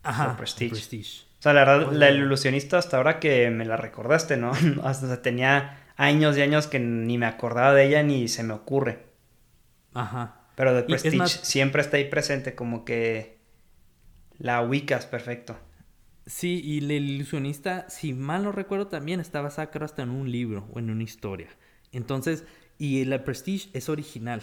Ajá, 0.06 0.38
Prestige. 0.38 1.26
O 1.40 1.42
sea, 1.42 1.54
la 1.54 1.66
verdad, 1.66 1.92
la 1.92 2.12
ilusionista 2.12 2.78
hasta 2.78 2.98
ahora 2.98 3.20
que 3.20 3.50
me 3.50 3.66
la 3.66 3.76
recordaste, 3.76 4.38
¿no? 4.38 4.52
hasta 4.84 5.22
tenía 5.22 5.80
años 5.98 6.38
y 6.38 6.42
años 6.42 6.68
que 6.68 6.80
ni 6.80 7.18
me 7.18 7.26
acordaba 7.26 7.74
de 7.74 7.86
ella 7.86 8.04
ni 8.04 8.28
se 8.28 8.44
me 8.44 8.54
ocurre. 8.54 9.06
Ajá. 9.94 10.42
Pero 10.56 10.74
de 10.74 10.84
Prestige 10.84 11.28
siempre 11.28 11.82
está 11.82 11.98
ahí 11.98 12.06
presente, 12.06 12.56
como 12.56 12.86
que 12.86 13.40
la 14.38 14.62
ubicas 14.62 15.06
perfecto. 15.06 15.58
Sí, 16.28 16.62
y 16.64 16.82
la 16.82 16.94
ilusionista, 16.94 17.90
si 17.90 18.14
mal 18.14 18.44
no 18.44 18.52
recuerdo, 18.52 18.88
también 18.88 19.20
estaba 19.20 19.50
sacro 19.50 19.86
hasta 19.86 20.04
en 20.04 20.10
un 20.10 20.32
libro 20.32 20.68
o 20.74 20.80
en 20.80 20.90
una 20.90 21.04
historia. 21.04 21.50
Entonces, 21.92 22.46
y 22.78 23.06
la 23.06 23.24
Prestige 23.24 23.70
es 23.74 23.90
original. 23.90 24.42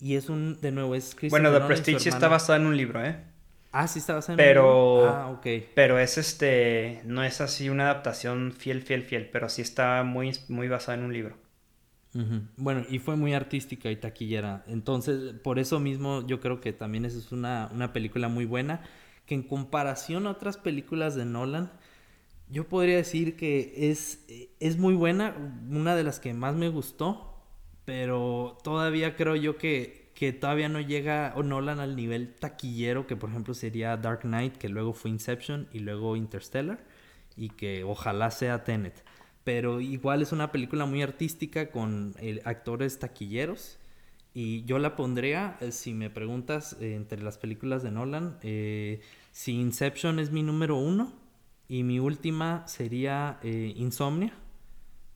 Y 0.00 0.16
es 0.16 0.28
un, 0.28 0.60
de 0.60 0.70
nuevo, 0.70 0.94
es 0.94 1.16
Bueno, 1.30 1.52
The 1.52 1.66
Prestige 1.66 2.08
está 2.08 2.28
basada 2.28 2.58
en 2.58 2.66
un 2.66 2.76
libro, 2.76 3.04
¿eh? 3.04 3.16
Ah, 3.72 3.86
sí 3.86 3.98
está 3.98 4.14
basado 4.14 4.34
en 4.34 4.36
pero, 4.38 5.06
Ah, 5.06 5.30
ok. 5.30 5.46
Pero 5.74 5.98
es 5.98 6.18
este, 6.18 7.02
no 7.04 7.22
es 7.22 7.40
así 7.40 7.68
una 7.68 7.84
adaptación 7.84 8.52
fiel, 8.52 8.82
fiel, 8.82 9.02
fiel, 9.02 9.28
pero 9.30 9.48
sí 9.48 9.62
está 9.62 10.02
muy, 10.04 10.32
muy 10.48 10.68
basada 10.68 10.98
en 10.98 11.04
un 11.04 11.12
libro. 11.12 11.36
Bueno, 12.56 12.84
y 12.88 12.98
fue 12.98 13.14
muy 13.14 13.32
artística 13.32 13.90
y 13.90 13.96
taquillera. 13.96 14.64
Entonces, 14.66 15.34
por 15.34 15.60
eso 15.60 15.78
mismo 15.78 16.26
yo 16.26 16.40
creo 16.40 16.60
que 16.60 16.72
también 16.72 17.04
es 17.04 17.30
una, 17.30 17.70
una 17.72 17.92
película 17.92 18.28
muy 18.28 18.44
buena, 18.44 18.82
que 19.24 19.34
en 19.36 19.42
comparación 19.44 20.26
a 20.26 20.30
otras 20.30 20.56
películas 20.56 21.14
de 21.14 21.24
Nolan, 21.24 21.70
yo 22.48 22.68
podría 22.68 22.96
decir 22.96 23.36
que 23.36 23.90
es, 23.90 24.24
es 24.60 24.78
muy 24.78 24.94
buena, 24.94 25.36
una 25.70 25.94
de 25.96 26.04
las 26.04 26.20
que 26.20 26.34
más 26.34 26.54
me 26.54 26.68
gustó, 26.70 27.36
pero 27.84 28.58
todavía 28.64 29.16
creo 29.16 29.36
yo 29.36 29.56
que 29.56 29.97
que 30.18 30.32
todavía 30.32 30.68
no 30.68 30.80
llega 30.80 31.32
o 31.36 31.44
Nolan 31.44 31.78
al 31.78 31.94
nivel 31.94 32.34
taquillero 32.34 33.06
que 33.06 33.14
por 33.14 33.30
ejemplo 33.30 33.54
sería 33.54 33.96
Dark 33.96 34.22
Knight, 34.22 34.56
que 34.56 34.68
luego 34.68 34.92
fue 34.92 35.12
Inception 35.12 35.68
y 35.72 35.78
luego 35.78 36.16
Interstellar 36.16 36.80
y 37.36 37.50
que 37.50 37.84
ojalá 37.84 38.32
sea 38.32 38.64
Tenet. 38.64 39.04
Pero 39.44 39.80
igual 39.80 40.20
es 40.20 40.32
una 40.32 40.50
película 40.50 40.86
muy 40.86 41.02
artística 41.02 41.70
con 41.70 42.16
eh, 42.18 42.40
actores 42.44 42.98
taquilleros 42.98 43.78
y 44.34 44.64
yo 44.64 44.80
la 44.80 44.96
pondría, 44.96 45.56
eh, 45.60 45.70
si 45.70 45.94
me 45.94 46.10
preguntas, 46.10 46.76
eh, 46.80 46.96
entre 46.96 47.22
las 47.22 47.38
películas 47.38 47.84
de 47.84 47.92
Nolan, 47.92 48.40
si 49.30 49.52
Inception 49.52 50.18
es 50.18 50.32
mi 50.32 50.42
número 50.42 50.74
uno 50.78 51.12
y 51.68 51.84
mi 51.84 52.00
última 52.00 52.66
sería 52.66 53.38
Insomnia 53.44 54.32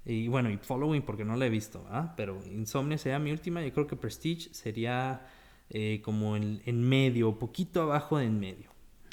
y 0.04 0.28
bueno, 0.28 0.50
y 0.50 0.56
Following 0.56 1.02
porque 1.02 1.24
no 1.24 1.36
la 1.36 1.46
he 1.46 1.50
visto, 1.50 1.86
¿ah? 1.88 2.14
Pero 2.16 2.40
Insomnia 2.46 2.98
sería 2.98 3.18
mi 3.18 3.30
última. 3.30 3.62
Yo 3.62 3.72
creo 3.72 3.86
que 3.86 3.96
Prestige 3.96 4.52
sería 4.52 5.26
eh, 5.70 6.00
como 6.02 6.36
en, 6.36 6.60
en 6.66 6.82
medio, 6.82 7.38
poquito 7.38 7.82
abajo 7.82 8.18
de 8.18 8.24
en 8.24 8.40
medio. 8.40 8.70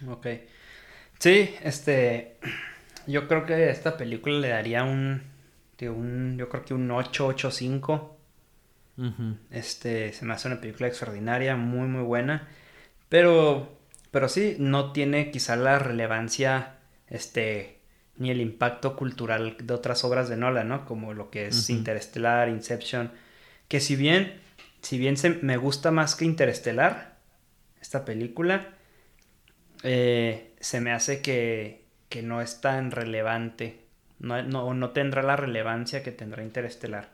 Ok. 0.08 0.28
Sí, 1.20 1.56
este. 1.64 2.38
Yo 3.08 3.28
creo 3.28 3.46
que 3.46 3.54
a 3.54 3.70
esta 3.72 3.98
película 3.98 4.40
le 4.40 4.50
daría 4.50 4.84
un. 4.84 5.22
un 5.82 6.38
yo 6.38 6.50
creo 6.50 6.66
que 6.66 6.74
un 6.74 6.90
8, 6.90 7.28
8, 7.28 7.52
5. 7.52 8.16
Este. 9.52 10.12
Se 10.14 10.26
me 10.26 10.34
hace 10.34 10.48
una 10.48 10.60
película 10.60 10.88
extraordinaria, 10.88 11.56
muy, 11.56 11.88
muy 11.88 12.04
buena. 12.04 12.48
Pero. 13.10 13.78
Pero 14.12 14.28
sí, 14.28 14.56
no 14.60 14.92
tiene 14.92 15.30
quizá 15.32 15.56
la 15.56 15.78
relevancia. 15.78 16.78
Este 17.08 17.79
ni 18.20 18.30
el 18.30 18.42
impacto 18.42 18.96
cultural 18.96 19.56
de 19.64 19.74
otras 19.74 20.04
obras 20.04 20.30
de 20.30 20.38
Nolan, 20.38 20.68
¿no? 20.68 20.86
Como 20.86 21.14
lo 21.14 21.32
que 21.32 21.48
es 21.48 21.70
Interestelar, 21.70 22.50
Inception, 22.50 23.12
que 23.70 23.80
si 23.80 23.96
bien, 23.96 24.40
si 24.82 24.98
bien 24.98 25.16
se, 25.16 25.30
me 25.30 25.56
gusta 25.56 25.90
más 25.90 26.16
que 26.16 26.26
Interestelar, 26.26 27.18
esta 27.82 28.04
película, 28.04 28.68
eh, 29.84 30.54
se 30.60 30.82
me 30.82 30.92
hace 30.92 31.22
que, 31.22 31.86
que, 32.10 32.22
no 32.22 32.42
es 32.42 32.60
tan 32.60 32.92
relevante, 32.92 33.86
no, 34.20 34.44
no, 34.44 34.90
tendrá 34.90 35.24
la 35.24 35.38
relevancia 35.38 36.04
que 36.04 36.12
tendrá 36.12 36.44
Interestelar, 36.44 37.12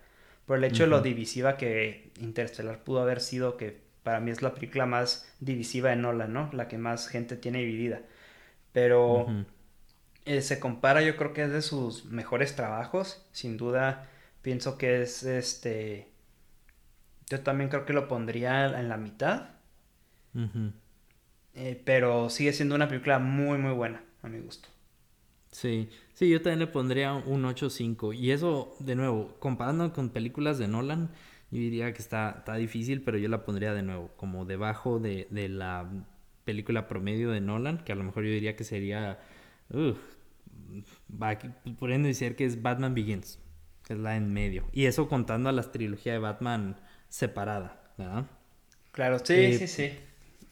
por 0.48 0.58
el 0.58 0.64
hecho 0.64 0.84
de 0.84 0.90
lo 0.90 1.02
divisiva 1.02 1.56
que 1.56 2.10
Interestelar 2.20 2.84
pudo 2.84 3.02
haber 3.02 3.22
sido, 3.22 3.58
que 3.58 3.78
para 4.02 4.20
mí 4.20 4.32
es 4.32 4.42
la 4.42 4.56
película 4.56 4.88
más 4.88 5.32
divisiva 5.40 5.92
de 5.92 5.98
Nolan, 5.98 6.34
¿no? 6.34 6.50
La 6.52 6.68
que 6.68 6.80
más 6.80 7.08
gente 7.08 7.36
tiene 7.36 7.60
dividida. 7.60 8.02
Pero... 8.72 9.28
Eh, 10.26 10.42
se 10.42 10.60
compara, 10.60 11.02
yo 11.04 11.16
creo 11.18 11.34
que 11.34 11.44
es 11.44 11.52
de 11.52 11.62
sus 11.62 12.06
mejores 12.06 12.56
trabajos. 12.56 13.26
Sin 13.32 13.58
duda, 13.58 14.10
pienso 14.42 14.78
que 14.78 15.02
es 15.02 15.24
este. 15.24 16.12
Yo 17.30 17.42
también 17.42 17.70
creo 17.70 17.86
que 17.86 17.94
lo 17.94 18.08
pondría 18.08 18.66
en 18.80 18.90
la 18.90 18.98
mitad. 18.98 19.50
Eh, 21.56 21.82
pero 21.86 22.30
sigue 22.30 22.54
siendo 22.54 22.76
una 22.76 22.88
película 22.88 23.18
muy, 23.20 23.58
muy 23.58 23.74
buena, 23.74 24.04
a 24.22 24.28
mi 24.28 24.40
gusto. 24.40 24.70
Sí, 25.52 25.90
sí, 26.14 26.30
yo 26.30 26.42
también 26.42 26.60
le 26.60 26.68
pondría 26.68 27.14
un 27.14 27.46
8-5. 27.46 28.12
Y 28.14 28.32
eso, 28.32 28.76
de 28.80 28.96
nuevo, 28.96 29.38
comparando 29.40 29.94
con 29.94 30.10
películas 30.10 30.58
de 30.58 30.68
Nolan, 30.68 31.12
Yo 31.52 31.60
diría 31.60 31.94
que 31.94 32.02
está, 32.02 32.36
está 32.40 32.56
difícil, 32.56 33.02
pero 33.04 33.18
yo 33.18 33.30
la 33.30 33.46
pondría 33.46 33.74
de 33.74 33.84
nuevo, 33.84 34.10
como 34.18 34.46
debajo 34.46 35.00
de, 35.00 35.28
de 35.32 35.48
la 35.50 35.90
película 36.44 36.88
promedio 36.88 37.32
de 37.32 37.40
Nolan, 37.42 37.84
que 37.86 37.94
a 37.94 37.96
lo 37.96 38.04
mejor 38.04 38.26
yo 38.26 38.32
diría 38.32 38.56
que 38.58 38.64
sería, 38.66 39.20
uh, 39.70 39.94
va, 41.12 41.38
poniendo 41.80 42.08
decir 42.08 42.36
que 42.36 42.46
es 42.46 42.62
Batman 42.62 42.94
Begins, 42.94 43.40
que 43.86 43.94
es 43.94 44.00
la 44.00 44.16
en 44.16 44.34
medio. 44.34 44.66
Y 44.72 44.86
eso 44.86 45.08
contando 45.08 45.50
a 45.50 45.52
la 45.52 45.64
trilogía 45.64 46.14
de 46.14 46.20
Batman 46.20 46.80
separada, 47.10 47.82
¿verdad? 47.98 48.26
Claro, 48.92 49.20
sí, 49.20 49.34
eh, 49.34 49.58
sí, 49.58 49.68
sí. 49.68 49.92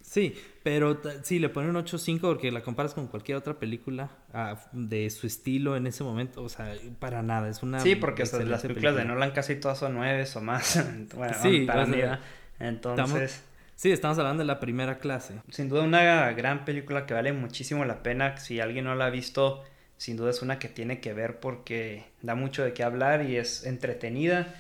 Sí, 0.02 0.36
pero 0.64 1.02
sí, 1.24 1.40
le 1.40 1.50
ponen 1.50 1.76
un 1.76 1.84
8.5 1.84 2.20
porque 2.20 2.52
la 2.52 2.62
comparas 2.62 2.94
con 2.94 3.08
cualquier 3.08 3.38
otra 3.38 3.58
película 3.58 4.12
ah, 4.34 4.60
de 4.74 5.10
su 5.10 5.26
estilo 5.26 5.78
en 5.78 5.88
ese 5.88 6.04
momento, 6.04 6.44
o 6.44 6.50
sea, 6.50 6.76
para 7.00 7.24
nada, 7.24 7.50
es 7.50 7.64
una... 7.64 7.80
Sí, 7.80 7.96
porque 7.96 8.24
las 8.46 8.62
películas 8.62 8.96
de 8.96 9.06
Nolan 9.06 9.32
casi 9.32 9.56
todas 9.56 9.80
son 9.80 9.96
9 9.96 10.26
o 10.36 10.42
más. 10.42 10.86
bueno, 11.16 11.34
sí, 11.42 11.68
entonces... 12.60 13.44
Sí, 13.76 13.92
estamos 13.92 14.18
hablando 14.20 14.44
de 14.44 14.48
la 14.48 14.60
primera 14.60 15.00
clase. 15.00 15.42
Sin 15.50 15.68
duda 15.68 15.82
una 15.82 16.32
gran 16.32 16.64
película 16.64 17.06
que 17.06 17.14
vale 17.14 17.34
muchísimo 17.34 17.84
la 17.86 18.04
pena. 18.04 18.38
Si 18.38 18.60
alguien 18.60 18.86
no 18.86 18.96
la 18.96 19.08
ha 19.08 19.10
visto, 19.10 19.64
sin 20.04 20.18
duda 20.18 20.32
es 20.32 20.42
una 20.42 20.60
que 20.60 20.68
tiene 20.68 21.00
que 21.00 21.14
ver 21.14 21.40
porque 21.40 22.04
da 22.22 22.36
mucho 22.36 22.62
de 22.62 22.74
qué 22.74 22.84
hablar 22.84 23.24
y 23.24 23.38
es 23.38 23.64
entretenida. 23.64 24.54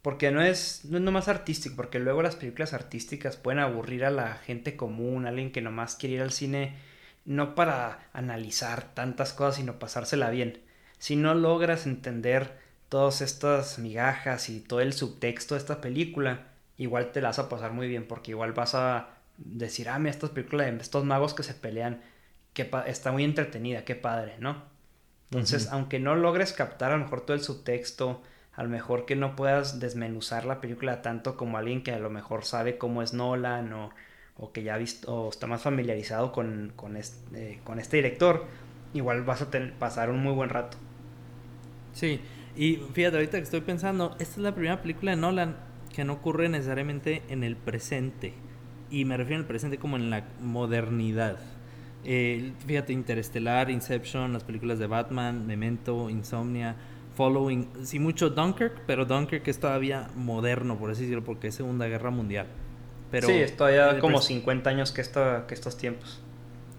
Porque 0.00 0.30
no 0.30 0.40
es, 0.40 0.86
no 0.86 0.96
es 0.96 1.02
nomás 1.02 1.28
artístico, 1.28 1.76
porque 1.76 1.98
luego 1.98 2.22
las 2.22 2.36
películas 2.36 2.72
artísticas 2.72 3.36
pueden 3.36 3.58
aburrir 3.58 4.02
a 4.06 4.10
la 4.10 4.36
gente 4.36 4.74
común, 4.74 5.26
alguien 5.26 5.52
que 5.52 5.60
nomás 5.60 5.96
quiere 5.96 6.14
ir 6.14 6.22
al 6.22 6.32
cine, 6.32 6.74
no 7.26 7.54
para 7.54 8.08
analizar 8.14 8.94
tantas 8.94 9.34
cosas, 9.34 9.56
sino 9.56 9.78
pasársela 9.78 10.30
bien. 10.30 10.62
Si 10.98 11.16
no 11.16 11.34
logras 11.34 11.84
entender 11.84 12.58
todas 12.88 13.20
estas 13.20 13.78
migajas 13.78 14.48
y 14.48 14.60
todo 14.60 14.80
el 14.80 14.94
subtexto 14.94 15.54
de 15.54 15.60
esta 15.60 15.82
película, 15.82 16.46
igual 16.78 17.12
te 17.12 17.20
la 17.20 17.28
vas 17.28 17.38
a 17.38 17.50
pasar 17.50 17.72
muy 17.72 17.88
bien 17.88 18.08
porque 18.08 18.30
igual 18.30 18.54
vas 18.54 18.74
a 18.74 19.10
decir, 19.36 19.90
ah, 19.90 19.98
mira, 19.98 20.12
estas 20.12 20.30
películas 20.30 20.72
de 20.72 20.78
estos 20.78 21.04
magos 21.04 21.34
que 21.34 21.42
se 21.42 21.52
pelean, 21.52 22.00
que 22.52 22.70
está 22.86 23.12
muy 23.12 23.24
entretenida, 23.24 23.84
qué 23.84 23.94
padre, 23.94 24.34
¿no? 24.38 24.62
Entonces, 25.30 25.68
aunque 25.72 25.98
no 25.98 26.14
logres 26.14 26.52
captar 26.52 26.92
a 26.92 26.96
lo 26.96 27.04
mejor 27.04 27.22
todo 27.22 27.34
el 27.34 27.42
subtexto, 27.42 28.20
a 28.54 28.62
lo 28.62 28.68
mejor 28.68 29.06
que 29.06 29.16
no 29.16 29.34
puedas 29.34 29.80
desmenuzar 29.80 30.44
la 30.44 30.60
película 30.60 31.00
tanto 31.00 31.38
como 31.38 31.56
alguien 31.56 31.82
que 31.82 31.92
a 31.92 31.98
lo 31.98 32.10
mejor 32.10 32.44
sabe 32.44 32.76
cómo 32.76 33.02
es 33.02 33.14
Nolan 33.14 33.72
o, 33.72 33.90
o 34.36 34.52
que 34.52 34.62
ya 34.62 34.74
ha 34.74 34.78
visto 34.78 35.10
o 35.10 35.30
está 35.30 35.46
más 35.46 35.62
familiarizado 35.62 36.32
con, 36.32 36.72
con, 36.76 36.98
este, 36.98 37.60
con 37.64 37.78
este 37.78 37.96
director, 37.96 38.44
igual 38.92 39.22
vas 39.22 39.40
a 39.40 39.50
tener, 39.50 39.72
pasar 39.74 40.10
un 40.10 40.22
muy 40.22 40.34
buen 40.34 40.50
rato. 40.50 40.76
Sí, 41.94 42.20
y 42.56 42.76
fíjate, 42.92 43.16
ahorita 43.16 43.38
que 43.38 43.44
estoy 43.44 43.62
pensando, 43.62 44.16
esta 44.18 44.34
es 44.34 44.38
la 44.38 44.54
primera 44.54 44.82
película 44.82 45.12
de 45.12 45.16
Nolan 45.16 45.56
que 45.94 46.04
no 46.04 46.14
ocurre 46.14 46.48
necesariamente 46.48 47.22
en 47.28 47.44
el 47.44 47.56
presente. 47.56 48.34
Y 48.90 49.04
me 49.04 49.16
refiero 49.16 49.40
al 49.40 49.46
presente 49.46 49.78
como 49.78 49.96
en 49.96 50.10
la 50.10 50.24
modernidad. 50.40 51.38
Eh, 52.04 52.52
fíjate, 52.66 52.92
Interestelar, 52.92 53.70
Inception, 53.70 54.32
las 54.32 54.44
películas 54.44 54.78
de 54.78 54.86
Batman, 54.86 55.46
Memento, 55.46 56.10
Insomnia, 56.10 56.76
Following, 57.16 57.68
sí 57.84 57.98
mucho 57.98 58.30
Dunkirk, 58.30 58.82
pero 58.86 59.04
Dunkirk 59.04 59.46
es 59.46 59.60
todavía 59.60 60.08
moderno, 60.16 60.78
por 60.78 60.90
así 60.90 61.02
decirlo, 61.02 61.22
porque 61.24 61.48
es 61.48 61.54
Segunda 61.54 61.86
Guerra 61.86 62.10
Mundial. 62.10 62.46
Pero 63.10 63.28
sí, 63.28 63.34
es 63.34 63.56
todavía 63.56 63.98
como 64.00 64.20
50 64.20 64.70
años 64.70 64.90
que, 64.90 65.02
esta, 65.02 65.46
que 65.46 65.54
estos 65.54 65.76
tiempos. 65.76 66.20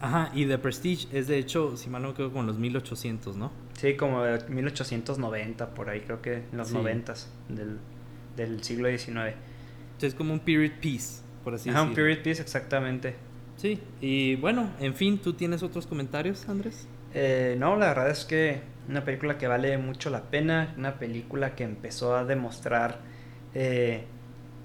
Ajá, 0.02 0.32
y 0.34 0.46
The 0.46 0.58
Prestige 0.58 1.08
es 1.18 1.28
de 1.28 1.38
hecho, 1.38 1.78
si 1.78 1.90
mal 1.90 2.02
no 2.02 2.10
me 2.10 2.14
quedo, 2.14 2.34
con 2.34 2.46
los 2.46 2.58
1800, 2.58 3.38
¿no? 3.38 3.52
Sí, 3.78 3.96
como 3.96 4.24
de 4.24 4.44
1890, 4.50 5.74
por 5.76 5.90
ahí, 5.90 6.02
creo 6.02 6.22
que 6.22 6.44
en 6.52 6.58
los 6.58 6.74
90 6.74 7.14
del, 7.50 7.78
del 8.36 8.64
siglo 8.64 8.90
XIX. 8.90 9.36
Es 10.02 10.16
como 10.16 10.34
un 10.34 10.40
period 10.40 10.74
piece, 10.82 11.22
por 11.44 11.54
así 11.54 11.70
decirlo. 11.70 11.88
un 11.88 11.96
period 11.96 12.24
piece, 12.24 12.42
exactamente. 12.42 13.16
Sí, 13.58 13.80
y 14.02 14.36
bueno, 14.36 14.70
en 14.80 14.94
fin, 14.96 15.20
¿tú 15.20 15.34
tienes 15.34 15.64
otros 15.64 15.88
comentarios, 15.88 16.48
Andrés? 16.50 16.88
Eh, 17.14 17.56
no, 17.60 17.76
la 17.78 17.88
verdad 17.88 18.10
es 18.10 18.26
que 18.26 18.62
una 18.90 19.06
película 19.06 19.38
que 19.38 19.48
vale 19.48 19.78
mucho 19.78 20.10
la 20.10 20.24
pena, 20.24 20.74
una 20.78 20.96
película 20.96 21.56
que 21.56 21.64
empezó 21.64 22.16
a 22.16 22.26
demostrar 22.26 23.00
eh, 23.54 24.04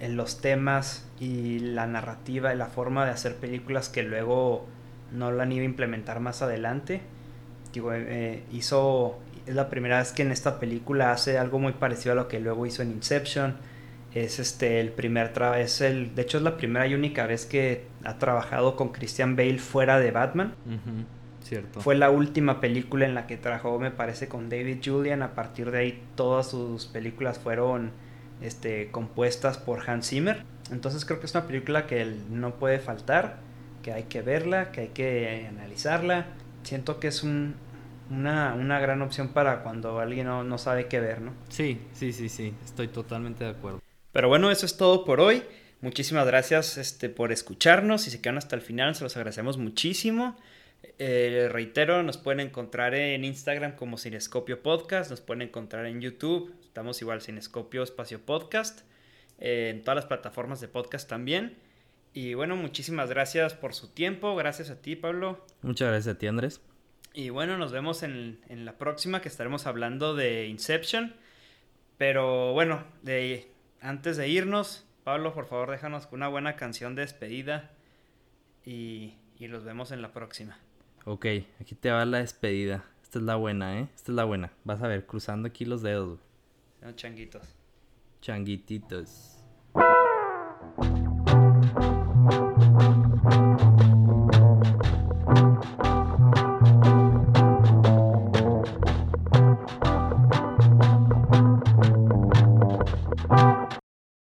en 0.01 0.17
los 0.17 0.41
temas 0.41 1.09
y 1.21 1.59
la 1.59 1.87
narrativa 1.87 2.53
y 2.53 2.57
la 2.57 2.67
forma 2.67 3.05
de 3.05 3.13
hacer 3.13 3.37
películas 3.37 3.89
que 3.89 4.03
luego 4.03 4.67
no 5.13 5.31
la 5.31 5.45
han 5.45 5.53
ido 5.53 5.63
a 5.63 5.67
implementar 5.67 6.21
más 6.21 6.43
adelante. 6.43 7.03
Digo, 7.73 7.93
eh, 7.93 8.43
hizo 8.51 9.19
es 9.49 9.55
la 9.55 9.71
primera 9.71 9.99
vez 9.99 10.13
que 10.13 10.23
en 10.23 10.31
esta 10.31 10.61
película 10.61 11.11
hace 11.11 11.39
algo 11.39 11.59
muy 11.59 11.73
parecido 11.73 12.13
a 12.13 12.15
lo 12.15 12.29
que 12.29 12.39
luego 12.39 12.67
hizo 12.67 12.83
en 12.83 12.91
Inception. 12.91 13.57
Es 14.15 14.39
este 14.39 14.81
el 14.81 14.91
primer 14.91 15.33
es 15.59 15.81
el 15.81 16.15
de 16.15 16.23
hecho 16.23 16.39
es 16.39 16.43
la 16.43 16.57
primera 16.57 16.87
y 16.87 16.95
única 16.95 17.27
vez 17.27 17.45
que 17.45 17.85
ha 18.05 18.19
trabajado 18.19 18.75
con 18.75 18.89
Christian 18.89 19.37
Bale 19.37 19.59
fuera 19.59 19.99
de 19.99 20.11
Batman. 20.11 20.55
Cierto. 21.43 21.81
Fue 21.81 21.95
la 21.95 22.11
última 22.11 22.61
película 22.61 23.07
en 23.07 23.15
la 23.15 23.27
que 23.27 23.37
trabajó, 23.37 23.79
me 23.79 23.91
parece, 23.91 24.29
con 24.29 24.51
David 24.51 24.79
Julian. 24.85 25.23
A 25.23 25.35
partir 25.35 25.71
de 25.71 25.79
ahí 25.79 26.03
todas 26.15 26.51
sus 26.51 26.87
películas 26.87 27.39
fueron 27.39 27.93
este, 28.43 28.91
compuestas 28.91 29.59
por 29.59 29.89
Hans 29.89 30.09
Zimmer. 30.09 30.45
Entonces 30.71 31.05
creo 31.05 31.21
que 31.21 31.27
es 31.27 31.35
una 31.35 31.47
película 31.47 31.87
que 31.87 32.05
no 32.31 32.57
puede 32.57 32.79
faltar, 32.79 33.39
que 33.83 33.93
hay 33.93 34.05
que 34.05 34.21
verla, 34.21 34.73
que 34.73 34.83
hay 34.83 34.89
que 34.89 35.47
analizarla. 35.49 36.27
Siento 36.65 37.01
que 37.01 37.09
es 37.09 37.23
un, 37.23 37.55
una, 38.11 38.55
una 38.55 38.79
gran 38.79 39.01
opción 39.03 39.29
para 39.29 39.63
cuando 39.63 40.01
alguien 40.01 40.27
no, 40.27 40.59
sabe 40.59 40.87
qué 40.87 41.01
ver, 41.01 41.21
¿no? 41.21 41.33
Sí, 41.49 41.81
sí, 41.93 42.13
sí, 42.13 42.29
sí, 42.29 42.55
estoy 42.65 42.89
totalmente 42.89 43.45
de 43.45 43.51
acuerdo. 43.51 43.81
Pero 44.19 44.27
bueno, 44.27 44.51
eso 44.51 44.67
es 44.67 44.77
todo 44.77 45.05
por 45.05 45.21
hoy. 45.21 45.45
Muchísimas 45.81 46.27
gracias 46.27 46.77
este, 46.77 47.09
por 47.09 47.31
escucharnos. 47.31 48.03
Si 48.03 48.11
se 48.11 48.21
quedan 48.21 48.37
hasta 48.37 48.57
el 48.57 48.63
final, 48.63 48.97
se 48.97 49.05
los 49.05 49.17
agradecemos 49.17 49.59
muchísimo. 49.59 50.37
Eh, 50.99 51.49
reitero, 51.53 52.03
nos 52.03 52.19
pueden 52.19 52.41
encontrar 52.41 52.97
en 52.97 53.25
Instagram 53.25 53.77
como 53.77 53.97
Cinescopio 53.97 54.61
Podcast, 54.61 55.09
nos 55.09 55.21
pueden 55.21 55.43
encontrar 55.43 55.87
en 55.87 56.01
YouTube, 56.01 56.53
estamos 56.65 57.01
igual 57.01 57.23
Cinescopio 57.23 57.85
Espacio 57.85 58.21
Podcast, 58.21 58.81
eh, 59.39 59.71
en 59.73 59.85
todas 59.85 59.95
las 59.95 60.07
plataformas 60.07 60.61
de 60.61 60.67
podcast 60.67 61.09
también. 61.09 61.57
Y 62.13 62.35
bueno, 62.35 62.57
muchísimas 62.57 63.11
gracias 63.11 63.55
por 63.55 63.73
su 63.73 63.87
tiempo, 63.87 64.35
gracias 64.35 64.69
a 64.71 64.83
ti 64.83 64.97
Pablo. 64.97 65.47
Muchas 65.63 65.91
gracias 65.91 66.17
a 66.17 66.19
ti 66.19 66.27
Andrés. 66.27 66.61
Y 67.15 67.31
bueno, 67.31 67.57
nos 67.57 67.71
vemos 67.71 68.03
en, 68.03 68.41
la 68.49 68.79
próxima 68.79 69.23
que 69.23 69.29
estaremos 69.29 69.69
hablando 69.69 70.17
de 70.17 70.49
Inception. 70.49 71.15
Pero 71.99 72.53
bueno, 72.53 72.85
de, 73.03 73.49
antes 73.81 74.17
de 74.17 74.29
irnos, 74.29 74.87
Pablo, 75.05 75.33
por 75.35 75.47
favor, 75.47 75.71
déjanos 75.71 76.07
con 76.07 76.19
una 76.19 76.29
buena 76.29 76.57
canción 76.57 76.95
de 76.95 77.03
despedida. 77.03 77.71
Y, 78.65 79.15
y 79.39 79.49
los 79.49 79.65
vemos 79.65 79.93
en 79.93 80.03
la 80.03 80.13
próxima. 80.13 80.59
Ok, 81.05 81.27
aquí 81.61 81.75
te 81.75 81.91
va 81.91 82.05
la 82.05 82.19
despedida. 82.19 82.85
Esta 83.03 83.19
es 83.19 83.25
la 83.25 83.37
buena, 83.37 83.79
¿eh? 83.79 83.89
Esta 83.95 84.13
es 84.13 84.17
la 84.17 84.25
buena. 84.25 84.53
Vas 84.65 84.83
a 84.83 84.89
ver, 84.89 85.07
cruzando 85.07 85.49
aquí 85.49 85.65
los 85.65 85.81
dedos. 85.81 86.21
Son 86.81 86.95
changuitos. 86.95 87.55
Changuititos. 88.21 89.39